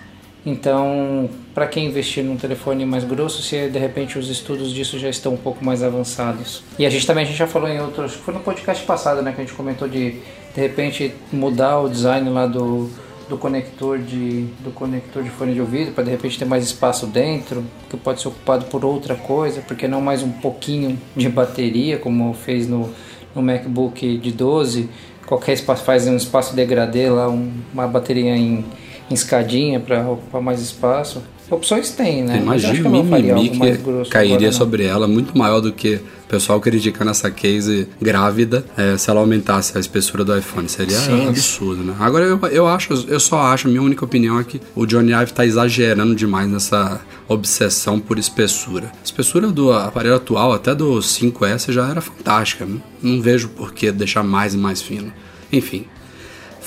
Então, 0.46 1.28
para 1.52 1.66
quem 1.66 1.86
investir 1.86 2.22
num 2.22 2.36
telefone 2.36 2.86
mais 2.86 3.02
grosso, 3.02 3.42
se 3.42 3.68
de 3.68 3.80
repente 3.80 4.16
os 4.16 4.30
estudos 4.30 4.72
disso 4.72 4.96
já 4.96 5.08
estão 5.08 5.34
um 5.34 5.38
pouco 5.38 5.64
mais 5.64 5.82
avançados. 5.82 6.62
E 6.78 6.86
a 6.86 6.90
gente 6.90 7.04
também 7.04 7.24
a 7.24 7.26
gente 7.26 7.36
já 7.36 7.48
falou 7.48 7.68
em 7.68 7.80
outros, 7.80 8.14
foi 8.14 8.32
no 8.32 8.38
podcast 8.38 8.86
passado, 8.86 9.22
né, 9.22 9.32
que 9.32 9.40
a 9.40 9.44
gente 9.44 9.56
comentou 9.56 9.88
de 9.88 10.14
de 10.54 10.60
repente 10.60 11.12
mudar 11.32 11.80
o 11.80 11.88
design 11.88 12.28
lá 12.30 12.46
do 12.46 12.90
do 13.30 13.38
conector 13.38 13.98
de, 13.98 14.42
do 14.58 14.72
conector 14.72 15.22
de 15.22 15.30
fone 15.30 15.54
de 15.54 15.60
ouvido 15.60 15.92
para 15.92 16.02
de 16.02 16.10
repente 16.10 16.38
ter 16.38 16.44
mais 16.44 16.64
espaço 16.64 17.06
dentro, 17.06 17.64
que 17.88 17.96
pode 17.96 18.20
ser 18.20 18.28
ocupado 18.28 18.66
por 18.66 18.84
outra 18.84 19.14
coisa, 19.14 19.62
porque 19.62 19.86
não 19.86 20.00
mais 20.00 20.22
um 20.22 20.32
pouquinho 20.32 20.98
de 21.16 21.28
bateria, 21.28 21.96
como 21.96 22.34
fez 22.34 22.68
no, 22.68 22.90
no 23.34 23.40
MacBook 23.40 24.18
de 24.18 24.32
12, 24.32 24.90
qualquer 25.24 25.52
espaço 25.52 25.84
faz 25.84 26.08
um 26.08 26.16
espaço 26.16 26.56
degradê 26.56 27.08
lá, 27.08 27.28
um, 27.30 27.52
uma 27.72 27.86
bateria 27.86 28.36
em, 28.36 28.64
em 29.08 29.14
escadinha 29.14 29.78
para 29.78 30.06
ocupar 30.10 30.42
mais 30.42 30.60
espaço. 30.60 31.22
Opções 31.50 31.90
tem, 31.90 32.22
né? 32.22 32.38
Imagina 32.38 32.88
o 32.88 32.92
mimimi 32.92 33.50
que 33.50 34.08
cairia 34.08 34.36
agora, 34.36 34.52
sobre 34.52 34.84
ela, 34.84 35.08
muito 35.08 35.36
maior 35.36 35.60
do 35.60 35.72
que 35.72 35.96
o 35.96 36.28
pessoal 36.28 36.60
criticando 36.60 37.10
essa 37.10 37.28
case 37.30 37.88
grávida 38.00 38.64
é, 38.76 38.96
se 38.96 39.10
ela 39.10 39.20
aumentasse 39.20 39.76
a 39.76 39.80
espessura 39.80 40.24
do 40.24 40.36
iPhone. 40.36 40.68
Seria 40.68 40.96
Sim. 40.96 41.28
absurdo, 41.28 41.82
né? 41.82 41.96
Agora, 41.98 42.24
eu, 42.24 42.38
eu 42.46 42.68
acho, 42.68 42.92
eu 43.08 43.18
só 43.18 43.40
acho, 43.40 43.68
minha 43.68 43.82
única 43.82 44.04
opinião 44.04 44.38
é 44.38 44.44
que 44.44 44.60
o 44.76 44.86
Johnny 44.86 45.12
Ive 45.12 45.24
está 45.24 45.44
exagerando 45.44 46.14
demais 46.14 46.48
nessa 46.48 47.00
obsessão 47.26 47.98
por 47.98 48.18
espessura. 48.18 48.92
A 49.00 49.04
espessura 49.04 49.48
do 49.48 49.72
aparelho 49.72 50.14
atual, 50.14 50.52
até 50.52 50.72
do 50.72 50.98
5S, 50.98 51.72
já 51.72 51.88
era 51.88 52.00
fantástica. 52.00 52.64
Não, 52.64 52.80
não 53.02 53.20
vejo 53.20 53.48
por 53.48 53.74
que 53.74 53.90
deixar 53.90 54.22
mais 54.22 54.54
e 54.54 54.56
mais 54.56 54.80
fino. 54.80 55.12
Enfim, 55.52 55.86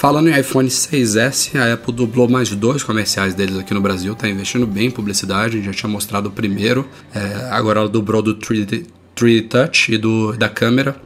Falando 0.03 0.27
em 0.27 0.37
iPhone 0.37 0.67
6S, 0.67 1.57
a 1.57 1.75
Apple 1.75 1.93
dublou 1.93 2.27
mais 2.27 2.49
dois 2.49 2.83
comerciais 2.83 3.33
deles 3.33 3.57
aqui 3.57 3.73
no 3.73 3.79
Brasil, 3.79 4.11
está 4.11 4.27
investindo 4.27 4.67
bem 4.67 4.87
em 4.87 4.91
publicidade, 4.91 5.63
já 5.63 5.71
tinha 5.71 5.89
mostrado 5.89 6.27
o 6.27 6.31
primeiro, 6.33 6.85
é, 7.15 7.47
agora 7.49 7.79
ela 7.79 7.87
dobrou 7.87 8.21
do 8.21 8.35
3D, 8.35 8.85
3D 9.15 9.47
Touch 9.47 9.93
e 9.93 9.97
do, 9.97 10.33
da 10.33 10.49
câmera, 10.49 10.97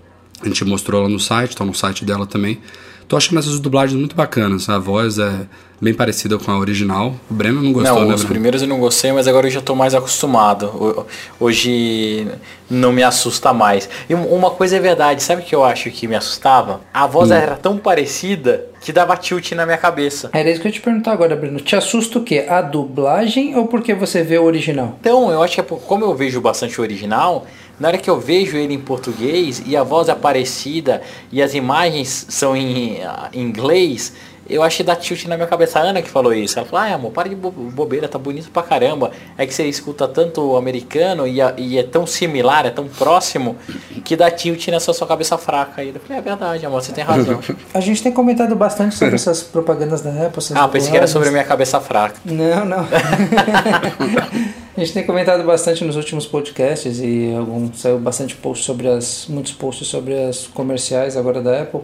a 0.42 0.48
gente 0.48 0.66
mostrou 0.66 1.04
lá 1.04 1.08
no 1.08 1.20
site, 1.20 1.52
está 1.52 1.64
no 1.64 1.76
site 1.76 2.04
dela 2.04 2.26
também. 2.26 2.60
Tô 3.08 3.15
achando 3.15 3.39
essas 3.39 3.60
dublagens 3.60 3.98
muito 3.98 4.15
bacanas. 4.15 4.67
A 4.67 4.78
voz 4.78 5.17
é 5.17 5.32
bem 5.80 5.93
parecida 5.93 6.38
com 6.38 6.52
a 6.52 6.58
original. 6.58 7.15
O 7.32 7.34
Breno 7.34 7.62
não 7.62 7.72
gostou, 7.72 8.02
não, 8.02 8.08
né? 8.10 8.15
Os 8.15 8.26
primeiros 8.26 8.62
eu 8.62 8.67
não 8.67 8.80
gostei, 8.80 9.13
mas 9.13 9.28
agora 9.28 9.48
eu 9.48 9.52
já 9.52 9.62
tô 9.62 9.76
mais 9.76 9.96
acostumado. 9.96 11.06
Hoje 11.39 12.28
não 12.70 12.91
me 12.91 13.04
assusta 13.04 13.54
mais. 13.54 13.89
E 14.10 14.13
uma 14.13 14.52
coisa 14.52 14.76
é 14.76 14.80
verdade, 14.80 15.24
sabe 15.24 15.41
o 15.41 15.46
que 15.46 15.56
eu 15.56 15.63
acho 15.63 15.89
que 15.89 16.06
me 16.06 16.15
assustava? 16.15 16.82
A 16.93 17.08
voz 17.08 17.32
hum. 17.32 17.36
era 17.36 17.56
tão 17.56 17.78
parecida 17.78 18.65
que 18.82 18.91
dava 18.91 19.15
tilt 19.15 19.54
na 19.54 19.65
minha 19.65 19.78
cabeça. 19.78 20.30
Era 20.34 20.50
isso 20.50 20.60
que 20.60 20.67
eu 20.67 20.70
ia 20.70 20.74
te 20.74 20.82
perguntar 20.82 21.13
agora, 21.13 21.36
Breno. 21.36 21.60
Te 21.62 21.76
assusta 21.76 22.20
o 22.20 22.24
quê? 22.24 22.46
A 22.48 22.62
dublagem 22.62 23.56
ou 23.56 23.67
porque 23.67 23.93
você 23.93 24.22
vê 24.22 24.38
o 24.38 24.43
original? 24.43 24.98
Então, 25.00 25.32
eu 25.32 25.41
acho 25.41 25.56
que 25.56 25.62
é 25.62 25.63
como 25.63 26.04
eu 26.04 26.13
vejo 26.13 26.41
bastante 26.41 26.80
o 26.80 26.84
original, 26.84 27.46
na 27.80 27.90
hora 27.90 27.98
que 27.98 28.10
eu 28.10 28.20
vejo 28.20 28.58
ele 28.58 28.74
em 28.74 28.80
português 28.80 29.62
e 29.66 29.76
a 29.76 29.84
voz 29.84 30.10
é 30.10 30.16
parecida 30.16 31.02
e 31.32 31.42
as 31.42 31.54
imagens 31.54 32.26
são 32.30 32.56
em, 32.56 33.00
em 33.34 33.42
inglês, 33.42 34.13
eu 34.50 34.63
acho 34.63 34.78
que 34.78 34.84
dá 34.84 34.96
tilt 34.96 35.26
na 35.26 35.36
minha 35.36 35.48
cabeça. 35.48 35.80
A 35.80 35.84
Ana 35.84 36.02
que 36.02 36.10
falou 36.10 36.34
isso. 36.34 36.58
Ela 36.58 36.68
falou, 36.68 36.86
ah, 36.86 36.96
amor, 36.96 37.12
para 37.12 37.28
de 37.28 37.36
bobeira, 37.36 38.08
tá 38.08 38.18
bonito 38.18 38.50
pra 38.50 38.63
caramba. 38.63 39.12
É 39.38 39.46
que 39.46 39.54
você 39.54 39.66
escuta 39.66 40.08
tanto 40.08 40.42
o 40.42 40.58
americano 40.58 41.28
e, 41.28 41.42
a, 41.42 41.54
e 41.58 41.78
é 41.78 41.84
tão 41.84 42.08
similar, 42.08 42.66
é 42.66 42.70
tão 42.70 42.88
próximo, 42.88 43.58
que 44.06 44.16
dá 44.16 44.32
tilt 44.32 44.68
nessa 44.70 44.94
sua 44.94 45.06
cabeça 45.06 45.38
fraca. 45.38 45.84
E 45.84 45.90
eu 45.90 46.00
falei, 46.00 46.20
é 46.20 46.22
verdade, 46.22 46.66
amor, 46.66 46.82
você 46.82 46.94
tem 46.94 47.04
razão. 47.04 47.40
a 47.74 47.80
gente 47.80 48.02
tem 48.02 48.12
comentado 48.12 48.56
bastante 48.56 48.96
sobre 48.96 49.16
essas 49.16 49.44
propagandas 49.44 50.02
da 50.02 50.12
Apple. 50.28 50.44
Ah, 50.56 50.68
pensei 50.68 50.92
que 50.92 50.98
era 50.98 51.08
sobre 51.08 51.28
a 51.28 51.32
minha 51.32 51.44
cabeça 51.44 51.80
fraca. 51.82 52.16
Não, 52.26 52.66
não. 52.66 52.88
A 54.78 54.80
gente 54.80 54.94
tem 54.94 55.04
comentado 55.04 55.44
bastante 55.44 55.84
nos 55.84 55.96
últimos 55.96 56.28
podcasts 56.28 57.00
e 57.00 57.34
algum, 57.36 57.74
saiu 57.74 57.98
bastante 57.98 58.36
post 58.36 58.63
sobre 58.63 58.88
as, 58.88 59.26
muitos 59.28 59.52
posts 59.52 59.88
sobre 59.88 60.13
as 60.13 60.46
comerciais 60.46 61.18
agora 61.18 61.42
da 61.42 61.63
Apple. 61.63 61.82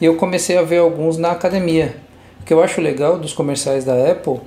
E 0.00 0.04
eu 0.04 0.16
comecei 0.16 0.58
a 0.58 0.62
ver 0.62 0.78
alguns 0.78 1.16
na 1.16 1.30
academia. 1.30 1.94
O 2.40 2.44
que 2.44 2.52
eu 2.52 2.60
acho 2.60 2.80
legal 2.80 3.20
dos 3.20 3.32
comerciais 3.32 3.84
da 3.84 4.10
Apple 4.10 4.40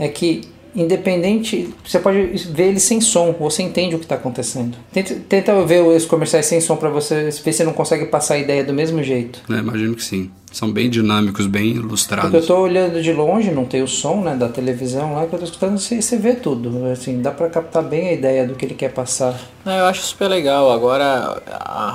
é 0.00 0.08
que 0.08 0.40
independente, 0.74 1.72
você 1.84 2.00
pode 2.00 2.18
ver 2.50 2.70
ele 2.70 2.80
sem 2.80 3.00
som, 3.00 3.32
você 3.32 3.62
entende 3.62 3.94
o 3.94 4.00
que 4.00 4.04
está 4.04 4.16
acontecendo. 4.16 4.76
Tenta, 4.92 5.14
tenta 5.28 5.64
ver 5.64 5.82
os 5.82 6.06
comerciais 6.06 6.46
sem 6.46 6.60
som 6.60 6.76
para 6.76 6.90
você 6.90 7.24
ver 7.24 7.32
se 7.32 7.52
você 7.52 7.62
não 7.62 7.72
consegue 7.72 8.06
passar 8.06 8.34
a 8.34 8.38
ideia 8.38 8.64
do 8.64 8.74
mesmo 8.74 9.00
jeito. 9.00 9.40
É, 9.48 9.58
imagino 9.58 9.94
que 9.94 10.02
sim. 10.02 10.28
São 10.58 10.72
bem 10.72 10.90
dinâmicos, 10.90 11.46
bem 11.46 11.68
ilustrados. 11.68 12.32
Porque 12.32 12.38
eu 12.38 12.40
estou 12.40 12.58
olhando 12.58 13.00
de 13.00 13.12
longe, 13.12 13.48
não 13.52 13.64
tem 13.64 13.80
o 13.80 13.86
som 13.86 14.22
né, 14.22 14.34
da 14.34 14.48
televisão 14.48 15.14
lá, 15.14 15.20
que 15.20 15.32
eu 15.32 15.36
estou 15.36 15.44
escutando, 15.44 15.78
você, 15.78 16.02
você 16.02 16.16
vê 16.16 16.34
tudo. 16.34 16.84
Assim, 16.86 17.22
dá 17.22 17.30
para 17.30 17.48
captar 17.48 17.80
bem 17.80 18.08
a 18.08 18.12
ideia 18.14 18.44
do 18.44 18.56
que 18.56 18.64
ele 18.64 18.74
quer 18.74 18.92
passar. 18.92 19.40
eu 19.64 19.84
acho 19.84 20.02
super 20.02 20.26
legal. 20.26 20.72
Agora, 20.72 21.40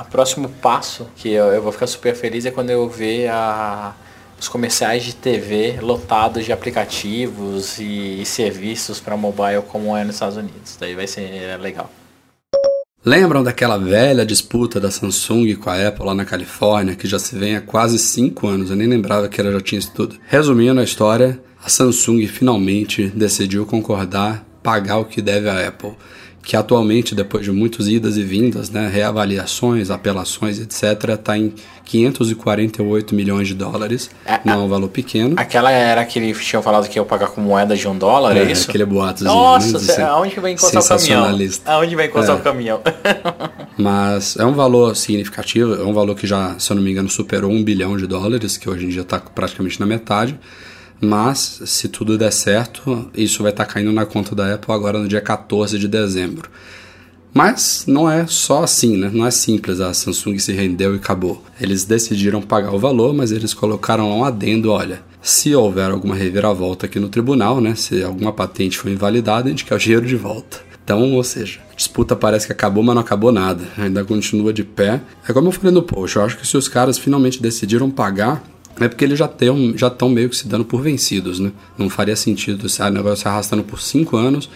o 0.02 0.10
próximo 0.10 0.48
passo 0.62 1.06
que 1.18 1.28
eu, 1.28 1.48
eu 1.48 1.62
vou 1.62 1.74
ficar 1.74 1.88
super 1.88 2.16
feliz 2.16 2.46
é 2.46 2.52
quando 2.52 2.70
eu 2.70 2.88
ver 2.88 3.28
a 3.28 3.94
os 4.40 4.48
comerciais 4.48 5.04
de 5.04 5.14
TV 5.14 5.80
lotados 5.82 6.46
de 6.46 6.54
aplicativos 6.54 7.80
e, 7.80 8.22
e 8.22 8.26
serviços 8.26 9.00
para 9.00 9.18
mobile 9.18 9.62
como 9.68 9.96
é 9.96 10.06
nos 10.06 10.16
Estados 10.16 10.38
Unidos. 10.38 10.78
Daí 10.80 10.96
vai 10.96 11.08
ser 11.08 11.60
legal. 11.60 11.90
Lembram 13.06 13.44
daquela 13.44 13.78
velha 13.78 14.26
disputa 14.26 14.80
da 14.80 14.90
Samsung 14.90 15.56
com 15.56 15.70
a 15.70 15.90
Apple 15.90 16.06
lá 16.06 16.16
na 16.16 16.24
Califórnia, 16.24 16.96
que 16.96 17.06
já 17.06 17.20
se 17.20 17.38
vem 17.38 17.58
há 17.58 17.60
quase 17.60 18.00
5 18.00 18.48
anos? 18.48 18.70
Eu 18.70 18.78
nem 18.78 18.88
lembrava 18.88 19.28
que 19.28 19.42
ela 19.42 19.52
já 19.52 19.60
tinha 19.60 19.80
isso 19.80 19.92
tudo. 19.94 20.16
Resumindo 20.26 20.80
a 20.80 20.86
história, 20.86 21.38
a 21.62 21.68
Samsung 21.68 22.26
finalmente 22.28 23.08
decidiu 23.08 23.66
concordar 23.66 24.46
pagar 24.64 25.00
o 25.00 25.06
que 25.06 25.22
deve 25.22 25.50
à 25.50 25.68
Apple 25.68 25.92
que 26.44 26.58
atualmente, 26.58 27.16
depois 27.16 27.46
de 27.46 27.52
muitas 27.52 27.88
idas 27.88 28.18
e 28.18 28.24
vindas, 28.24 28.70
né, 28.70 28.90
reavaliações, 28.90 29.90
apelações, 29.90 30.60
etc., 30.60 31.12
está 31.14 31.38
em 31.38 31.54
548 31.86 33.16
milhões 33.16 33.48
de 33.48 33.54
dólares. 33.54 34.12
É, 34.26 34.42
não 34.44 34.54
é 34.54 34.58
um 34.58 34.68
valor 34.68 34.90
pequeno. 34.90 35.36
Aquela 35.38 35.72
era 35.72 36.04
que 36.06 36.20
eles 36.20 36.46
tinham 36.46 36.62
falado 36.62 36.88
que 36.90 37.00
ia 37.00 37.06
pagar 37.06 37.28
com 37.28 37.40
moeda 37.40 37.76
de 37.78 37.88
um 37.88 37.98
dólar, 37.98 38.36
é, 38.36 38.42
é 38.42 38.52
isso? 38.52 38.70
aquele 38.70 38.86
boato. 38.86 39.24
Nossa, 39.24 39.80
né, 39.98 40.04
aonde 40.04 40.38
vai 40.40 40.52
encostar 40.52 40.84
o 40.84 40.88
caminhão? 40.88 41.40
Aonde 41.66 41.96
vai 41.96 42.06
encostar 42.08 42.36
é. 42.36 42.40
o 42.40 42.44
caminhão? 42.44 42.82
Mas 43.78 44.36
é 44.36 44.46
um 44.46 44.54
valor 44.54 44.96
significativo, 44.98 45.76
é 45.76 45.86
um 45.86 45.94
valor 45.94 46.16
que 46.16 46.28
já, 46.28 46.60
se 46.60 46.72
eu 46.72 46.76
não 46.76 46.84
me 46.84 46.92
engano, 46.92 47.10
superou 47.10 47.52
um 47.52 47.64
bilhão 47.64 47.96
de 47.96 48.06
dólares, 48.06 48.58
que 48.58 48.70
hoje 48.70 48.86
em 48.86 48.90
dia 48.90 49.02
está 49.02 49.20
praticamente 49.20 49.80
na 49.80 49.86
metade. 49.86 50.38
Mas, 51.02 51.62
se 51.66 51.88
tudo 51.88 52.18
der 52.18 52.32
certo, 52.32 53.10
isso 53.14 53.44
vai 53.44 53.52
estar 53.52 53.66
tá 53.66 53.74
caindo 53.74 53.92
na 53.92 54.06
conta 54.06 54.34
da 54.34 54.54
Apple 54.54 54.74
agora 54.74 55.00
no 55.00 55.08
dia 55.08 55.22
14 55.22 55.78
de 55.78 55.88
dezembro. 55.88 56.50
Mas 57.34 57.86
não 57.88 58.10
é 58.10 58.28
só 58.28 58.64
assim, 58.64 58.96
né? 58.96 59.10
Não 59.12 59.26
é 59.26 59.32
simples, 59.32 59.80
a 59.80 59.92
Samsung 59.94 60.38
se 60.38 60.52
rendeu 60.54 60.94
e 60.94 60.98
acabou. 60.98 61.44
Eles 61.60 61.84
decidiram 61.84 62.42
pagar 62.42 62.74
o 62.74 62.80
valor, 62.80 63.14
mas 63.14 63.32
eles 63.32 63.56
colocaram 63.56 64.10
lá 64.10 64.16
um 64.16 64.24
adendo, 64.24 64.72
olha, 64.72 65.02
se 65.20 65.56
houver 65.56 65.90
alguma 65.90 66.14
reviravolta 66.14 66.86
aqui 66.86 67.00
no 67.00 67.10
tribunal, 67.10 67.60
né? 67.60 67.74
Se 67.74 68.04
alguma 68.04 68.32
patente 68.32 68.78
for 68.78 68.92
invalidada, 68.92 69.48
a 69.48 69.50
gente 69.50 69.66
quer 69.66 69.74
o 69.74 69.80
dinheiro 69.80 70.06
de 70.06 70.16
volta. 70.16 70.62
Então, 70.84 71.14
ou 71.14 71.24
seja, 71.24 71.60
a 71.72 71.76
disputa 71.76 72.16
parece 72.16 72.46
que 72.46 72.52
acabou, 72.52 72.84
mas 72.84 72.94
não 72.94 73.02
acabou 73.02 73.32
nada. 73.32 73.64
Ainda 73.78 74.04
continua 74.04 74.54
de 74.54 74.64
pé. 74.64 75.02
É 75.28 75.34
como 75.34 75.48
eu 75.48 75.52
falei 75.52 75.72
no 75.72 75.82
post, 75.82 76.18
eu 76.18 76.24
acho 76.24 76.38
que 76.38 76.46
se 76.46 76.56
os 76.58 76.68
caras 76.68 76.98
finalmente 76.98 77.42
decidiram 77.42 77.90
pagar, 77.90 78.44
é 78.80 78.88
porque 78.88 79.06
eles 79.06 79.20
já 79.20 79.26
estão 79.26 79.74
já 79.76 79.94
meio 80.10 80.30
que 80.30 80.36
se 80.36 80.48
dando 80.48 80.66
por 80.66 80.82
vencidos, 80.82 81.40
né? 81.40 81.52
Não 81.78 81.90
faria 81.90 82.16
sentido 82.16 82.66
esse 82.68 82.82
negócio 82.90 83.18
se 83.18 83.28
arrastando 83.28 83.64
por 83.64 83.82
cinco 83.82 84.18
anos, 84.18 84.50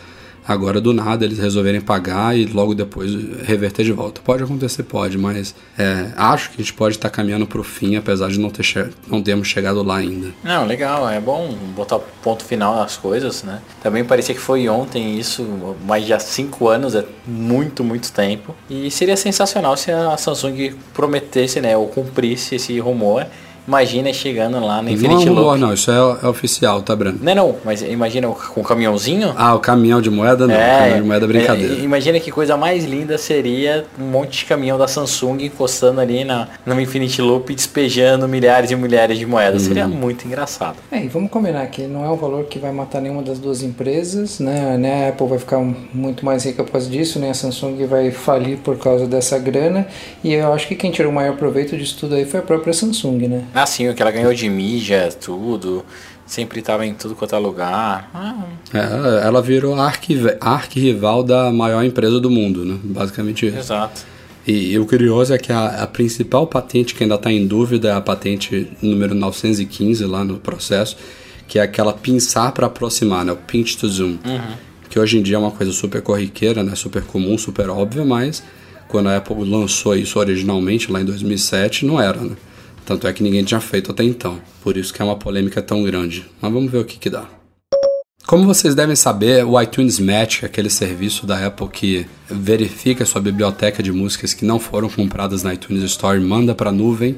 agora 0.47 0.79
do 0.79 0.93
nada 0.93 1.25
eles 1.25 1.37
resolverem 1.37 1.81
pagar 1.81 2.35
e 2.35 2.45
logo 2.45 2.73
depois 2.73 3.11
reverter 3.43 3.83
de 3.83 3.91
volta. 3.91 4.21
Pode 4.23 4.43
acontecer, 4.43 4.83
pode, 4.83 5.17
mas 5.17 5.53
é, 5.77 6.11
acho 6.15 6.49
que 6.49 6.55
a 6.55 6.63
gente 6.63 6.73
pode 6.73 6.95
estar 6.95 7.09
caminhando 7.09 7.45
para 7.45 7.59
o 7.59 7.63
fim, 7.63 7.95
apesar 7.95 8.29
de 8.29 8.39
não, 8.39 8.49
ter 8.49 8.91
não 9.07 9.21
termos 9.21 9.47
chegado 9.47 9.83
lá 9.83 9.97
ainda. 9.97 10.29
Não, 10.43 10.65
legal, 10.65 11.09
é 11.09 11.19
bom 11.19 11.53
botar 11.75 11.99
ponto 12.23 12.43
final 12.43 12.75
nas 12.77 12.95
coisas, 12.95 13.43
né? 13.43 13.61
Também 13.83 14.05
parecia 14.05 14.33
que 14.33 14.41
foi 14.41 14.69
ontem 14.69 15.19
isso, 15.19 15.75
mas 15.85 16.05
já 16.05 16.17
cinco 16.17 16.69
anos 16.69 16.95
é 16.95 17.05
muito, 17.25 17.83
muito 17.83 18.11
tempo. 18.11 18.55
E 18.69 18.89
seria 18.89 19.17
sensacional 19.17 19.75
se 19.75 19.91
a 19.91 20.15
Samsung 20.17 20.75
prometesse, 20.93 21.59
né, 21.59 21.75
ou 21.75 21.87
cumprisse 21.87 22.55
esse 22.55 22.79
rumor 22.79 23.25
Imagina 23.67 24.13
chegando 24.13 24.59
lá 24.65 24.81
no 24.81 24.89
Infinity 24.89 25.25
não, 25.25 25.33
Loop. 25.33 25.59
Não, 25.59 25.73
isso 25.73 25.91
é, 25.91 25.95
é, 25.95 26.27
oficial, 26.27 26.81
tá, 26.81 26.95
Brando? 26.95 27.19
Não, 27.21 27.35
não, 27.35 27.55
mas 27.65 27.81
imagina 27.81 28.27
com 28.27 28.61
o 28.61 28.63
caminhãozinho. 28.63 29.33
Ah, 29.35 29.53
o 29.55 29.59
caminhão 29.59 30.01
de 30.01 30.09
moeda 30.09 30.47
não, 30.47 30.55
é, 30.55 30.77
caminhão 30.77 31.01
de 31.01 31.07
moeda 31.07 31.25
é 31.25 31.27
brincadeira. 31.27 31.73
É, 31.73 31.79
imagina 31.79 32.19
que 32.19 32.31
coisa 32.31 32.55
mais 32.55 32.85
linda 32.85 33.17
seria 33.17 33.85
um 33.99 34.05
monte 34.05 34.39
de 34.39 34.45
caminhão 34.45 34.77
da 34.77 34.87
Samsung 34.87 35.43
encostando 35.43 35.99
ali 35.99 36.23
na, 36.23 36.47
no 36.65 36.79
Infinity 36.79 37.21
Loop 37.21 37.51
e 37.51 37.55
despejando 37.55 38.25
milhares 38.27 38.71
e 38.71 38.75
milhares 38.75 39.19
de 39.19 39.25
moedas. 39.25 39.63
Seria 39.63 39.85
uhum. 39.85 39.91
muito 39.91 40.25
engraçado. 40.25 40.77
É, 40.89 41.03
e 41.03 41.07
vamos 41.09 41.29
combinar 41.29 41.67
que 41.67 41.83
não 41.83 42.05
é 42.05 42.09
um 42.09 42.15
valor 42.15 42.45
que 42.45 42.59
vai 42.59 42.71
matar 42.71 43.01
nenhuma 43.01 43.21
das 43.21 43.37
duas 43.37 43.61
empresas, 43.61 44.39
né? 44.39 44.77
né? 44.77 45.07
A 45.07 45.09
Apple 45.09 45.27
vai 45.27 45.39
ficar 45.39 45.59
muito 45.93 46.23
mais 46.23 46.45
rica 46.45 46.63
por 46.63 46.71
causa 46.71 46.89
disso, 46.89 47.19
né? 47.19 47.31
A 47.31 47.33
Samsung 47.33 47.85
vai 47.85 48.11
falir 48.11 48.59
por 48.59 48.77
causa 48.77 49.05
dessa 49.05 49.37
grana. 49.37 49.87
E 50.23 50.33
eu 50.33 50.53
acho 50.53 50.67
que 50.69 50.75
quem 50.75 50.89
tirou 50.89 51.11
o 51.11 51.15
maior 51.15 51.35
proveito 51.35 51.75
disso 51.75 51.97
tudo 51.99 52.15
aí 52.15 52.23
foi 52.23 52.39
a 52.39 52.43
própria 52.43 52.71
Samsung, 52.71 53.27
né? 53.27 53.43
Ah, 53.57 53.65
sim, 53.65 53.89
o 53.89 53.95
que 53.95 54.01
ela 54.03 54.11
ganhou 54.11 54.31
de 54.35 54.47
mídia, 54.47 55.09
tudo. 55.11 55.83
Sempre 56.27 56.59
estava 56.59 56.85
em 56.85 56.93
tudo 56.93 57.15
quanto 57.15 57.33
é 57.33 57.39
lugar. 57.39 58.07
Ah. 58.13 58.43
É, 58.71 59.25
ela 59.25 59.41
virou 59.41 59.75
arquirrival 60.41 61.23
da 61.23 61.51
maior 61.51 61.83
empresa 61.83 62.19
do 62.19 62.29
mundo, 62.29 62.63
né? 62.63 62.77
Basicamente 62.83 63.47
isso. 63.47 63.57
Exato. 63.57 64.05
E, 64.45 64.73
e, 64.73 64.79
o 64.79 64.85
curioso 64.85 65.33
é 65.33 65.39
que 65.39 65.51
a, 65.51 65.83
a 65.83 65.87
principal 65.87 66.45
patente 66.45 66.93
que 66.93 67.03
ainda 67.03 67.15
está 67.15 67.31
em 67.31 67.47
dúvida 67.47 67.89
é 67.89 67.93
a 67.93 67.99
patente 67.99 68.71
número 68.79 69.15
915 69.15 70.05
lá 70.05 70.23
no 70.23 70.37
processo, 70.37 70.95
que 71.47 71.57
é 71.57 71.63
aquela 71.63 71.93
pinçar 71.93 72.51
para 72.51 72.67
aproximar, 72.67 73.25
né? 73.25 73.31
O 73.31 73.37
pinch 73.37 73.75
to 73.77 73.89
zoom. 73.89 74.17
Uhum. 74.23 74.55
Que 74.87 74.99
hoje 74.99 75.17
em 75.17 75.23
dia 75.23 75.35
é 75.35 75.39
uma 75.39 75.51
coisa 75.51 75.71
super 75.71 76.03
corriqueira, 76.03 76.61
né? 76.61 76.75
Super 76.75 77.01
comum, 77.01 77.37
super 77.39 77.69
óbvia, 77.71 78.05
mas 78.05 78.43
quando 78.87 79.07
a 79.07 79.17
Apple 79.17 79.49
lançou 79.49 79.95
isso 79.95 80.19
originalmente, 80.19 80.91
lá 80.91 81.01
em 81.01 81.05
2007, 81.05 81.85
não 81.85 81.99
era, 81.99 82.21
né? 82.21 82.35
Tanto 82.87 83.05
é 83.05 83.11
que 83.11 83.21
ninguém 83.21 83.43
tinha 83.43 83.59
feito 83.59 83.91
até 83.91 84.01
então. 84.01 84.39
Por 84.63 84.77
isso 84.77 84.93
que 84.93 85.01
é 85.01 85.05
uma 85.05 85.17
polêmica 85.17 85.61
tão 85.61 85.83
grande. 85.83 86.25
Mas 86.41 86.53
vamos 86.53 86.71
ver 86.71 86.77
o 86.77 86.85
que, 86.85 86.97
que 86.97 87.09
dá. 87.09 87.25
Como 88.25 88.45
vocês 88.45 88.73
devem 88.73 88.95
saber, 88.95 89.43
o 89.45 89.61
iTunes 89.61 89.99
Match, 89.99 90.43
aquele 90.45 90.69
serviço 90.69 91.25
da 91.25 91.45
Apple 91.45 91.67
que 91.67 92.07
verifica 92.29 93.05
sua 93.05 93.19
biblioteca 93.19 93.83
de 93.83 93.91
músicas 93.91 94.33
que 94.33 94.45
não 94.45 94.57
foram 94.57 94.89
compradas 94.89 95.43
na 95.43 95.53
iTunes 95.53 95.83
Store, 95.83 96.17
manda 96.21 96.55
para 96.55 96.69
a 96.69 96.73
nuvem, 96.73 97.17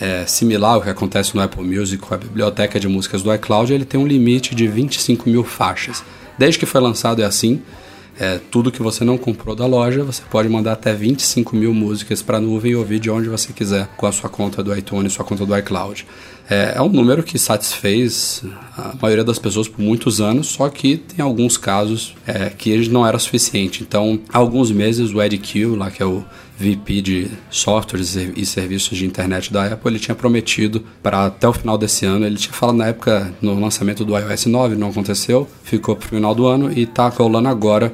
é 0.00 0.24
similar 0.24 0.74
ao 0.74 0.82
que 0.82 0.88
acontece 0.88 1.34
no 1.34 1.42
Apple 1.42 1.62
Music 1.62 2.02
com 2.02 2.14
a 2.14 2.18
biblioteca 2.18 2.80
de 2.80 2.88
músicas 2.88 3.22
do 3.22 3.34
iCloud, 3.34 3.70
ele 3.70 3.84
tem 3.84 4.00
um 4.00 4.06
limite 4.06 4.54
de 4.54 4.66
25 4.66 5.28
mil 5.28 5.44
faixas. 5.44 6.02
Desde 6.38 6.58
que 6.58 6.64
foi 6.64 6.80
lançado 6.80 7.20
é 7.20 7.24
assim, 7.26 7.60
é, 8.18 8.40
tudo 8.50 8.70
que 8.70 8.82
você 8.82 9.04
não 9.04 9.16
comprou 9.16 9.54
da 9.56 9.66
loja, 9.66 10.04
você 10.04 10.22
pode 10.30 10.48
mandar 10.48 10.72
até 10.72 10.92
25 10.92 11.56
mil 11.56 11.72
músicas 11.72 12.22
para 12.22 12.38
a 12.38 12.40
nuvem 12.40 12.72
e 12.72 12.76
ouvir 12.76 13.00
de 13.00 13.10
onde 13.10 13.28
você 13.28 13.52
quiser 13.52 13.88
com 13.96 14.06
a 14.06 14.12
sua 14.12 14.28
conta 14.28 14.62
do 14.62 14.76
iTunes, 14.76 15.12
sua 15.12 15.24
conta 15.24 15.46
do 15.46 15.56
iCloud. 15.56 16.06
É, 16.50 16.74
é 16.76 16.82
um 16.82 16.88
número 16.88 17.22
que 17.22 17.38
satisfez 17.38 18.42
a 18.76 18.94
maioria 19.00 19.24
das 19.24 19.38
pessoas 19.38 19.68
por 19.68 19.80
muitos 19.80 20.20
anos, 20.20 20.48
só 20.48 20.68
que 20.68 20.96
tem 20.96 21.24
alguns 21.24 21.56
casos 21.56 22.14
é, 22.26 22.50
que 22.50 22.70
ele 22.70 22.88
não 22.88 23.06
era 23.06 23.18
suficiente. 23.18 23.82
Então, 23.82 24.20
há 24.32 24.38
alguns 24.38 24.70
meses, 24.70 25.12
o 25.12 25.22
Ed 25.22 25.40
lá 25.76 25.90
que 25.90 26.02
é 26.02 26.06
o 26.06 26.24
VP 26.62 27.02
de 27.02 27.30
softwares 27.50 28.14
e 28.14 28.46
serviços 28.46 28.96
de 28.96 29.04
internet 29.04 29.52
da 29.52 29.66
Apple, 29.66 29.90
ele 29.90 29.98
tinha 29.98 30.14
prometido 30.14 30.84
para 31.02 31.26
até 31.26 31.48
o 31.48 31.52
final 31.52 31.76
desse 31.76 32.06
ano, 32.06 32.24
ele 32.24 32.36
tinha 32.36 32.52
falado 32.52 32.76
na 32.76 32.86
época 32.86 33.34
no 33.42 33.58
lançamento 33.58 34.04
do 34.04 34.16
iOS 34.16 34.46
9, 34.46 34.76
não 34.76 34.90
aconteceu, 34.90 35.48
ficou 35.64 35.96
para 35.96 36.06
o 36.06 36.08
final 36.08 36.34
do 36.34 36.46
ano 36.46 36.72
e 36.72 36.82
está 36.82 37.08
rolando 37.08 37.48
agora 37.48 37.92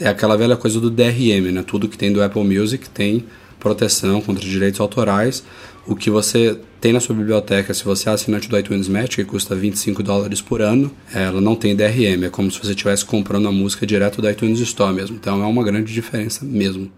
é 0.00 0.08
aquela 0.08 0.36
velha 0.36 0.56
coisa 0.56 0.80
do 0.80 0.90
DRM, 0.90 1.52
né? 1.52 1.62
Tudo 1.64 1.88
que 1.88 1.96
tem 1.96 2.12
do 2.12 2.20
Apple 2.20 2.42
Music 2.42 2.90
tem 2.90 3.24
proteção 3.64 4.20
contra 4.20 4.44
direitos 4.44 4.78
autorais. 4.78 5.42
O 5.86 5.96
que 5.96 6.10
você 6.10 6.58
tem 6.80 6.92
na 6.92 7.00
sua 7.00 7.14
biblioteca, 7.14 7.72
se 7.72 7.82
você 7.82 8.10
é 8.10 8.12
assinante 8.12 8.46
do 8.46 8.58
iTunes 8.58 8.88
Match, 8.88 9.16
que 9.16 9.24
custa 9.24 9.54
25 9.54 10.02
dólares 10.02 10.42
por 10.42 10.60
ano, 10.60 10.90
ela 11.12 11.40
não 11.40 11.56
tem 11.56 11.74
DRM, 11.74 12.24
é 12.24 12.28
como 12.28 12.50
se 12.50 12.58
você 12.58 12.72
estivesse 12.72 13.06
comprando 13.06 13.48
a 13.48 13.52
música 13.52 13.86
direto 13.86 14.20
do 14.20 14.28
iTunes 14.28 14.60
Store 14.60 14.94
mesmo. 14.94 15.16
Então 15.16 15.42
é 15.42 15.46
uma 15.46 15.64
grande 15.64 15.92
diferença 15.92 16.44
mesmo. 16.44 16.92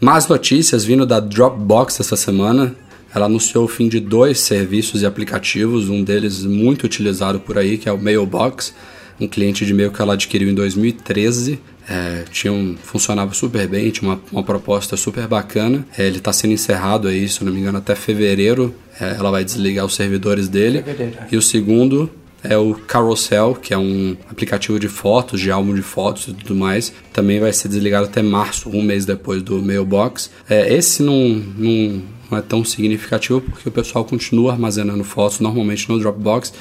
Más 0.00 0.26
notícias 0.26 0.84
vindo 0.84 1.06
da 1.06 1.20
Dropbox 1.20 2.00
essa 2.00 2.16
semana. 2.16 2.74
Ela 3.14 3.26
anunciou 3.26 3.64
o 3.64 3.68
fim 3.68 3.88
de 3.88 4.00
dois 4.00 4.40
serviços 4.40 5.02
e 5.02 5.06
aplicativos, 5.06 5.88
um 5.88 6.02
deles 6.02 6.42
muito 6.44 6.84
utilizado 6.84 7.38
por 7.38 7.56
aí, 7.56 7.78
que 7.78 7.88
é 7.88 7.92
o 7.92 7.98
Mailbox, 7.98 8.74
um 9.20 9.28
cliente 9.28 9.64
de 9.64 9.72
e-mail 9.72 9.92
que 9.92 10.02
ela 10.02 10.14
adquiriu 10.14 10.48
em 10.48 10.54
2013 10.54 11.60
é, 11.88 12.24
tinha 12.30 12.52
um, 12.52 12.76
funcionava 12.82 13.34
super 13.34 13.66
bem, 13.68 13.90
tinha 13.90 14.10
uma, 14.10 14.20
uma 14.32 14.42
proposta 14.42 14.96
super 14.96 15.26
bacana. 15.26 15.86
É, 15.96 16.06
ele 16.06 16.18
está 16.18 16.32
sendo 16.32 16.52
encerrado 16.52 17.08
aí, 17.08 17.28
se 17.28 17.44
não 17.44 17.52
me 17.52 17.60
engano, 17.60 17.78
até 17.78 17.94
fevereiro. 17.94 18.74
É, 19.00 19.14
ela 19.18 19.30
vai 19.30 19.44
desligar 19.44 19.84
os 19.84 19.94
servidores 19.94 20.48
dele. 20.48 20.82
Fevereiro. 20.82 21.18
E 21.30 21.36
o 21.36 21.42
segundo 21.42 22.10
é 22.42 22.56
o 22.56 22.74
Carousel, 22.74 23.54
que 23.54 23.72
é 23.72 23.78
um 23.78 24.16
aplicativo 24.30 24.78
de 24.78 24.88
fotos, 24.88 25.40
de 25.40 25.50
álbum 25.50 25.74
de 25.74 25.82
fotos 25.82 26.28
e 26.28 26.32
tudo 26.34 26.54
mais. 26.54 26.92
Também 27.12 27.40
vai 27.40 27.52
ser 27.52 27.68
desligado 27.68 28.06
até 28.06 28.22
março, 28.22 28.68
um 28.68 28.82
mês 28.82 29.04
depois 29.06 29.42
do 29.42 29.62
Mailbox. 29.62 30.30
É, 30.48 30.72
esse 30.74 31.02
não, 31.02 31.28
não, 31.56 32.02
não 32.30 32.38
é 32.38 32.42
tão 32.42 32.64
significativo 32.64 33.40
porque 33.40 33.68
o 33.68 33.72
pessoal 33.72 34.04
continua 34.04 34.52
armazenando 34.52 35.04
fotos 35.04 35.40
normalmente 35.40 35.88
no 35.88 35.98
Dropbox 35.98 36.52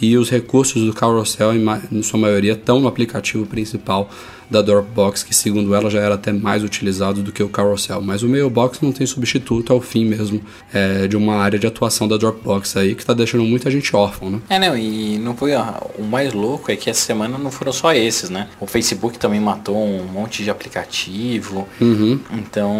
e 0.00 0.16
os 0.16 0.30
recursos 0.30 0.82
do 0.84 0.92
Carousel, 0.92 1.52
em 1.54 2.02
sua 2.02 2.18
maioria, 2.18 2.52
estão 2.52 2.80
no 2.80 2.88
aplicativo 2.88 3.46
principal 3.46 4.10
da 4.50 4.60
Dropbox, 4.62 5.22
que 5.22 5.34
segundo 5.34 5.74
ela 5.74 5.90
já 5.90 6.00
era 6.00 6.14
até 6.14 6.32
mais 6.32 6.62
utilizado 6.62 7.22
do 7.22 7.32
que 7.32 7.42
o 7.42 7.48
Carousel. 7.48 8.00
Mas 8.00 8.22
o 8.22 8.28
Mailbox 8.28 8.80
não 8.80 8.92
tem 8.92 9.06
substituto 9.06 9.72
ao 9.72 9.80
fim 9.80 10.04
mesmo 10.04 10.40
é, 10.72 11.06
de 11.06 11.16
uma 11.16 11.36
área 11.36 11.58
de 11.58 11.66
atuação 11.66 12.06
da 12.06 12.16
Dropbox 12.16 12.76
aí, 12.76 12.94
que 12.94 13.02
está 13.02 13.14
deixando 13.14 13.44
muita 13.44 13.70
gente 13.70 13.94
órfã, 13.94 14.30
né? 14.30 14.40
É, 14.48 14.58
não, 14.58 14.76
e 14.76 15.18
não 15.18 15.34
foi. 15.36 15.52
O 15.98 16.02
mais 16.02 16.32
louco 16.32 16.70
é 16.70 16.76
que 16.76 16.90
essa 16.90 17.00
semana 17.00 17.38
não 17.38 17.50
foram 17.50 17.72
só 17.72 17.92
esses, 17.92 18.30
né? 18.30 18.48
O 18.60 18.66
Facebook 18.66 19.18
também 19.18 19.40
matou 19.40 19.76
um 19.76 20.04
monte 20.04 20.44
de 20.44 20.50
aplicativo. 20.50 21.66
Uhum. 21.80 22.20
Então, 22.32 22.74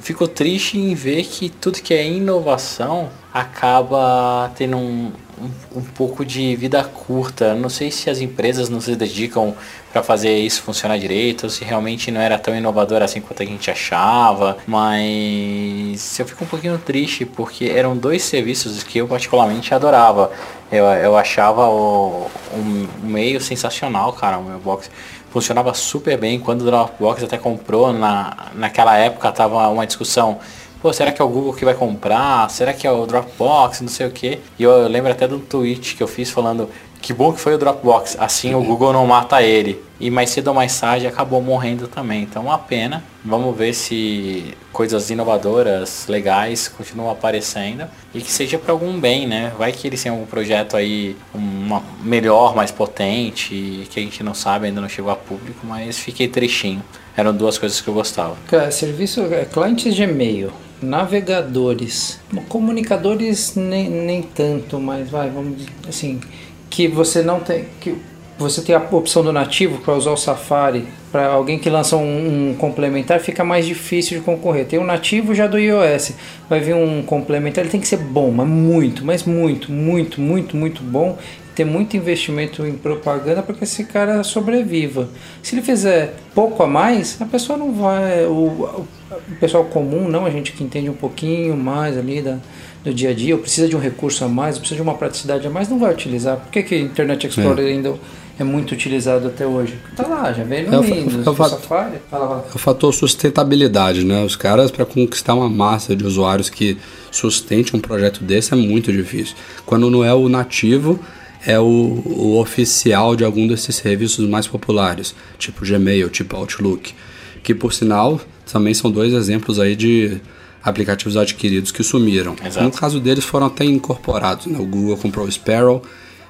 fico 0.00 0.28
triste 0.28 0.78
em 0.78 0.94
ver 0.94 1.24
que 1.24 1.48
tudo 1.48 1.80
que 1.80 1.94
é 1.94 2.06
inovação 2.06 3.10
acaba 3.32 4.52
tendo 4.54 4.76
um, 4.76 5.10
um, 5.40 5.78
um, 5.78 5.82
pouco 5.82 6.24
de 6.24 6.54
vida 6.56 6.82
curta. 6.84 7.54
Não 7.54 7.68
sei 7.68 7.90
se 7.90 8.08
as 8.10 8.20
empresas 8.20 8.68
não 8.68 8.80
se 8.80 8.94
dedicam 8.96 9.54
para 9.92 10.02
fazer 10.02 10.36
isso 10.36 10.62
funcionar 10.62 10.98
direito, 10.98 11.44
ou 11.44 11.50
se 11.50 11.64
realmente 11.64 12.10
não 12.10 12.20
era 12.20 12.38
tão 12.38 12.54
inovador 12.56 13.02
assim 13.02 13.20
quanto 13.20 13.42
a 13.42 13.46
gente 13.46 13.70
achava, 13.70 14.56
mas 14.66 16.18
eu 16.18 16.26
fico 16.26 16.44
um 16.44 16.46
pouquinho 16.46 16.78
triste 16.78 17.24
porque 17.26 17.66
eram 17.66 17.96
dois 17.96 18.22
serviços 18.22 18.82
que 18.82 18.98
eu 18.98 19.08
particularmente 19.08 19.74
adorava. 19.74 20.30
Eu, 20.70 20.84
eu 20.86 21.16
achava 21.16 21.68
o, 21.68 22.30
um 22.54 22.88
meio 23.06 23.40
sensacional, 23.40 24.12
cara, 24.14 24.38
o 24.38 24.44
meu 24.44 24.58
box 24.58 24.90
funcionava 25.30 25.72
super 25.72 26.18
bem 26.18 26.38
quando 26.38 26.60
o 26.60 26.64
Dropbox 26.64 27.24
até 27.24 27.38
comprou 27.38 27.92
na, 27.92 28.48
naquela 28.54 28.96
época 28.98 29.32
tava 29.32 29.66
uma 29.68 29.86
discussão 29.86 30.38
pô, 30.82 30.92
será 30.92 31.12
que 31.12 31.22
é 31.22 31.24
o 31.24 31.28
Google 31.28 31.54
que 31.54 31.64
vai 31.64 31.74
comprar? 31.74 32.50
Será 32.50 32.72
que 32.72 32.86
é 32.86 32.90
o 32.90 33.06
Dropbox? 33.06 33.80
Não 33.80 33.88
sei 33.88 34.06
o 34.06 34.10
que. 34.10 34.40
E 34.58 34.64
eu 34.64 34.88
lembro 34.88 35.12
até 35.12 35.28
do 35.28 35.38
tweet 35.38 35.94
que 35.94 36.02
eu 36.02 36.08
fiz 36.08 36.30
falando 36.30 36.68
que 37.00 37.12
bom 37.12 37.32
que 37.32 37.40
foi 37.40 37.54
o 37.54 37.58
Dropbox, 37.58 38.16
assim 38.18 38.54
o 38.54 38.62
Google 38.62 38.92
não 38.92 39.04
mata 39.06 39.42
ele. 39.42 39.82
E 39.98 40.08
mais 40.08 40.30
cedo 40.30 40.48
ou 40.48 40.54
mais 40.54 40.78
tarde 40.78 41.06
acabou 41.06 41.42
morrendo 41.42 41.88
também. 41.88 42.22
Então 42.22 42.44
uma 42.44 42.58
pena. 42.58 43.02
Vamos 43.24 43.56
ver 43.56 43.74
se 43.74 44.54
coisas 44.72 45.10
inovadoras, 45.10 46.06
legais, 46.08 46.66
continuam 46.68 47.10
aparecendo 47.10 47.86
e 48.14 48.20
que 48.20 48.30
seja 48.30 48.58
para 48.58 48.72
algum 48.72 48.98
bem, 48.98 49.26
né? 49.26 49.52
Vai 49.58 49.70
que 49.72 49.86
eles 49.86 50.02
tenham 50.02 50.20
um 50.20 50.26
projeto 50.26 50.76
aí 50.76 51.16
uma 51.34 51.82
melhor, 52.02 52.54
mais 52.56 52.70
potente, 52.70 53.86
que 53.90 54.00
a 54.00 54.02
gente 54.02 54.22
não 54.22 54.34
sabe, 54.34 54.66
ainda 54.66 54.80
não 54.80 54.88
chegou 54.88 55.10
a 55.12 55.16
público, 55.16 55.64
mas 55.64 55.98
fiquei 55.98 56.26
tristinho. 56.26 56.82
Eram 57.16 57.34
duas 57.34 57.58
coisas 57.58 57.80
que 57.80 57.88
eu 57.88 57.94
gostava. 57.94 58.36
Serviço 58.70 59.20
é, 59.32 59.44
clientes 59.44 59.94
de 59.94 60.02
e-mail, 60.04 60.52
navegadores, 60.82 62.20
comunicadores 62.48 63.54
nem, 63.54 63.88
nem 63.88 64.22
tanto, 64.22 64.80
mas 64.80 65.08
vai, 65.10 65.30
vamos 65.30 65.66
assim, 65.88 66.20
que 66.68 66.88
você 66.88 67.22
não 67.22 67.40
tem 67.40 67.66
que 67.80 67.96
você 68.38 68.62
tem 68.62 68.74
a 68.74 68.80
opção 68.90 69.22
do 69.22 69.32
nativo 69.32 69.78
para 69.78 69.94
usar 69.94 70.10
o 70.10 70.16
Safari 70.16 70.84
para 71.12 71.28
alguém 71.28 71.58
que 71.58 71.68
lança 71.68 71.96
um, 71.96 72.50
um, 72.50 72.54
complementar 72.54 73.20
fica 73.20 73.44
mais 73.44 73.66
difícil 73.66 74.18
de 74.18 74.24
concorrer. 74.24 74.66
Tem 74.66 74.78
o 74.78 74.84
nativo 74.84 75.34
já 75.34 75.46
do 75.46 75.58
iOS 75.58 76.12
vai 76.48 76.58
vir 76.58 76.74
um 76.74 77.02
complementar 77.02 77.62
ele 77.62 77.70
tem 77.70 77.80
que 77.80 77.86
ser 77.86 77.98
bom 77.98 78.30
mas 78.30 78.48
muito 78.48 79.04
mas 79.04 79.22
muito 79.24 79.70
muito 79.70 80.20
muito 80.20 80.56
muito 80.56 80.82
bom 80.82 81.18
ter 81.54 81.64
muito 81.64 81.96
investimento 81.96 82.66
em 82.66 82.72
propaganda 82.72 83.42
para 83.42 83.54
que 83.54 83.64
esse 83.64 83.84
cara 83.84 84.22
sobreviva. 84.24 85.08
Se 85.42 85.54
ele 85.54 85.62
fizer 85.62 86.14
pouco 86.34 86.62
a 86.62 86.66
mais, 86.66 87.20
a 87.20 87.26
pessoa 87.26 87.58
não 87.58 87.72
vai. 87.72 88.24
O, 88.26 88.86
o 89.28 89.36
pessoal 89.38 89.64
comum, 89.64 90.08
não, 90.08 90.24
a 90.24 90.30
gente 90.30 90.52
que 90.52 90.64
entende 90.64 90.88
um 90.88 90.94
pouquinho 90.94 91.56
mais 91.56 91.98
ali 91.98 92.22
da, 92.22 92.38
do 92.82 92.92
dia 92.92 93.10
a 93.10 93.14
dia, 93.14 93.34
ou 93.34 93.40
precisa 93.40 93.68
de 93.68 93.76
um 93.76 93.78
recurso 93.78 94.24
a 94.24 94.28
mais, 94.28 94.56
ou 94.56 94.60
precisa 94.60 94.76
de 94.76 94.82
uma 94.82 94.94
praticidade 94.94 95.46
a 95.46 95.50
mais, 95.50 95.68
não 95.68 95.78
vai 95.78 95.92
utilizar. 95.92 96.38
Por 96.38 96.50
que, 96.50 96.62
que 96.62 96.76
Internet 96.78 97.26
Explorer 97.26 97.66
é. 97.66 97.70
ainda 97.70 97.94
é 98.38 98.44
muito 98.44 98.72
utilizado 98.72 99.28
até 99.28 99.46
hoje? 99.46 99.74
Tá 99.94 100.06
lá, 100.06 100.32
já 100.32 100.42
veio 100.44 100.70
no 100.70 100.76
é 100.76 100.80
Windows, 100.80 101.14
o, 101.14 101.24
Safari. 101.24 101.62
Fala, 101.68 102.00
fala. 102.10 102.46
É 102.50 102.56
o 102.56 102.58
fator 102.58 102.94
sustentabilidade, 102.94 104.04
né? 104.04 104.24
Os 104.24 104.34
caras, 104.34 104.70
para 104.70 104.86
conquistar 104.86 105.34
uma 105.34 105.48
massa 105.48 105.94
de 105.94 106.04
usuários 106.04 106.48
que 106.48 106.78
sustente 107.10 107.76
um 107.76 107.80
projeto 107.80 108.24
desse, 108.24 108.54
é 108.54 108.56
muito 108.56 108.90
difícil. 108.90 109.36
Quando 109.66 109.90
não 109.90 110.02
é 110.02 110.14
o 110.14 110.28
nativo 110.28 110.98
é 111.46 111.58
o, 111.58 111.64
o 111.64 112.40
oficial 112.40 113.16
de 113.16 113.24
algum 113.24 113.46
desses 113.46 113.76
serviços 113.76 114.28
mais 114.28 114.46
populares, 114.46 115.14
tipo 115.38 115.64
Gmail, 115.64 116.08
tipo 116.08 116.36
Outlook, 116.36 116.94
que 117.42 117.54
por 117.54 117.72
sinal 117.72 118.20
também 118.50 118.74
são 118.74 118.90
dois 118.90 119.12
exemplos 119.12 119.58
aí 119.58 119.74
de 119.74 120.20
aplicativos 120.62 121.16
adquiridos 121.16 121.72
que 121.72 121.82
sumiram. 121.82 122.36
Exato. 122.44 122.64
No 122.64 122.70
caso 122.70 123.00
deles 123.00 123.24
foram 123.24 123.46
até 123.46 123.64
incorporados, 123.64 124.46
né? 124.46 124.58
o 124.58 124.66
Google 124.66 124.96
comprou 124.96 125.26
o 125.26 125.32
Sparrow, 125.32 125.82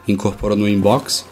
incorporou 0.08 0.56
no 0.56 0.68
Inbox 0.68 1.26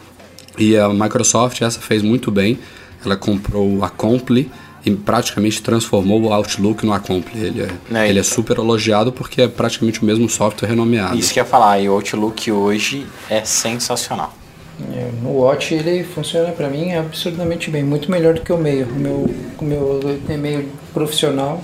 e 0.57 0.77
a 0.77 0.89
Microsoft 0.89 1.61
essa 1.61 1.79
fez 1.79 2.03
muito 2.03 2.29
bem, 2.29 2.59
ela 3.03 3.15
comprou 3.15 3.77
o 3.77 3.83
Acompli 3.83 4.51
e 4.85 4.91
praticamente 4.91 5.61
transformou 5.61 6.21
o 6.21 6.33
Outlook 6.33 6.85
no 6.85 6.93
Accompli. 6.93 7.39
Ele 7.39 7.61
é, 7.61 7.97
é, 7.97 8.09
ele 8.09 8.19
é 8.19 8.23
super 8.23 8.57
elogiado 8.57 9.11
porque 9.11 9.41
é 9.41 9.47
praticamente 9.47 10.01
o 10.01 10.05
mesmo 10.05 10.27
software 10.29 10.69
renomeado. 10.69 11.17
Isso 11.17 11.33
que 11.33 11.39
eu 11.39 11.43
ia 11.43 11.49
falar, 11.49 11.79
e 11.79 11.89
o 11.89 11.93
Outlook 11.93 12.51
hoje 12.51 13.05
é 13.29 13.43
sensacional. 13.43 14.33
É, 14.93 15.09
o 15.23 15.41
Watch 15.41 15.73
ele 15.73 16.03
funciona 16.03 16.51
para 16.51 16.67
mim 16.67 16.93
absurdamente 16.93 17.69
bem, 17.69 17.83
muito 17.83 18.09
melhor 18.09 18.33
do 18.33 18.41
que 18.41 18.51
o 18.51 18.57
meio. 18.57 18.87
O 18.87 18.95
meu, 18.95 19.35
o 19.59 19.63
meu 19.63 20.19
e-mail 20.27 20.69
profissional 20.93 21.61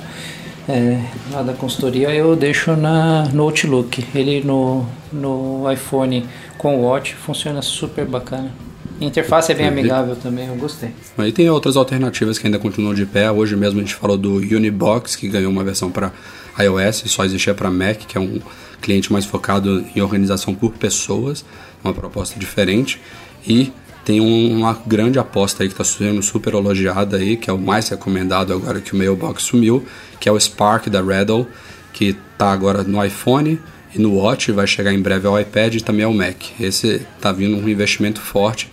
é, 0.70 1.02
lá 1.32 1.42
da 1.42 1.54
consultoria 1.54 2.14
eu 2.14 2.36
deixo 2.36 2.76
na, 2.76 3.24
no 3.34 3.44
Outlook. 3.44 4.06
Ele 4.14 4.42
no, 4.44 4.86
no 5.12 5.72
iPhone 5.72 6.28
com 6.58 6.78
o 6.78 6.84
Watch 6.84 7.16
funciona 7.16 7.62
super 7.62 8.06
bacana. 8.06 8.52
A 9.00 9.04
interface 9.04 9.52
é 9.52 9.56
bem 9.56 9.68
amigável 9.68 10.16
também, 10.16 10.48
eu 10.48 10.56
gostei. 10.56 10.90
Aí 11.18 11.32
tem 11.32 11.50
outras 11.50 11.78
alternativas 11.78 12.40
que 12.40 12.48
ainda 12.48 12.58
continuam 12.58 12.94
de 12.94 13.06
pé. 13.06 13.32
Hoje 13.32 13.56
mesmo 13.56 13.80
a 13.80 13.84
gente 13.84 13.94
falou 13.94 14.18
do 14.18 14.36
Unibox, 14.36 15.16
que 15.16 15.28
ganhou 15.28 15.52
uma 15.52 15.64
versão 15.64 15.92
para 15.92 16.12
iOS 16.60 17.04
e 17.06 17.10
só 17.10 17.24
existia 17.24 17.54
para 17.54 17.70
Mac, 17.70 17.98
que 17.98 18.18
é 18.18 18.22
um 18.22 18.42
cliente 18.82 19.14
mais 19.14 19.26
focado 19.26 19.86
em 19.96 20.02
organização 20.02 20.56
por 20.56 20.72
pessoas, 20.74 21.46
uma 21.84 21.94
proposta 21.94 22.40
diferente. 22.40 23.00
E 23.48 23.72
tem 24.04 24.20
uma 24.20 24.82
grande 24.86 25.20
aposta 25.20 25.64
aí 25.64 25.70
que 25.70 25.74
está 25.74 25.84
sendo 25.84 26.24
super 26.24 26.54
elogiada 26.54 27.18
aí, 27.18 27.38
que 27.38 27.50
é 27.50 27.54
o 27.54 27.58
mais 27.58 27.90
recomendado 27.90 28.52
agora 28.54 28.82
que 28.82 28.94
o 28.94 28.98
Mailbox 28.98 29.44
sumiu, 29.44 29.86
que 30.20 30.28
é 30.28 30.32
o 30.32 30.40
Spark 30.40 30.90
da 30.90 31.02
Redall, 31.02 31.46
que 31.94 32.16
está 32.38 32.52
agora 32.52 32.84
no 32.84 33.04
iPhone 33.04 33.60
e 33.96 34.00
no 34.00 34.16
Watch, 34.16 34.52
vai 34.52 34.68
chegar 34.68 34.94
em 34.94 35.00
breve 35.02 35.28
ao 35.28 35.40
iPad 35.40 35.76
e 35.76 35.82
também 35.82 36.06
ao 36.06 36.14
Mac. 36.14 36.36
Esse 36.60 37.06
está 37.18 37.32
vindo 37.32 37.58
um 37.58 37.70
investimento 37.70 38.20
forte 38.22 38.70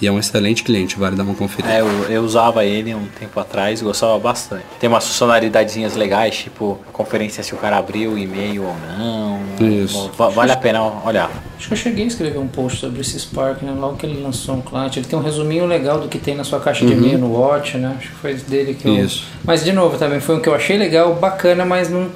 e 0.00 0.06
é 0.06 0.12
um 0.12 0.18
excelente 0.20 0.62
cliente, 0.62 0.96
vale 0.96 1.16
dar 1.16 1.24
uma 1.24 1.34
conferida. 1.34 1.74
É, 1.74 1.80
eu, 1.80 1.86
eu 2.08 2.22
usava 2.22 2.64
ele 2.64 2.94
um 2.94 3.06
tempo 3.18 3.40
atrás, 3.40 3.82
gostava 3.82 4.16
bastante. 4.16 4.62
Tem 4.78 4.88
umas 4.88 5.04
funcionalidades 5.04 5.96
legais, 5.96 6.36
tipo 6.36 6.78
conferência 6.92 7.42
se 7.42 7.52
o 7.52 7.56
cara 7.56 7.78
abriu 7.78 8.12
o 8.12 8.18
e-mail 8.18 8.62
ou 8.62 8.76
não. 8.96 9.40
Isso. 9.60 10.08
Va- 10.16 10.28
Vale 10.28 10.52
a 10.52 10.56
pena 10.56 10.80
olhar. 11.04 11.28
Acho 11.58 11.66
que 11.66 11.72
eu 11.74 11.78
cheguei 11.78 12.04
a 12.04 12.06
escrever 12.06 12.38
um 12.38 12.46
post 12.46 12.78
sobre 12.78 13.00
esse 13.00 13.18
Spark, 13.18 13.60
né? 13.62 13.72
Logo 13.76 13.96
que 13.96 14.06
ele 14.06 14.22
lançou 14.22 14.54
um 14.54 14.60
cliente. 14.60 15.00
Ele 15.00 15.06
tem 15.06 15.18
um 15.18 15.22
resuminho 15.22 15.66
legal 15.66 15.98
do 15.98 16.06
que 16.06 16.18
tem 16.18 16.36
na 16.36 16.44
sua 16.44 16.60
caixa 16.60 16.86
de 16.86 16.92
e-mail 16.92 17.18
no 17.18 17.32
Watch, 17.32 17.76
né? 17.76 17.96
Acho 17.98 18.10
que 18.10 18.14
foi 18.14 18.34
dele 18.34 18.74
que 18.74 18.86
eu... 18.86 19.04
Isso. 19.04 19.24
Mas, 19.44 19.64
de 19.64 19.72
novo, 19.72 19.98
também 19.98 20.20
foi 20.20 20.36
um 20.36 20.40
que 20.40 20.48
eu 20.48 20.54
achei 20.54 20.78
legal, 20.78 21.12
bacana, 21.16 21.64
mas 21.64 21.90
não, 21.90 22.08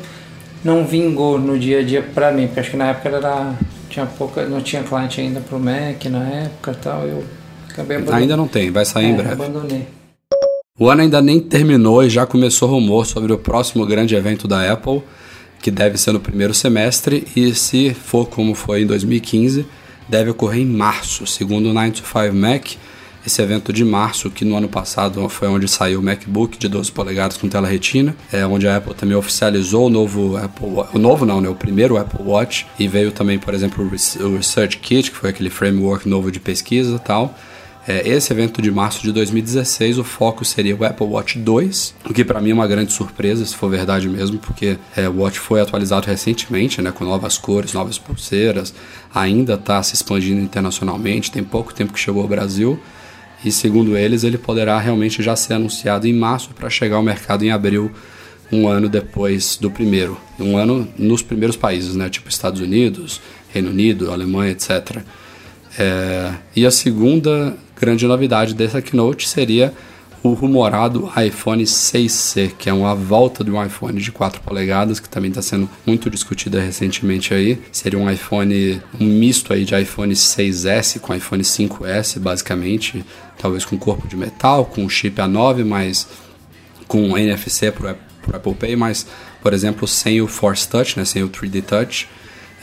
não 0.65 0.87
vingou 0.87 1.39
no 1.39 1.59
dia 1.59 1.81
a 1.81 1.83
dia 1.83 2.03
pra 2.03 2.33
mim. 2.33 2.47
Porque 2.47 2.61
acho 2.61 2.71
que 2.71 2.77
na 2.77 2.89
época 2.89 3.09
era... 3.09 3.55
Tinha 3.89 4.07
pouca, 4.07 4.47
não 4.47 4.61
tinha 4.63 4.83
cliente 4.83 5.21
ainda 5.21 5.41
pro 5.41 5.59
Mac 5.59 6.05
na 6.11 6.27
época 6.29 6.71
e 6.73 6.75
tal. 6.77 7.07
Eu 7.07 7.25
acabei 7.69 7.97
abandonando. 7.99 8.23
Ainda 8.23 8.37
não 8.37 8.49
tem, 8.49 8.71
vai 8.71 8.85
sair 8.87 9.07
em 9.07 9.13
É, 9.13 9.17
breve. 9.17 9.33
abandonei. 9.33 9.87
O 10.79 10.89
ano 10.89 11.03
ainda 11.03 11.21
nem 11.21 11.39
terminou 11.39 12.03
e 12.03 12.09
já 12.09 12.25
começou 12.27 12.69
rumor 12.71 13.05
sobre 13.05 13.33
o 13.33 13.39
próximo 13.39 13.85
grande 13.85 14.15
evento 14.15 14.49
da 14.49 14.73
Apple, 14.73 15.03
que 15.61 15.71
deve 15.71 15.99
ser 15.99 16.13
no 16.13 16.21
primeiro 16.21 16.55
semestre 16.55 17.27
e 17.37 17.55
se 17.55 17.93
for 17.93 18.27
como 18.27 18.55
foi 18.55 18.83
em 18.83 18.87
2015, 18.87 19.67
deve 20.09 20.31
ocorrer 20.31 20.63
em 20.63 20.67
março, 20.67 21.27
segundo 21.27 21.69
o 21.69 21.73
9 21.75 21.91
to 21.91 22.03
5 22.03 22.35
Mac. 22.35 22.67
Esse 23.25 23.41
evento 23.41 23.73
de 23.73 23.85
março, 23.85 24.31
que 24.31 24.45
no 24.45 24.57
ano 24.57 24.68
passado 24.68 25.29
foi 25.29 25.47
onde 25.47 25.68
saiu 25.68 26.01
o 26.01 26.03
MacBook 26.03 26.59
de 26.59 26.68
12 26.68 26.91
polegadas 26.91 27.37
com 27.37 27.49
tela 27.49 27.68
retina, 27.68 28.16
é 28.33 28.45
onde 28.45 28.66
a 28.66 28.77
Apple 28.77 28.95
também 28.95 29.16
oficializou 29.16 29.87
o 29.87 29.91
novo 29.91 30.37
Apple 30.37 30.66
o 30.93 30.99
novo 30.99 31.25
não, 31.25 31.41
né, 31.41 31.49
o 31.49 31.55
primeiro 31.55 31.97
Apple 31.97 32.25
Watch 32.25 32.66
e 32.79 32.89
veio 32.89 33.12
também, 33.12 33.39
por 33.39 33.55
exemplo, 33.55 33.85
o 33.85 34.37
Research 34.37 34.79
Kit, 34.79 35.11
que 35.11 35.16
foi 35.16 35.31
aquele 35.31 35.51
framework 35.51 36.09
novo 36.09 36.33
de 36.33 36.41
pesquisa 36.41 36.97
e 36.97 36.99
tal. 36.99 37.35
É, 37.87 38.09
esse 38.09 38.33
evento 38.33 38.62
de 38.62 38.70
março 38.70 39.03
de 39.03 39.11
2016, 39.11 39.99
o 39.99 40.05
foco 40.05 40.45
seria 40.45 40.75
o 40.77 40.85
Apple 40.85 41.07
Watch 41.07 41.37
2, 41.37 41.95
o 42.09 42.14
que 42.14 42.25
para 42.25 42.41
mim 42.41 42.51
é 42.51 42.55
uma 42.55 42.66
grande 42.66 42.93
surpresa, 42.93 43.45
se 43.45 43.57
for 43.57 43.68
verdade 43.68 44.09
mesmo, 44.09 44.39
porque 44.39 44.79
é, 44.97 45.09
o 45.09 45.18
Watch 45.18 45.41
foi 45.41 45.61
atualizado 45.61 46.07
recentemente, 46.07 46.81
né, 46.81 46.93
com 46.93 47.05
novas 47.05 47.37
cores, 47.39 47.73
novas 47.73 47.99
pulseiras, 47.99 48.73
ainda 49.12 49.55
está 49.55 49.83
se 49.83 49.95
expandindo 49.95 50.41
internacionalmente, 50.41 51.33
tem 51.33 51.43
pouco 51.43 51.75
tempo 51.75 51.93
que 51.93 51.99
chegou 51.99 52.23
ao 52.23 52.29
Brasil, 52.29 52.79
e 53.45 53.51
segundo 53.51 53.97
eles, 53.97 54.24
ele 54.24 54.38
poderá 54.38 54.78
realmente 54.78 55.22
já 55.22 55.34
ser 55.34 55.55
anunciado 55.55 56.07
em 56.07 56.12
março 56.12 56.51
para 56.55 56.70
chegar 56.70 56.97
ao 56.97 57.03
mercado 57.03 57.45
em 57.45 57.51
abril, 57.51 57.90
um 58.51 58.68
ano 58.68 58.88
depois 58.88 59.57
do 59.57 59.70
primeiro, 59.70 60.18
um 60.38 60.57
ano 60.57 60.86
nos 60.99 61.22
primeiros 61.22 61.57
países, 61.57 61.97
né, 61.97 62.09
tipo 62.09 62.28
Estados 62.28 62.61
Unidos, 62.61 63.20
Reino 63.49 63.70
Unido, 63.70 64.11
Alemanha, 64.11 64.53
etc. 64.53 64.99
É, 65.78 66.32
e 66.55 66.66
a 66.66 66.70
segunda 66.70 67.57
grande 67.80 68.07
novidade 68.07 68.55
dessa 68.55 68.82
keynote 68.82 69.28
seria 69.28 69.72
o 70.23 70.35
rumorado 70.35 71.11
iPhone 71.27 71.64
6C, 71.64 72.53
que 72.57 72.68
é 72.68 72.73
uma 72.73 72.95
volta 72.95 73.43
de 73.43 73.51
um 73.51 73.64
iPhone 73.64 74.01
de 74.01 74.12
4 74.12 74.41
polegadas, 74.41 75.01
que 75.01 75.09
também 75.09 75.31
está 75.31 75.43
sendo 75.43 75.68
muito 75.85 76.09
discutida 76.09 76.61
recentemente 76.61 77.35
aí. 77.35 77.61
Seria 77.73 77.99
um 77.99 78.09
iPhone, 78.09 78.81
um 79.01 79.07
misto 79.07 79.53
aí 79.53 79.64
de 79.64 79.75
iPhone 79.75 80.14
6S 80.14 81.01
com 81.01 81.12
iPhone 81.12 81.43
5S, 81.43 82.20
basicamente, 82.20 83.05
talvez 83.37 83.64
com 83.64 83.77
corpo 83.77 84.07
de 84.07 84.16
metal, 84.16 84.64
com 84.64 84.89
chip 84.89 85.16
A9, 85.20 85.64
mas 85.64 86.07
com 86.87 87.18
NFC 87.18 87.73
para 87.73 87.97
o 88.33 88.37
Apple 88.37 88.55
Pay, 88.55 88.77
mas, 88.77 89.05
por 89.43 89.53
exemplo, 89.53 89.89
sem 89.89 90.20
o 90.20 90.29
Force 90.29 90.68
Touch, 90.68 90.97
né, 90.97 91.05
sem 91.05 91.25
o 91.25 91.29
3D 91.29 91.62
Touch, 91.62 92.09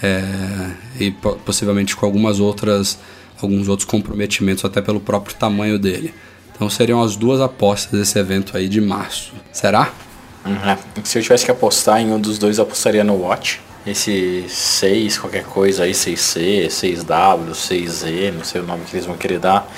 é, 0.02 0.72
e 0.98 1.12
po- 1.12 1.36
possivelmente 1.46 1.94
com 1.94 2.06
algumas 2.06 2.40
outras, 2.40 2.98
alguns 3.42 3.68
outros 3.68 3.86
comprometimentos, 3.86 4.64
até 4.64 4.82
pelo 4.82 5.02
próprio 5.02 5.36
tamanho 5.36 5.78
dele. 5.78 6.14
Então 6.60 6.70
seriam 6.70 7.02
as 7.02 7.16
duas 7.16 7.40
apostas 7.40 7.98
desse 7.98 8.20
evento 8.20 8.58
aí 8.58 8.68
de 8.68 8.82
março. 8.82 9.32
Será? 9.50 9.94
Uhum. 10.46 11.04
Se 11.06 11.18
eu 11.18 11.24
tivesse 11.24 11.46
que 11.46 11.52
apostar 11.52 12.02
em 12.02 12.12
um 12.12 12.20
dos 12.20 12.38
dois, 12.38 12.58
eu 12.58 12.66
apostaria 12.66 13.02
no 13.02 13.14
Watch. 13.14 13.62
Esse 13.88 14.44
6, 14.50 15.20
qualquer 15.20 15.46
coisa 15.46 15.84
aí, 15.84 15.94
6C, 15.94 16.68
6W, 16.68 17.52
6Z, 17.52 18.34
não 18.34 18.44
sei 18.44 18.60
o 18.60 18.66
nome 18.66 18.84
que 18.84 18.94
eles 18.94 19.06
vão 19.06 19.16
querer 19.16 19.40
dar. 19.40 19.72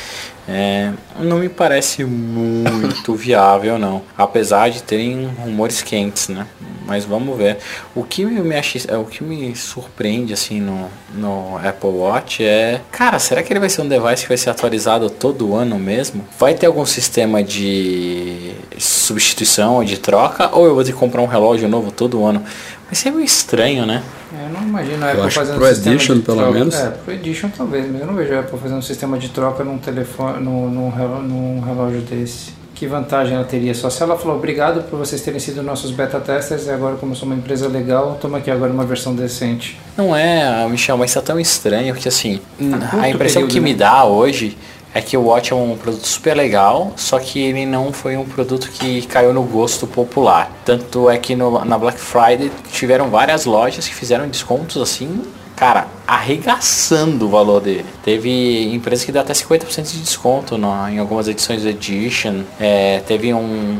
É, 0.53 0.91
não 1.19 1.37
me 1.37 1.47
parece 1.47 2.03
muito 2.03 3.15
viável, 3.15 3.79
não. 3.79 4.01
Apesar 4.17 4.69
de 4.69 4.83
terem 4.83 5.27
rumores 5.27 5.81
quentes, 5.81 6.27
né? 6.27 6.45
Mas 6.85 7.05
vamos 7.05 7.37
ver. 7.37 7.57
O 7.95 8.03
que 8.03 8.25
me, 8.25 8.55
acha, 8.57 8.79
é, 8.91 8.97
o 8.97 9.05
que 9.05 9.23
me 9.23 9.55
surpreende, 9.55 10.33
assim, 10.33 10.59
no, 10.59 10.89
no 11.13 11.57
Apple 11.57 11.89
Watch 11.89 12.43
é... 12.43 12.81
Cara, 12.91 13.17
será 13.17 13.41
que 13.41 13.53
ele 13.53 13.61
vai 13.61 13.69
ser 13.69 13.81
um 13.81 13.87
device 13.87 14.23
que 14.23 14.27
vai 14.27 14.37
ser 14.37 14.49
atualizado 14.49 15.09
todo 15.09 15.55
ano 15.55 15.79
mesmo? 15.79 16.25
Vai 16.37 16.53
ter 16.53 16.65
algum 16.65 16.85
sistema 16.85 17.41
de 17.41 18.51
substituição, 18.77 19.83
de 19.85 19.97
troca? 19.97 20.49
Ou 20.53 20.65
eu 20.65 20.75
vou 20.75 20.83
ter 20.83 20.91
que 20.91 20.97
comprar 20.97 21.21
um 21.21 21.27
relógio 21.27 21.69
novo 21.69 21.91
todo 21.91 22.25
ano? 22.25 22.43
Vai 22.91 22.95
ser 22.97 23.09
meio 23.09 23.23
estranho, 23.23 23.85
né? 23.85 24.03
Eu 24.33 24.49
não 24.49 24.63
imagino 24.63 25.05
a 25.05 25.11
Apple 25.11 25.21
acho 25.21 25.29
que 25.29 25.35
fazendo 25.35 25.55
pro 25.55 25.65
um 25.65 25.69
sistema 25.69 25.95
Edition, 25.95 26.15
de 26.15 26.21
pelo 26.23 26.37
troca. 26.37 26.51
menos. 26.51 26.75
É, 26.75 26.89
pro 26.89 27.13
Edition 27.13 27.49
talvez, 27.57 27.89
mas 27.89 28.01
eu 28.01 28.07
não 28.07 28.13
vejo 28.13 28.33
a 28.35 28.39
Apple 28.41 28.59
fazendo 28.59 28.79
um 28.79 28.81
sistema 28.81 29.17
de 29.17 29.29
troca 29.29 29.63
num 29.63 29.77
telefone, 29.77 30.43
num, 30.43 30.69
num, 30.69 31.61
relógio 31.61 32.01
desse. 32.01 32.51
Que 32.75 32.87
vantagem 32.87 33.35
ela 33.35 33.45
teria? 33.45 33.73
Só 33.73 33.89
se 33.89 34.03
ela 34.03 34.17
falou, 34.17 34.35
obrigado 34.35 34.83
por 34.89 34.99
vocês 34.99 35.21
terem 35.21 35.39
sido 35.39 35.63
nossos 35.63 35.91
beta 35.91 36.19
testers 36.19 36.65
e 36.65 36.69
agora 36.69 36.97
como 36.97 37.13
eu 37.13 37.15
sou 37.15 37.27
uma 37.27 37.35
empresa 37.35 37.65
legal, 37.69 38.17
toma 38.19 38.39
aqui 38.39 38.51
agora 38.51 38.73
uma 38.73 38.83
versão 38.83 39.15
decente. 39.15 39.79
Não 39.95 40.13
é, 40.13 40.67
Michel, 40.67 40.97
mas 40.97 41.13
tá 41.13 41.21
tão 41.21 41.39
estranho 41.39 41.93
porque 41.93 42.09
assim, 42.09 42.41
curto 42.57 42.99
a 42.99 43.09
impressão 43.09 43.43
período, 43.43 43.53
que 43.53 43.59
né? 43.61 43.69
me 43.69 43.73
dá 43.73 44.03
hoje 44.03 44.57
é 44.93 45.01
que 45.01 45.15
o 45.15 45.21
Watch 45.23 45.53
é 45.53 45.55
um 45.55 45.77
produto 45.77 46.05
super 46.05 46.35
legal, 46.35 46.91
só 46.97 47.17
que 47.19 47.39
ele 47.39 47.65
não 47.65 47.93
foi 47.93 48.17
um 48.17 48.25
produto 48.25 48.69
que 48.69 49.01
caiu 49.03 49.33
no 49.33 49.43
gosto 49.43 49.87
popular. 49.87 50.51
Tanto 50.65 51.09
é 51.09 51.17
que 51.17 51.35
no- 51.35 51.63
na 51.63 51.77
Black 51.77 51.97
Friday 51.99 52.51
tiveram 52.71 53.09
várias 53.09 53.45
lojas 53.45 53.87
que 53.87 53.95
fizeram 53.95 54.27
descontos 54.27 54.81
assim, 54.81 55.21
cara, 55.55 55.87
arregaçando 56.07 57.25
o 57.25 57.29
valor 57.29 57.61
dele. 57.61 57.85
Teve 58.03 58.73
empresas 58.73 59.05
que 59.05 59.11
dá 59.11 59.21
até 59.21 59.33
50% 59.33 59.91
de 59.91 59.99
desconto 60.01 60.57
no- 60.57 60.89
em 60.89 60.97
algumas 60.99 61.27
edições 61.27 61.61
do 61.61 61.69
Edition. 61.69 62.41
É, 62.59 62.99
teve 63.07 63.33
um 63.33 63.79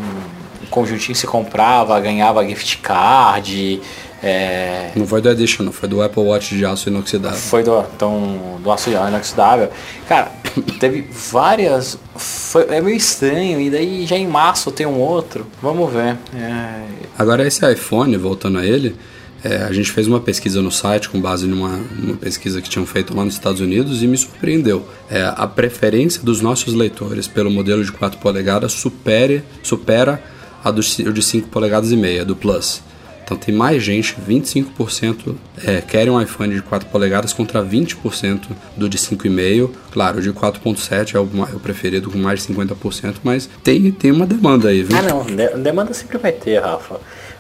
conjuntinho 0.70 1.14
que 1.14 1.20
se 1.20 1.28
comprava, 1.28 2.00
ganhava 2.00 2.46
gift 2.48 2.78
card. 2.78 3.82
É, 4.24 4.92
Não 4.96 5.08
foi 5.08 5.20
do 5.22 5.30
Edition, 5.30 5.64
não, 5.64 5.72
foi 5.72 5.90
do 5.90 6.02
Apple 6.02 6.22
Watch 6.22 6.56
de 6.56 6.64
aço 6.64 6.90
inoxidável. 6.90 7.40
foi 7.40 7.64
do, 7.64 7.84
então, 7.96 8.60
do 8.62 8.72
aço 8.72 8.90
inoxidável. 8.90 9.70
Cara, 10.08 10.32
teve 10.80 11.08
várias. 11.12 11.98
Foi, 12.16 12.68
é 12.70 12.80
meio 12.82 12.96
estranho, 12.96 13.60
e 13.60 13.70
daí 13.70 14.06
já 14.06 14.16
em 14.16 14.28
março 14.28 14.72
tem 14.72 14.86
um 14.86 15.00
outro. 15.00 15.48
Vamos 15.62 15.92
ver. 15.92 16.18
É, 16.36 16.84
Agora 17.18 17.46
esse 17.48 17.70
iPhone, 17.72 18.16
voltando 18.18 18.60
a 18.60 18.66
ele, 18.66 18.96
é, 19.44 19.64
a 19.64 19.74
gente 19.74 19.92
fez 19.92 20.08
uma 20.08 20.20
pesquisa 20.20 20.62
no 20.62 20.72
site 20.72 21.10
com 21.10 21.20
base 21.20 21.48
numa, 21.48 21.78
numa 21.98 22.16
pesquisa 22.16 22.62
que 22.62 22.70
tinham 22.70 22.86
feito 22.86 23.16
lá 23.16 23.26
nos 23.26 23.34
Estados 23.34 23.60
Unidos 23.60 24.04
e 24.04 24.08
me 24.08 24.18
surpreendeu. 24.18 24.86
É, 25.10 25.24
a 25.36 25.48
preferência 25.48 26.22
dos 26.22 26.42
nossos 26.42 26.76
leitores 26.76 27.28
pelo 27.28 27.50
modelo 27.50 27.84
de 27.84 27.92
4 27.92 28.20
polegadas 28.20 28.74
supere, 28.74 29.44
supera 29.64 30.22
a 30.64 30.70
do, 30.70 30.82
de 30.82 31.22
5 31.24 31.48
polegadas 31.48 31.92
e 31.92 31.98
meia, 31.98 32.24
do 32.24 32.36
Plus. 32.36 32.84
Então 33.32 33.38
tem 33.40 33.56
mais 33.56 33.82
gente, 33.82 34.18
25% 34.28 35.34
é, 35.66 35.80
querem 35.80 36.12
um 36.12 36.22
iPhone 36.22 36.54
de 36.54 36.62
4 36.62 36.90
polegadas 36.90 37.32
contra 37.32 37.64
20% 37.64 38.42
do 38.76 38.90
de 38.90 38.98
5,5. 38.98 39.70
Claro, 39.90 40.18
o 40.20 40.22
de 40.22 40.34
4.7 40.34 41.16
é 41.16 41.18
é 41.18 41.56
o 41.56 41.60
preferido 41.62 42.12
com 42.12 42.18
mais 42.18 42.46
de 42.46 42.54
50%, 42.54 43.16
mas 43.24 43.50
tem, 43.64 43.90
tem 43.94 44.12
uma 44.12 44.26
demanda 44.28 44.68
aí, 44.68 44.84
viu? 44.84 44.98
Ah 44.98 45.02
não, 45.02 45.24
de- 45.24 45.56
demanda 45.64 45.94
sempre 45.94 46.18
vai 46.18 46.34
ter, 46.34 46.60
Rafa. 46.62 47.00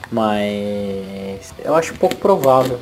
Mas 0.09 1.53
eu 1.63 1.75
acho 1.75 1.93
pouco 1.95 2.15
provável. 2.15 2.79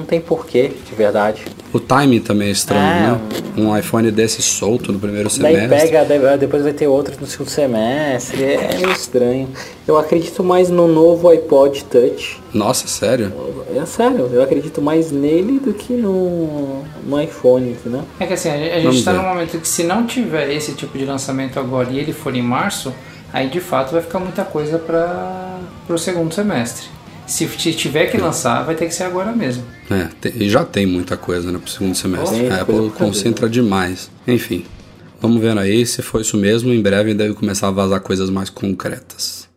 Não 0.00 0.06
tem 0.06 0.18
porquê, 0.20 0.72
de 0.88 0.94
verdade. 0.94 1.44
O 1.74 1.78
timing 1.78 2.20
também 2.20 2.48
é 2.48 2.52
estranho, 2.52 2.80
É, 2.82 3.00
né? 3.12 3.20
Um 3.56 3.76
iPhone 3.76 4.10
desse 4.10 4.40
solto 4.40 4.90
no 4.92 4.98
primeiro 4.98 5.28
Daí 5.38 5.54
semestre. 5.56 5.90
pega, 5.90 6.04
daí- 6.06 6.38
depois 6.38 6.62
vai 6.62 6.72
ter 6.72 6.86
outro 6.86 7.14
no 7.20 7.26
segundo 7.26 7.48
semestre, 7.50 8.42
é 8.42 8.76
meio 8.76 8.90
estranho. 8.90 9.48
Eu 9.86 9.98
acredito 9.98 10.42
mais 10.42 10.70
no 10.70 10.88
novo 10.88 11.28
iPod 11.28 11.84
Touch. 11.84 12.40
Nossa, 12.54 12.88
sério? 12.88 13.30
É 13.76 13.84
sério, 13.84 14.28
eu 14.32 14.42
acredito 14.42 14.80
mais 14.80 15.12
nele 15.12 15.60
do 15.60 15.74
que 15.74 15.92
no, 15.92 16.82
no 17.06 17.20
iPhone, 17.20 17.70
entendeu? 17.70 18.02
É 18.18 18.26
que 18.26 18.32
assim, 18.32 18.48
a 18.48 18.56
gente 18.56 18.82
Vamos 18.82 18.96
está 18.96 19.12
num 19.12 19.22
momento 19.22 19.58
que 19.60 19.68
se 19.68 19.84
não 19.84 20.06
tiver 20.06 20.50
esse 20.50 20.72
tipo 20.72 20.96
de 20.96 21.04
lançamento 21.04 21.60
agora 21.60 21.90
e 21.90 21.98
ele 21.98 22.12
for 22.14 22.34
em 22.34 22.42
março, 22.42 22.92
aí 23.32 23.48
de 23.48 23.60
fato 23.60 23.92
vai 23.92 24.00
ficar 24.02 24.18
muita 24.18 24.44
coisa 24.44 24.78
para 24.78 25.58
o 25.88 25.98
segundo 25.98 26.32
semestre. 26.34 26.86
Se 27.30 27.46
tiver 27.46 28.06
que 28.06 28.18
lançar, 28.18 28.64
vai 28.64 28.74
ter 28.74 28.86
que 28.86 28.94
ser 28.94 29.04
agora 29.04 29.30
mesmo. 29.30 29.62
É, 29.88 30.08
e 30.34 30.50
já 30.50 30.64
tem 30.64 30.84
muita 30.84 31.16
coisa, 31.16 31.52
né, 31.52 31.60
pro 31.60 31.70
segundo 31.70 31.94
semestre. 31.94 32.40
Tem 32.40 32.50
a 32.50 32.62
Apple 32.62 32.90
concentra 32.90 33.48
demais. 33.48 34.10
Enfim, 34.26 34.64
vamos 35.20 35.40
vendo 35.40 35.60
aí. 35.60 35.86
Se 35.86 36.02
for 36.02 36.20
isso 36.20 36.36
mesmo, 36.36 36.72
em 36.72 36.82
breve 36.82 37.14
deve 37.14 37.34
começar 37.34 37.68
a 37.68 37.70
vazar 37.70 38.00
coisas 38.00 38.28
mais 38.28 38.50
concretas. 38.50 39.48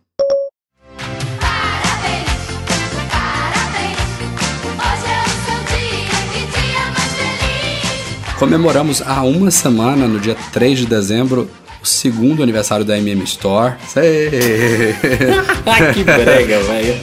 Comemoramos 8.38 9.02
há 9.02 9.22
uma 9.24 9.50
semana, 9.50 10.06
no 10.06 10.20
dia 10.20 10.36
3 10.52 10.78
de 10.78 10.86
dezembro, 10.86 11.50
o 11.84 11.86
segundo 11.86 12.42
aniversário 12.42 12.82
da 12.84 12.96
MM 12.96 13.22
Store. 13.24 13.74
Sei! 13.86 14.30
Que 15.94 16.02
brega, 16.02 16.60
velho. 16.60 16.94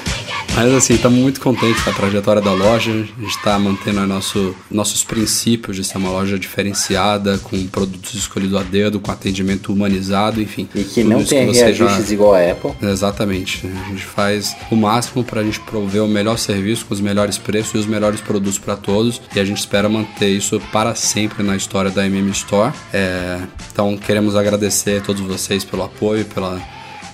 Mas 0.56 0.72
assim, 0.72 0.94
estamos 0.94 1.18
muito 1.18 1.38
contentes 1.38 1.82
com 1.82 1.90
a 1.90 1.92
trajetória 1.92 2.40
da 2.40 2.50
loja. 2.52 2.90
A 2.90 2.94
gente 2.94 3.26
está 3.26 3.58
mantendo 3.58 4.06
nosso, 4.06 4.56
nossos 4.70 5.04
princípios 5.04 5.76
de 5.76 5.84
ser 5.84 5.98
uma 5.98 6.08
loja 6.08 6.38
diferenciada, 6.38 7.36
com 7.38 7.66
produtos 7.66 8.14
escolhidos 8.14 8.58
a 8.58 8.62
dedo, 8.62 8.98
com 8.98 9.10
atendimento 9.12 9.70
humanizado, 9.70 10.40
enfim. 10.40 10.66
E 10.74 10.82
que 10.82 11.04
não 11.04 11.22
tem 11.22 11.52
já- 11.52 11.66
reajustes 11.66 12.10
igual 12.10 12.34
a 12.34 12.50
Apple. 12.52 12.72
Exatamente. 12.80 13.66
A 13.66 13.88
gente 13.90 14.02
faz 14.02 14.56
o 14.70 14.76
máximo 14.76 15.22
para 15.22 15.42
a 15.42 15.44
gente 15.44 15.60
prover 15.60 16.02
o 16.02 16.08
melhor 16.08 16.38
serviço 16.38 16.86
com 16.86 16.94
os 16.94 17.02
melhores 17.02 17.36
preços 17.36 17.74
e 17.74 17.78
os 17.78 17.86
melhores 17.86 18.22
produtos 18.22 18.58
para 18.58 18.76
todos. 18.76 19.20
E 19.34 19.38
a 19.40 19.44
gente 19.44 19.58
espera 19.58 19.90
manter 19.90 20.30
isso 20.30 20.58
para 20.72 20.94
sempre 20.94 21.42
na 21.42 21.54
história 21.54 21.90
da 21.90 22.06
MM 22.06 22.30
Store. 22.30 22.72
É, 22.94 23.40
então 23.70 23.94
queremos 23.98 24.34
agradecer 24.34 25.00
a 25.00 25.04
todos 25.04 25.20
vocês 25.20 25.64
pelo 25.64 25.82
apoio, 25.82 26.24
pela, 26.24 26.58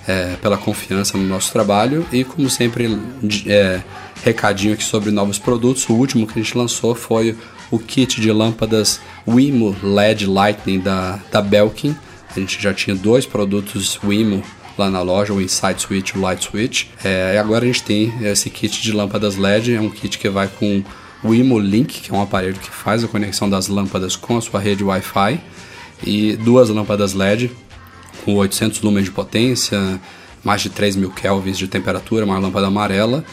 é, 0.07 0.37
pela 0.41 0.57
confiança 0.57 1.17
no 1.17 1.25
nosso 1.25 1.53
trabalho. 1.53 2.07
E 2.13 2.25
como 2.25 2.49
sempre, 2.49 2.99
é, 3.47 3.83
recadinho 4.25 4.75
aqui 4.75 4.85
sobre 4.85 5.11
novos 5.11 5.39
produtos. 5.39 5.89
O 5.89 5.95
último 5.95 6.27
que 6.27 6.39
a 6.39 6.43
gente 6.43 6.57
lançou 6.57 6.95
foi 6.95 7.37
o 7.71 7.79
kit 7.79 8.21
de 8.21 8.31
lâmpadas 8.31 9.01
Wimo 9.27 9.77
LED 9.83 10.27
Lightning 10.27 10.81
da, 10.81 11.19
da 11.31 11.41
Belkin. 11.41 11.97
A 12.35 12.39
gente 12.39 12.61
já 12.61 12.73
tinha 12.73 12.95
dois 12.97 13.27
produtos 13.27 13.99
Wimo 14.03 14.43
lá 14.77 14.91
na 14.91 15.03
loja, 15.03 15.33
o 15.33 15.41
Insight 15.41 15.83
Switch 15.83 16.11
e 16.11 16.19
o 16.19 16.21
Light 16.21 16.45
Switch. 16.45 16.87
É, 17.05 17.35
e 17.35 17.39
agora 17.39 17.65
a 17.65 17.67
gente 17.67 17.83
tem 17.83 18.13
esse 18.23 18.49
kit 18.51 18.81
de 18.83 18.93
lâmpadas 18.93 19.37
LED, 19.37 19.75
é 19.75 19.81
um 19.81 19.91
kit 19.91 20.19
que 20.19 20.29
vai 20.29 20.49
com 20.49 20.83
o 21.23 21.29
Wimo 21.29 21.59
Link, 21.59 22.01
que 22.01 22.11
é 22.11 22.15
um 22.15 22.23
aparelho 22.23 22.55
que 22.55 22.71
faz 22.71 23.05
a 23.05 23.09
conexão 23.09 23.49
das 23.49 23.69
lâmpadas 23.69 24.17
com 24.17 24.37
a 24.37 24.41
sua 24.41 24.61
rede 24.61 24.83
Wi-Fi, 24.83 25.41
e 26.05 26.37
duas 26.37 26.69
lâmpadas 26.69 27.13
LED 27.13 27.51
com 28.25 28.35
800 28.35 28.81
lumens 28.83 29.05
de 29.07 29.11
potência, 29.11 30.01
mais 30.45 30.63
de 30.63 30.71
3 30.71 30.97
mil 30.97 31.11
kelvins 31.11 31.59
de 31.59 31.69
temperatura, 31.69 32.25
uma 32.25 32.39
lâmpada 32.39 32.67
amarela. 32.67 33.25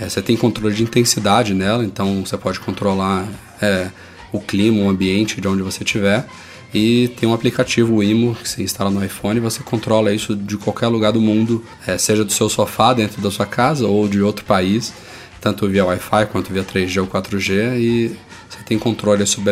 É, 0.00 0.08
você 0.08 0.22
tem 0.22 0.36
controle 0.36 0.74
de 0.74 0.82
intensidade 0.82 1.54
nela, 1.54 1.84
então 1.84 2.24
você 2.24 2.36
pode 2.36 2.60
controlar 2.60 3.26
é, 3.60 3.90
o 4.32 4.40
clima, 4.40 4.82
o 4.82 4.88
ambiente 4.88 5.40
de 5.40 5.48
onde 5.48 5.62
você 5.62 5.84
estiver. 5.84 6.26
E 6.74 7.08
tem 7.20 7.28
um 7.28 7.34
aplicativo 7.34 7.96
o 7.96 8.02
Imo 8.02 8.34
que 8.34 8.48
você 8.48 8.62
instala 8.62 8.90
no 8.90 9.04
iPhone 9.04 9.36
e 9.36 9.40
você 9.40 9.62
controla 9.62 10.12
isso 10.12 10.34
de 10.34 10.56
qualquer 10.56 10.88
lugar 10.88 11.12
do 11.12 11.20
mundo, 11.20 11.62
é, 11.86 11.98
seja 11.98 12.24
do 12.24 12.32
seu 12.32 12.48
sofá 12.48 12.94
dentro 12.94 13.20
da 13.20 13.30
sua 13.30 13.44
casa 13.44 13.86
ou 13.86 14.08
de 14.08 14.22
outro 14.22 14.44
país, 14.46 14.92
tanto 15.38 15.68
via 15.68 15.84
Wi-Fi 15.84 16.26
quanto 16.32 16.50
via 16.50 16.64
3G 16.64 17.02
ou 17.02 17.06
4G. 17.06 17.78
E 17.78 18.16
você 18.48 18.58
tem 18.64 18.78
controle 18.78 19.26
sobre 19.26 19.50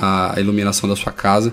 a, 0.00 0.34
a 0.36 0.40
iluminação 0.40 0.88
da 0.88 0.94
sua 0.94 1.10
casa. 1.10 1.52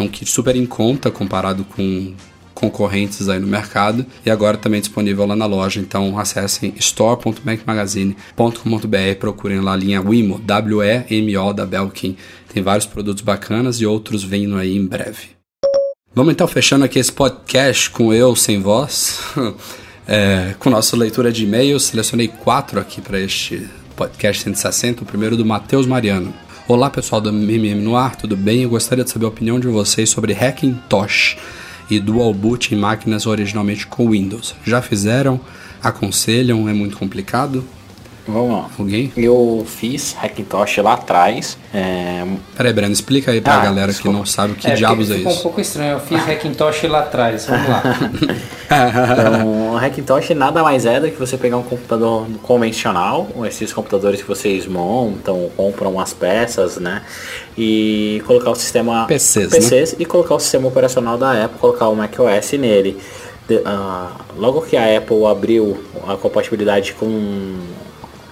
É 0.00 0.02
um 0.02 0.08
kit 0.08 0.28
super 0.30 0.56
em 0.56 0.64
conta 0.64 1.10
comparado 1.10 1.62
com 1.62 2.14
concorrentes 2.54 3.28
aí 3.28 3.38
no 3.38 3.46
mercado 3.46 4.06
e 4.24 4.30
agora 4.30 4.56
também 4.56 4.80
disponível 4.80 5.26
lá 5.26 5.36
na 5.36 5.44
loja. 5.44 5.78
Então 5.78 6.18
acessem 6.18 6.72
store.macmagazine.com.br 6.78 9.18
procurem 9.18 9.60
lá 9.60 9.74
a 9.74 9.76
linha 9.76 10.00
Wimo, 10.00 10.38
W-E-M-O 10.38 11.52
da 11.52 11.66
Belkin. 11.66 12.16
Tem 12.52 12.62
vários 12.62 12.86
produtos 12.86 13.22
bacanas 13.22 13.76
e 13.76 13.86
outros 13.86 14.24
vindo 14.24 14.56
aí 14.56 14.74
em 14.74 14.86
breve. 14.86 15.38
Vamos 16.14 16.32
então 16.32 16.48
fechando 16.48 16.86
aqui 16.86 16.98
esse 16.98 17.12
podcast 17.12 17.90
com 17.90 18.12
eu 18.12 18.34
sem 18.34 18.60
voz, 18.60 19.20
é, 20.08 20.54
com 20.58 20.70
nossa 20.70 20.96
leitura 20.96 21.30
de 21.30 21.44
e-mails. 21.44 21.84
Selecionei 21.84 22.28
quatro 22.28 22.80
aqui 22.80 23.02
para 23.02 23.20
este 23.20 23.68
podcast 23.94 24.42
160. 24.44 25.02
O 25.02 25.06
primeiro 25.06 25.36
do 25.36 25.44
Matheus 25.44 25.86
Mariano. 25.86 26.32
Olá 26.72 26.88
pessoal 26.88 27.20
do 27.20 27.30
MM 27.30 27.74
no 27.82 27.96
ar, 27.96 28.14
tudo 28.14 28.36
bem? 28.36 28.62
Eu 28.62 28.70
gostaria 28.70 29.02
de 29.02 29.10
saber 29.10 29.24
a 29.24 29.28
opinião 29.28 29.58
de 29.58 29.66
vocês 29.66 30.08
sobre 30.08 30.32
Hackintosh 30.32 31.36
e 31.90 31.98
Dual 31.98 32.32
Boot 32.32 32.72
em 32.72 32.78
máquinas 32.78 33.26
originalmente 33.26 33.88
com 33.88 34.08
Windows. 34.08 34.54
Já 34.64 34.80
fizeram? 34.80 35.40
Aconselham? 35.82 36.68
É 36.68 36.72
muito 36.72 36.96
complicado? 36.96 37.64
Vamos 38.28 38.52
lá. 38.52 38.66
Alguém? 38.78 39.12
Eu 39.16 39.64
fiz 39.66 40.14
Hackintosh 40.20 40.76
lá 40.78 40.94
atrás. 40.94 41.58
É, 41.74 42.24
Peraí, 42.56 42.72
Breno, 42.72 42.92
explica 42.92 43.30
aí 43.32 43.40
pra 43.40 43.54
Ah, 43.54 43.64
galera 43.64 43.88
desculpa. 43.88 44.12
que 44.14 44.18
não 44.18 44.26
sabe 44.26 44.52
o 44.52 44.56
que 44.56 44.70
É, 44.70 44.74
diabos 44.74 45.10
é 45.10 45.14
ficou 45.14 45.30
um 45.30 45.34
isso. 45.34 45.42
pouco 45.42 45.60
estranho. 45.60 45.92
Eu 45.92 46.00
fiz 46.00 46.20
Hackintosh 46.28 46.82
lá 46.84 47.00
atrás. 47.00 47.46
Vamos 47.46 47.68
lá. 47.68 47.82
Então, 48.70 49.76
Hackintosh 49.76 50.30
nada 50.30 50.62
mais 50.62 50.86
é 50.86 51.00
do 51.00 51.10
que 51.10 51.16
você 51.18 51.36
pegar 51.36 51.56
um 51.56 51.62
computador 51.62 52.24
convencional, 52.42 53.26
esses 53.44 53.72
computadores 53.72 54.22
que 54.22 54.28
vocês 54.28 54.64
montam, 54.66 55.50
compram 55.56 55.98
as 55.98 56.12
peças, 56.12 56.76
né? 56.76 57.02
E 57.58 58.22
colocar 58.26 58.50
o 58.50 58.54
sistema 58.54 59.06
PCs, 59.06 59.50
né? 59.50 59.58
PCs 59.58 59.96
e 59.98 60.04
colocar 60.04 60.36
o 60.36 60.38
sistema 60.40 60.68
operacional 60.68 61.18
da 61.18 61.44
Apple, 61.46 61.58
colocar 61.58 61.88
o 61.88 61.96
macOS 61.96 62.52
nele. 62.52 62.96
De- 63.48 63.60
ah, 63.64 64.12
logo 64.36 64.62
que 64.62 64.76
a 64.76 64.96
Apple 64.98 65.24
abriu 65.26 65.82
a 66.06 66.16
compatibilidade 66.16 66.92
com 66.92 67.56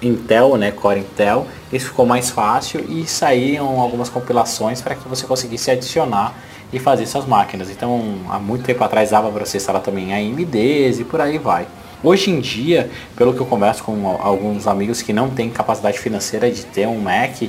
Intel, 0.03 0.57
né, 0.57 0.70
Core 0.70 1.01
Intel, 1.01 1.46
isso 1.72 1.86
ficou 1.86 2.07
mais 2.07 2.30
fácil 2.30 2.84
e 2.88 3.07
saíram 3.07 3.80
algumas 3.80 4.09
compilações 4.09 4.80
para 4.80 4.94
que 4.94 5.09
você 5.09 5.26
conseguisse 5.26 5.70
adicionar 5.70 6.34
e 6.72 6.78
fazer 6.78 7.07
suas 7.07 7.26
máquinas. 7.26 7.70
Então, 7.70 8.16
há 8.28 8.38
muito 8.38 8.64
tempo 8.64 8.82
atrás 8.84 9.11
dava 9.11 9.30
para 9.30 9.44
você 9.44 9.57
instalar 9.57 9.82
também 9.82 10.12
AMDs 10.12 11.01
e 11.01 11.05
por 11.05 11.20
aí 11.20 11.38
vai. 11.38 11.66
Hoje 12.03 12.30
em 12.30 12.38
dia, 12.38 12.88
pelo 13.16 13.34
que 13.34 13.40
eu 13.40 13.46
converso 13.46 13.82
com 13.82 14.07
al- 14.07 14.20
alguns 14.22 14.68
amigos 14.68 15.03
que 15.03 15.12
não 15.12 15.30
têm 15.30 15.51
capacidade 15.51 15.99
financeira 15.99 16.49
de 16.49 16.64
ter 16.64 16.86
um 16.86 17.01
Mac, 17.01 17.42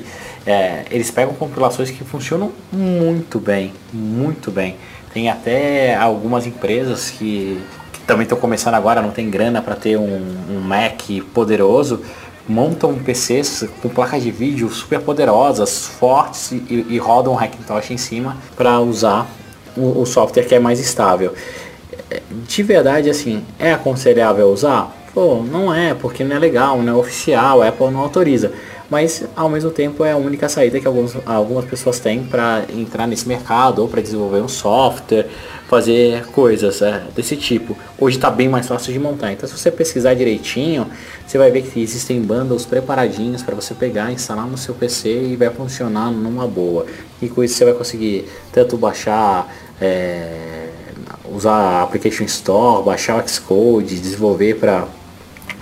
é, 0.45 0.85
eles 0.89 1.11
pegam 1.11 1.35
compilações 1.35 1.91
que 1.91 2.03
funcionam 2.03 2.51
muito 2.71 3.39
bem, 3.39 3.73
muito 3.93 4.49
bem. 4.49 4.75
Tem 5.13 5.29
até 5.29 5.95
algumas 5.95 6.47
empresas 6.47 7.11
que, 7.11 7.61
que 7.93 7.99
também 8.07 8.23
estão 8.23 8.39
começando 8.39 8.73
agora, 8.73 9.01
não 9.03 9.11
tem 9.11 9.29
grana 9.29 9.61
para 9.61 9.75
ter 9.75 9.97
um, 9.97 10.23
um 10.49 10.59
Mac 10.61 11.01
poderoso, 11.31 12.01
montam 12.49 12.95
PCs 12.95 13.65
com 13.81 13.87
placas 13.87 14.23
de 14.23 14.31
vídeo 14.31 14.69
super 14.69 14.99
poderosas, 14.99 15.85
fortes 15.85 16.51
e, 16.51 16.85
e 16.89 16.97
rodam 16.97 17.37
Hackintosh 17.37 17.91
em 17.91 17.97
cima 17.97 18.35
para 18.57 18.79
usar 18.79 19.29
o, 19.77 20.01
o 20.01 20.05
software 20.05 20.43
que 20.43 20.55
é 20.55 20.59
mais 20.59 20.79
estável. 20.79 21.33
De 22.47 22.63
verdade, 22.63 23.09
assim, 23.09 23.45
é 23.59 23.71
aconselhável 23.71 24.47
usar? 24.47 24.95
Pô, 25.13 25.43
não 25.43 25.73
é, 25.73 25.93
porque 25.93 26.23
não 26.23 26.35
é 26.35 26.39
legal, 26.39 26.81
não 26.81 26.93
é 26.93 26.95
oficial, 26.95 27.61
a 27.61 27.67
Apple 27.67 27.91
não 27.91 27.99
autoriza. 27.99 28.51
Mas 28.89 29.23
ao 29.35 29.49
mesmo 29.49 29.69
tempo 29.69 30.03
é 30.03 30.11
a 30.11 30.17
única 30.17 30.49
saída 30.49 30.79
que 30.79 30.87
alguns, 30.87 31.15
algumas 31.25 31.65
pessoas 31.65 31.99
têm 31.99 32.23
para 32.23 32.65
entrar 32.75 33.05
nesse 33.07 33.27
mercado 33.27 33.79
ou 33.79 33.87
para 33.87 34.01
desenvolver 34.01 34.41
um 34.41 34.47
software, 34.47 35.27
fazer 35.67 36.25
coisas 36.27 36.81
é, 36.81 37.03
desse 37.15 37.35
tipo. 37.35 37.77
Hoje 37.99 38.17
está 38.17 38.31
bem 38.31 38.49
mais 38.49 38.67
fácil 38.67 38.91
de 38.91 38.97
montar. 38.97 39.31
Então, 39.31 39.47
se 39.47 39.55
você 39.55 39.69
pesquisar 39.69 40.15
direitinho, 40.15 40.87
você 41.25 41.37
vai 41.37 41.51
ver 41.51 41.61
que 41.61 41.79
existem 41.79 42.19
bundles 42.21 42.65
preparadinhos 42.65 43.43
para 43.43 43.53
você 43.53 43.75
pegar, 43.75 44.11
instalar 44.11 44.47
no 44.47 44.57
seu 44.57 44.73
PC 44.73 45.33
e 45.33 45.35
vai 45.35 45.49
funcionar 45.51 46.09
numa 46.11 46.47
boa. 46.47 46.85
E 47.21 47.29
com 47.29 47.43
isso 47.43 47.55
você 47.55 47.65
vai 47.65 47.73
conseguir 47.73 48.27
tanto 48.51 48.75
baixar. 48.75 49.53
é, 49.79 50.69
usar 51.31 51.53
a 51.53 51.83
Application 51.83 52.23
Store, 52.25 52.83
baixar 52.83 53.23
o 53.23 53.27
Xcode, 53.27 53.99
desenvolver 53.99 54.55
para 54.55 54.87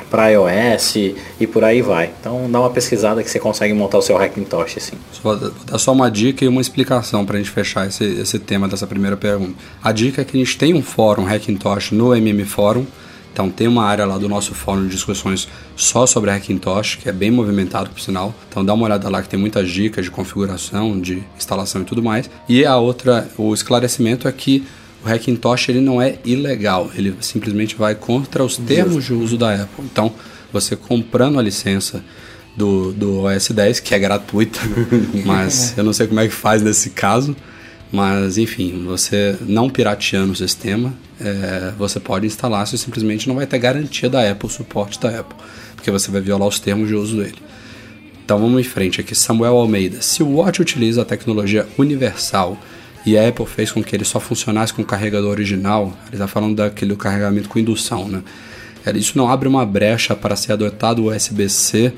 para 0.10 0.30
iOS 0.30 0.96
e 1.40 1.48
por 1.48 1.64
aí 1.64 1.82
vai. 1.82 2.12
Então 2.20 2.50
dá 2.50 2.60
uma 2.60 2.70
pesquisada 2.70 3.24
que 3.24 3.30
você 3.30 3.40
consegue 3.40 3.74
montar 3.74 3.98
o 3.98 4.02
seu 4.02 4.18
Hackintosh 4.18 4.78
assim. 4.78 4.98
Vou 5.22 5.36
dar 5.36 5.78
só 5.78 5.92
uma 5.92 6.10
dica 6.10 6.46
e 6.46 6.48
uma 6.48 6.62
explicação 6.62 7.26
para 7.26 7.36
a 7.36 7.40
gente 7.40 7.52
fechar 7.52 7.88
esse, 7.88 8.04
esse 8.04 8.40
tema 8.40 8.68
dessa 8.68 8.88
primeira 8.88 9.18
pergunta. 9.18 9.56
A 9.84 9.92
dica 9.92 10.22
é 10.22 10.26
que 10.26 10.38
a 10.38 10.40
gente 10.40 10.58
tem 10.58 10.74
um 10.74 10.82
fórum 10.82 11.26
Hackintosh 11.26 11.92
no 11.92 12.16
MM 12.16 12.44
Fórum. 12.46 12.86
Então 13.32 13.52
tem 13.52 13.68
uma 13.68 13.86
área 13.86 14.04
lá 14.04 14.18
do 14.18 14.28
nosso 14.28 14.56
fórum 14.56 14.86
de 14.86 14.90
discussões 14.90 15.48
só 15.76 16.08
sobre 16.08 16.32
Hackintosh, 16.32 16.96
que 16.96 17.08
é 17.08 17.12
bem 17.12 17.30
movimentado 17.30 17.88
por 17.92 18.00
sinal. 18.00 18.34
Então 18.50 18.66
dá 18.66 18.74
uma 18.74 18.86
olhada 18.86 19.08
lá 19.10 19.22
que 19.22 19.30
tem 19.30 19.40
muitas 19.40 19.70
dicas 19.70 20.06
de 20.06 20.10
configuração, 20.10 21.00
de 21.00 21.24
instalação 21.38 21.84
e 21.84 21.86
tudo 21.86 22.02
mais. 22.02 22.28
E 22.50 22.66
a 22.66 22.78
outra, 22.78 23.30
o 23.38 23.54
esclarecimento 23.54 24.28
é 24.28 24.32
que 24.32 24.66
o 25.04 25.10
Hackintosh 25.10 25.70
ele 25.70 25.82
não 25.82 26.02
é 26.02 26.18
ilegal, 26.26 26.92
ele 26.96 27.16
simplesmente 27.22 27.76
vai 27.76 27.96
contra 27.96 28.44
os 28.44 28.58
termos 28.58 29.06
de 29.06 29.14
uso 29.14 29.38
da 29.38 29.54
Apple. 29.54 29.86
Então 29.86 30.14
você 30.52 30.76
comprando 30.76 31.40
a 31.40 31.42
licença 31.42 32.04
do, 32.56 32.92
do 32.92 33.24
OS 33.24 33.50
10, 33.50 33.80
que 33.80 33.94
é 33.94 34.00
gratuita, 34.00 34.60
mas 35.26 35.78
eu 35.78 35.84
não 35.84 35.94
sei 35.94 36.08
como 36.08 36.20
é 36.20 36.28
que 36.28 36.34
faz 36.34 36.62
nesse 36.62 36.90
caso. 36.90 37.36
Mas 37.90 38.38
enfim, 38.38 38.84
você 38.86 39.38
não 39.42 39.70
pirateando 39.70 40.34
o 40.34 40.36
sistema, 40.36 40.94
é, 41.22 41.72
você 41.78 42.02
pode 42.02 42.26
instalar, 42.26 42.68
você 42.68 42.78
simplesmente 42.78 43.30
não 43.30 43.36
vai 43.36 43.48
ter 43.48 43.58
garantia 43.60 44.10
da 44.10 44.30
Apple, 44.30 44.50
suporte 44.50 45.00
da 45.00 45.20
Apple, 45.20 45.38
porque 45.74 45.90
você 45.90 46.12
vai 46.12 46.20
violar 46.20 46.48
os 46.48 46.60
termos 46.60 46.90
de 46.90 46.96
uso 46.96 47.16
dele. 47.16 47.38
Então 48.26 48.40
vamos 48.40 48.60
em 48.60 48.64
frente 48.64 49.00
aqui. 49.00 49.16
Samuel 49.16 49.56
Almeida. 49.56 50.02
Se 50.02 50.22
o 50.22 50.28
Watch 50.28 50.62
utiliza 50.62 51.02
a 51.02 51.06
tecnologia 51.06 51.66
universal 51.78 52.58
e 53.08 53.18
a 53.18 53.30
Apple 53.30 53.46
fez 53.46 53.72
com 53.72 53.82
que 53.82 53.96
ele 53.96 54.04
só 54.04 54.20
funcionasse 54.20 54.74
com 54.74 54.82
o 54.82 54.86
carregador 54.86 55.32
original, 55.32 55.98
ele 56.08 56.16
está 56.16 56.28
falando 56.28 56.58
daquele 56.58 56.94
carregamento 56.98 57.48
com 57.48 57.58
indução, 57.58 58.08
né? 58.10 58.22
Isso 58.96 59.18
não 59.18 59.30
abre 59.30 59.48
uma 59.48 59.66
brecha 59.66 60.14
para 60.14 60.36
ser 60.36 60.52
adotado 60.52 61.04
o 61.04 61.16
USB-C 61.16 61.94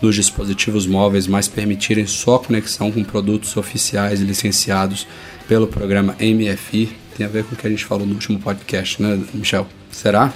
nos 0.00 0.14
dispositivos 0.14 0.86
móveis, 0.86 1.26
mas 1.26 1.48
permitirem 1.48 2.06
só 2.06 2.38
conexão 2.38 2.90
com 2.90 3.04
produtos 3.04 3.56
oficiais 3.58 4.20
licenciados 4.20 5.06
pelo 5.46 5.66
programa 5.66 6.16
MFI. 6.18 6.96
Tem 7.16 7.26
a 7.26 7.28
ver 7.28 7.44
com 7.44 7.54
o 7.54 7.58
que 7.58 7.66
a 7.66 7.70
gente 7.70 7.84
falou 7.84 8.06
no 8.06 8.14
último 8.14 8.38
podcast, 8.38 9.02
né, 9.02 9.20
Michel? 9.34 9.66
Será? 9.90 10.32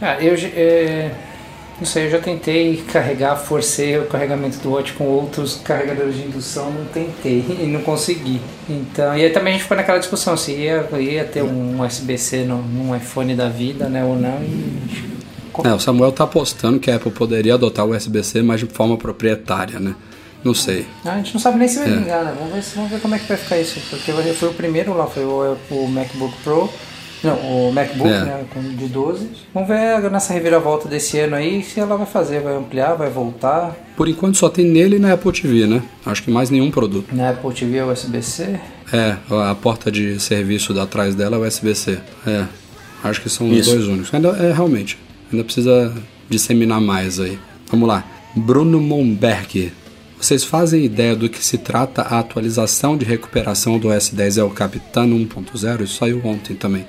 Ah, 0.00 0.22
eu 0.22 0.34
é, 0.34 1.10
não 1.78 1.86
sei, 1.86 2.06
eu 2.06 2.10
já 2.10 2.18
tentei 2.18 2.82
carregar, 2.92 3.36
forcei 3.36 3.96
o 3.98 4.06
carregamento 4.06 4.58
do 4.58 4.70
Watch 4.72 4.92
com 4.94 5.04
outros 5.04 5.60
carregadores 5.62 6.16
de 6.16 6.22
indução, 6.22 6.70
não 6.72 6.84
tentei 6.86 7.44
e 7.48 7.66
não 7.66 7.80
consegui. 7.82 8.40
Então, 8.68 9.16
e 9.16 9.24
aí 9.24 9.30
também 9.30 9.50
a 9.50 9.56
gente 9.56 9.62
ficou 9.62 9.76
naquela 9.76 9.98
discussão 9.98 10.36
se 10.36 10.52
ia, 10.52 10.88
ia 10.98 11.24
ter 11.24 11.42
um 11.42 11.80
USB-C 11.84 12.44
num 12.44 12.94
iPhone 12.96 13.34
da 13.34 13.48
vida, 13.48 13.88
né, 13.88 14.04
ou 14.04 14.16
não. 14.16 14.40
E, 14.42 15.08
É, 15.64 15.72
o 15.72 15.78
Samuel 15.80 16.12
tá 16.12 16.24
apostando 16.24 16.78
que 16.78 16.90
a 16.90 16.96
Apple 16.96 17.10
poderia 17.10 17.54
adotar 17.54 17.84
o 17.86 17.90
USB-C, 17.96 18.42
mas 18.42 18.60
de 18.60 18.66
forma 18.66 18.96
proprietária, 18.96 19.80
né? 19.80 19.94
Não 20.44 20.54
sei. 20.54 20.86
Ah, 21.04 21.14
a 21.14 21.16
gente 21.16 21.34
não 21.34 21.40
sabe 21.40 21.58
nem 21.58 21.66
se 21.66 21.78
vai 21.80 21.88
É. 21.88 21.96
vingar, 21.96 22.24
né? 22.24 22.32
Vamos 22.38 22.54
ver, 22.54 22.62
vamos 22.76 22.90
ver 22.92 23.00
como 23.00 23.14
é 23.16 23.18
que 23.18 23.26
vai 23.26 23.36
ficar 23.36 23.58
isso. 23.58 23.80
Porque 23.90 24.12
foi 24.12 24.48
o 24.48 24.54
primeiro 24.54 24.96
lá, 24.96 25.06
foi 25.06 25.24
o, 25.24 25.56
o 25.70 25.88
MacBook 25.88 26.32
Pro. 26.44 26.70
Não, 27.22 27.34
o 27.68 27.72
MacBook, 27.72 28.08
É. 28.08 28.20
né? 28.24 28.44
com- 28.52 28.62
De 28.62 28.86
12. 28.86 29.28
Vamos 29.52 29.68
ver 29.68 30.10
nessa 30.10 30.32
reviravolta 30.32 30.88
desse 30.88 31.18
ano 31.18 31.34
aí 31.36 31.62
se 31.62 31.80
ela 31.80 31.96
vai 31.96 32.06
fazer, 32.06 32.40
vai 32.40 32.54
ampliar, 32.56 32.94
vai 32.94 33.10
voltar. 33.10 33.76
Por 33.96 34.08
enquanto 34.08 34.36
só 34.36 34.48
tem 34.48 34.64
nele 34.64 34.96
e 34.96 34.98
na 34.98 35.12
Apple 35.12 35.32
TV, 35.32 35.66
né? 35.66 35.82
Acho 36.06 36.22
que 36.22 36.30
mais 36.30 36.48
nenhum 36.50 36.70
produto. 36.70 37.12
Na 37.14 37.30
Apple 37.30 37.52
TV 37.52 37.78
é 37.78 37.84
USB-C. 37.84 38.60
É, 38.92 39.16
a 39.50 39.54
porta 39.54 39.90
de 39.90 40.20
serviço 40.20 40.72
da 40.72 40.84
atrás 40.84 41.14
dela 41.14 41.36
é 41.36 41.40
USB-C. 41.48 41.98
É, 42.26 42.44
acho 43.02 43.20
que 43.20 43.28
são 43.28 43.50
os 43.50 43.58
Isso. 43.58 43.70
dois 43.70 43.86
únicos. 43.88 44.14
Ainda, 44.14 44.28
é, 44.28 44.52
realmente, 44.52 44.96
ainda 45.32 45.44
precisa 45.44 45.92
disseminar 46.30 46.80
mais 46.80 47.18
aí. 47.18 47.38
Vamos 47.70 47.88
lá. 47.88 48.04
Bruno 48.36 48.80
Momberg. 48.80 49.72
Vocês 50.20 50.42
fazem 50.42 50.84
ideia 50.84 51.14
do 51.14 51.28
que 51.28 51.44
se 51.44 51.58
trata 51.58 52.02
a 52.02 52.18
atualização 52.18 52.96
de 52.96 53.04
recuperação 53.04 53.78
do 53.78 53.88
S10 53.88 54.36
El 54.38 54.50
Capitan 54.50 55.06
1.0? 55.06 55.82
Isso 55.84 55.96
saiu 55.98 56.20
ontem 56.24 56.54
também. 56.56 56.84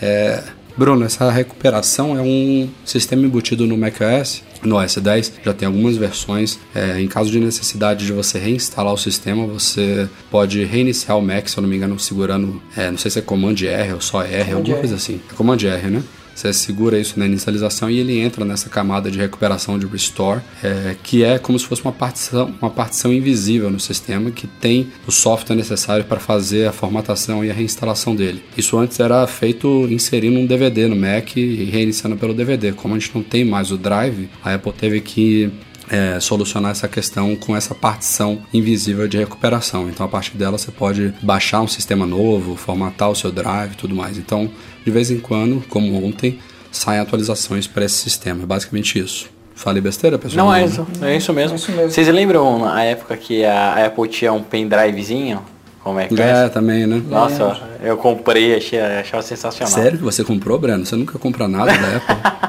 É, 0.00 0.42
Bruno, 0.76 1.04
essa 1.04 1.30
recuperação 1.30 2.16
é 2.16 2.22
um 2.22 2.68
sistema 2.84 3.24
embutido 3.24 3.66
no 3.66 3.76
macOS, 3.76 4.42
no 4.62 4.76
OS 4.76 4.96
10, 4.96 5.32
já 5.44 5.52
tem 5.52 5.66
algumas 5.66 5.96
versões. 5.96 6.58
É, 6.74 7.00
em 7.00 7.08
caso 7.08 7.30
de 7.30 7.40
necessidade 7.40 8.06
de 8.06 8.12
você 8.12 8.38
reinstalar 8.38 8.92
o 8.92 8.96
sistema, 8.96 9.46
você 9.46 10.08
pode 10.30 10.64
reiniciar 10.64 11.18
o 11.18 11.22
Mac, 11.22 11.48
se 11.48 11.58
eu 11.58 11.62
não 11.62 11.68
me 11.68 11.76
engano, 11.76 11.98
segurando, 11.98 12.62
é, 12.76 12.90
não 12.90 12.98
sei 12.98 13.10
se 13.10 13.18
é 13.18 13.22
Command 13.22 13.56
R 13.62 13.94
ou 13.94 14.00
só 14.00 14.22
R, 14.22 14.52
alguma 14.52 14.74
R. 14.74 14.80
coisa 14.80 14.96
assim. 14.96 15.20
É 15.30 15.34
Command 15.34 15.58
R, 15.62 15.90
né? 15.90 16.02
Você 16.40 16.54
segura 16.54 16.98
isso 16.98 17.18
na 17.18 17.26
inicialização 17.26 17.90
e 17.90 17.98
ele 17.98 18.18
entra 18.18 18.46
nessa 18.46 18.70
camada 18.70 19.10
de 19.10 19.18
recuperação 19.18 19.78
de 19.78 19.86
restore, 19.86 20.40
é, 20.64 20.96
que 21.02 21.22
é 21.22 21.38
como 21.38 21.58
se 21.58 21.66
fosse 21.66 21.82
uma 21.82 21.92
partição, 21.92 22.54
uma 22.62 22.70
partição 22.70 23.12
invisível 23.12 23.70
no 23.70 23.78
sistema 23.78 24.30
que 24.30 24.46
tem 24.46 24.88
o 25.06 25.12
software 25.12 25.54
necessário 25.54 26.02
para 26.02 26.18
fazer 26.18 26.66
a 26.66 26.72
formatação 26.72 27.44
e 27.44 27.50
a 27.50 27.52
reinstalação 27.52 28.16
dele. 28.16 28.42
Isso 28.56 28.78
antes 28.78 28.98
era 28.98 29.26
feito 29.26 29.86
inserindo 29.90 30.38
um 30.38 30.46
DVD 30.46 30.88
no 30.88 30.96
Mac 30.96 31.36
e 31.36 31.64
reiniciando 31.64 32.16
pelo 32.16 32.32
DVD. 32.32 32.72
Como 32.72 32.94
a 32.94 32.98
gente 32.98 33.14
não 33.14 33.22
tem 33.22 33.44
mais 33.44 33.70
o 33.70 33.76
drive, 33.76 34.30
a 34.42 34.54
Apple 34.54 34.72
teve 34.72 35.02
que 35.02 35.52
é, 35.90 36.20
solucionar 36.20 36.70
essa 36.70 36.86
questão 36.86 37.34
com 37.34 37.56
essa 37.56 37.74
partição 37.74 38.40
invisível 38.54 39.08
de 39.08 39.18
recuperação. 39.18 39.88
Então, 39.88 40.06
a 40.06 40.08
partir 40.08 40.36
dela, 40.36 40.56
você 40.56 40.70
pode 40.70 41.12
baixar 41.20 41.60
um 41.60 41.68
sistema 41.68 42.06
novo, 42.06 42.54
formatar 42.56 43.10
o 43.10 43.16
seu 43.16 43.32
drive 43.32 43.72
e 43.72 43.76
tudo 43.76 43.94
mais. 43.94 44.16
Então, 44.16 44.50
de 44.84 44.90
vez 44.90 45.10
em 45.10 45.18
quando, 45.18 45.62
como 45.68 46.02
ontem, 46.04 46.38
saem 46.70 47.00
atualizações 47.00 47.66
para 47.66 47.84
esse 47.84 47.96
sistema. 47.96 48.44
É 48.44 48.46
basicamente 48.46 48.98
isso. 48.98 49.28
Falei 49.54 49.82
besteira, 49.82 50.18
pessoal? 50.18 50.46
Não, 50.46 50.54
é 50.54 50.64
isso, 50.64 50.86
é 51.02 51.16
isso 51.16 51.32
mesmo. 51.34 51.52
É 51.52 51.56
isso 51.56 51.72
mesmo. 51.72 51.90
Vocês 51.90 52.08
lembram 52.08 52.64
a 52.64 52.82
época 52.82 53.16
que 53.16 53.44
a 53.44 53.86
Apple 53.86 54.08
tinha 54.08 54.32
um 54.32 54.42
pendrivezinho? 54.42 55.42
Como 55.82 55.98
é 55.98 56.06
que 56.08 56.20
É, 56.20 56.44
é? 56.44 56.48
também, 56.48 56.86
né? 56.86 57.02
Nossa, 57.08 57.58
eu 57.82 57.96
comprei, 57.96 58.54
achei, 58.54 58.78
achava 58.78 59.22
sensacional. 59.22 59.72
Sério 59.72 59.96
que 59.98 60.04
você 60.04 60.22
comprou, 60.22 60.58
Breno? 60.58 60.84
Você 60.84 60.94
nunca 60.94 61.18
compra 61.18 61.48
nada 61.48 61.72
da 61.72 61.96
Apple? 61.96 62.40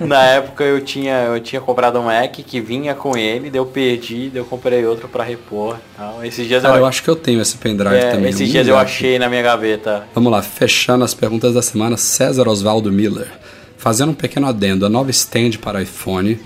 Na 0.06 0.22
época 0.24 0.64
eu 0.64 0.80
tinha, 0.80 1.22
eu 1.24 1.40
tinha 1.40 1.60
comprado 1.60 1.98
um 2.00 2.04
Mac 2.04 2.32
que 2.32 2.60
vinha 2.60 2.94
com 2.94 3.16
ele, 3.16 3.48
daí 3.48 3.58
eu 3.60 3.64
perdi, 3.66 4.28
daí 4.28 4.40
eu 4.42 4.44
comprei 4.44 4.84
outro 4.84 5.08
pra 5.08 5.22
repor. 5.22 5.76
Então, 5.94 6.24
esses 6.24 6.46
dias 6.46 6.62
Cara, 6.62 6.74
eu, 6.74 6.80
eu 6.80 6.86
acho 6.86 7.02
que 7.02 7.08
eu 7.08 7.16
tenho 7.16 7.40
esse 7.40 7.56
pendrive 7.56 7.94
é, 7.94 8.10
também. 8.10 8.30
esses 8.30 8.48
dias 8.50 8.66
eu 8.66 8.76
achei 8.76 9.18
na 9.18 9.28
minha 9.28 9.42
gaveta. 9.42 10.04
Vamos 10.14 10.32
lá, 10.32 10.42
fechando 10.42 11.04
as 11.04 11.14
perguntas 11.14 11.54
da 11.54 11.62
semana, 11.62 11.96
César 11.96 12.48
Osvaldo 12.48 12.90
Miller. 12.90 13.28
Fazendo 13.78 14.10
um 14.10 14.14
pequeno 14.14 14.46
adendo, 14.48 14.84
a 14.84 14.88
nova 14.88 15.10
stand 15.10 15.52
para 15.60 15.80
iPhone, 15.82 16.40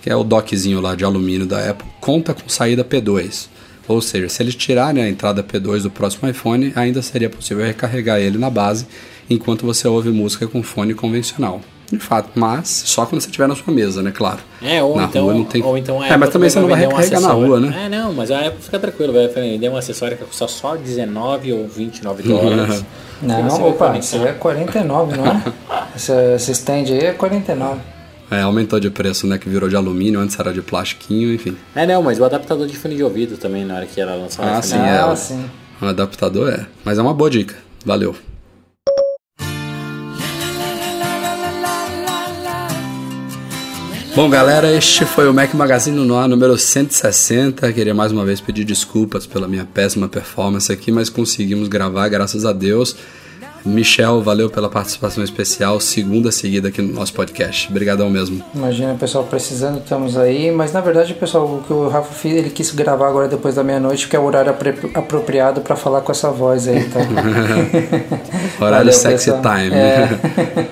que 0.00 0.08
é 0.08 0.14
o 0.16 0.22
dockzinho 0.24 0.80
lá 0.80 0.94
de 0.94 1.04
alumínio 1.04 1.46
da 1.46 1.70
Apple, 1.70 1.86
conta 2.00 2.32
com 2.34 2.48
saída 2.48 2.84
P2. 2.84 3.48
Ou 3.88 4.00
seja, 4.00 4.28
se 4.28 4.42
eles 4.42 4.54
tirarem 4.54 5.02
a 5.02 5.08
entrada 5.08 5.42
P2 5.42 5.82
do 5.82 5.90
próximo 5.90 6.28
iPhone, 6.28 6.72
ainda 6.76 7.02
seria 7.02 7.28
possível 7.28 7.64
recarregar 7.64 8.18
ele 8.18 8.38
na 8.38 8.50
base, 8.50 8.86
enquanto 9.28 9.66
você 9.66 9.88
ouve 9.88 10.10
música 10.10 10.46
com 10.46 10.62
fone 10.62 10.94
convencional. 10.94 11.60
De 11.90 11.98
fato, 11.98 12.30
mas 12.36 12.68
só 12.68 13.04
quando 13.04 13.20
você 13.20 13.26
estiver 13.26 13.48
na 13.48 13.56
sua 13.56 13.74
mesa, 13.74 14.00
né? 14.00 14.12
Claro. 14.14 14.38
É, 14.62 14.80
ou 14.80 14.96
na 14.96 15.04
então, 15.04 15.24
rua 15.24 15.34
não 15.34 15.44
tem. 15.44 15.60
ou 15.60 15.76
então 15.76 16.00
a 16.00 16.06
é, 16.06 16.16
mas 16.16 16.30
também 16.30 16.48
você 16.48 16.60
não 16.60 16.68
vai 16.68 16.78
vender 16.78 16.94
um 16.94 16.96
recarregar 16.96 17.20
na 17.20 17.32
rua, 17.32 17.58
né? 17.58 17.86
É, 17.86 17.88
não, 17.88 18.12
mas 18.12 18.30
a 18.30 18.46
Apple 18.46 18.62
fica 18.62 18.78
tranquilo, 18.78 19.12
vai 19.12 19.26
vender 19.26 19.68
um 19.68 19.76
acessório 19.76 20.16
que 20.16 20.24
custa 20.24 20.46
só 20.46 20.76
19 20.76 21.52
ou 21.52 21.66
29 21.66 22.22
dólares. 22.22 22.84
Não, 23.22 23.68
opa, 23.68 23.98
isso 23.98 24.16
aí 24.16 24.28
é 24.28 24.32
49, 24.32 25.14
não 25.18 25.26
é? 25.26 25.42
essa, 25.94 26.34
esse 26.36 26.52
stand 26.52 26.84
aí 26.84 27.00
é 27.00 27.12
49. 27.12 27.78
É, 28.30 28.42
aumentou 28.42 28.78
de 28.78 28.88
preço, 28.90 29.26
né? 29.26 29.38
Que 29.38 29.48
virou 29.48 29.68
de 29.68 29.74
alumínio, 29.74 30.20
antes 30.20 30.38
era 30.38 30.52
de 30.52 30.62
plastiquinho, 30.62 31.32
enfim. 31.34 31.56
É, 31.74 31.84
não, 31.86 32.02
mas 32.02 32.18
o 32.20 32.24
adaptador 32.24 32.66
de 32.66 32.76
fone 32.76 32.94
de 32.94 33.02
ouvido 33.02 33.36
também, 33.36 33.64
na 33.64 33.74
hora 33.74 33.86
que 33.86 34.00
ela 34.00 34.14
lançar 34.14 34.42
o 34.42 34.46
Ah, 34.46 34.58
iPhone. 34.60 34.66
sim, 34.66 34.76
é. 34.78 34.98
ah, 34.98 35.16
sim. 35.16 35.50
Um 35.82 35.88
adaptador 35.88 36.48
é. 36.52 36.66
Mas 36.84 36.98
é 36.98 37.02
uma 37.02 37.12
boa 37.14 37.28
dica. 37.30 37.56
Valeu. 37.84 38.14
Bom, 44.14 44.28
galera, 44.28 44.70
este 44.76 45.04
foi 45.06 45.28
o 45.28 45.32
Mac 45.32 45.54
Magazine 45.54 45.96
no 46.04 46.16
ar 46.16 46.28
número 46.28 46.58
160. 46.58 47.72
Queria 47.72 47.94
mais 47.94 48.10
uma 48.10 48.24
vez 48.24 48.40
pedir 48.40 48.64
desculpas 48.64 49.24
pela 49.24 49.46
minha 49.46 49.64
péssima 49.64 50.08
performance 50.08 50.70
aqui, 50.70 50.90
mas 50.90 51.08
conseguimos 51.08 51.68
gravar, 51.68 52.08
graças 52.08 52.44
a 52.44 52.52
Deus. 52.52 52.96
Michel, 53.64 54.22
valeu 54.22 54.48
pela 54.48 54.68
participação 54.68 55.22
especial, 55.22 55.78
segunda 55.80 56.32
seguida 56.32 56.68
aqui 56.68 56.80
no 56.80 56.94
nosso 56.94 57.12
podcast. 57.12 57.68
Obrigadão 57.70 58.08
mesmo. 58.08 58.42
Imagina, 58.54 58.94
pessoal, 58.94 59.24
precisando, 59.24 59.78
estamos 59.78 60.16
aí. 60.16 60.50
Mas 60.50 60.72
na 60.72 60.80
verdade, 60.80 61.12
pessoal, 61.14 61.44
o 61.44 61.62
que 61.62 61.72
o 61.72 61.88
Rafa 61.88 62.12
fez, 62.14 62.36
ele 62.36 62.50
quis 62.50 62.70
gravar 62.70 63.08
agora 63.08 63.28
depois 63.28 63.54
da 63.54 63.62
meia-noite, 63.62 64.08
que 64.08 64.16
é 64.16 64.18
o 64.18 64.24
horário 64.24 64.54
apropriado 64.94 65.60
para 65.60 65.76
falar 65.76 66.00
com 66.00 66.12
essa 66.12 66.30
voz 66.30 66.66
aí, 66.66 66.84
tá? 66.88 67.00
Horário 68.60 68.86
Valeu, 68.86 68.92
sexy 68.92 69.30
pessoal. 69.32 69.42
time. 69.56 69.74
É. 69.74 70.18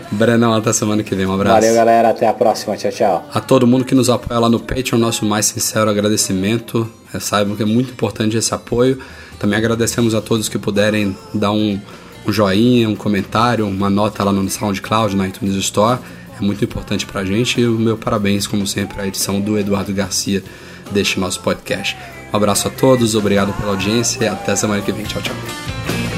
Brenão, 0.12 0.54
até 0.54 0.72
semana 0.72 1.02
que 1.02 1.14
vem. 1.14 1.26
Um 1.26 1.32
abraço. 1.34 1.54
Valeu, 1.60 1.74
galera. 1.74 2.10
Até 2.10 2.26
a 2.26 2.32
próxima. 2.32 2.76
Tchau, 2.76 2.90
tchau. 2.90 3.28
A 3.32 3.40
todo 3.40 3.66
mundo 3.66 3.84
que 3.84 3.94
nos 3.94 4.10
apoia 4.10 4.38
lá 4.40 4.48
no 4.48 4.60
Patreon, 4.60 4.98
nosso 4.98 5.24
mais 5.24 5.46
sincero 5.46 5.88
agradecimento. 5.90 6.88
É, 7.12 7.18
saibam 7.18 7.56
que 7.56 7.62
é 7.62 7.66
muito 7.66 7.92
importante 7.92 8.36
esse 8.36 8.52
apoio. 8.52 8.98
Também 9.38 9.58
agradecemos 9.58 10.14
a 10.14 10.20
todos 10.20 10.48
que 10.48 10.58
puderem 10.58 11.16
dar 11.32 11.52
um, 11.52 11.80
um 12.26 12.32
joinha, 12.32 12.88
um 12.88 12.96
comentário, 12.96 13.66
uma 13.66 13.90
nota 13.90 14.22
lá 14.24 14.32
no 14.32 14.48
SoundCloud, 14.48 15.16
na 15.16 15.28
iTunes 15.28 15.54
Store. 15.56 15.98
É 16.38 16.44
muito 16.44 16.64
importante 16.64 17.06
pra 17.06 17.24
gente. 17.24 17.60
E 17.60 17.66
o 17.66 17.78
meu 17.78 17.96
parabéns, 17.96 18.46
como 18.46 18.66
sempre, 18.66 19.00
à 19.00 19.06
edição 19.06 19.40
do 19.40 19.58
Eduardo 19.58 19.92
Garcia 19.92 20.42
deste 20.90 21.18
nosso 21.18 21.40
podcast. 21.40 21.96
Um 22.32 22.36
abraço 22.36 22.68
a 22.68 22.70
todos, 22.70 23.14
obrigado 23.14 23.52
pela 23.54 23.70
audiência 23.70 24.24
e 24.24 24.28
até 24.28 24.54
semana 24.54 24.82
que 24.82 24.92
vem. 24.92 25.04
Tchau, 25.04 25.22
tchau. 25.22 26.17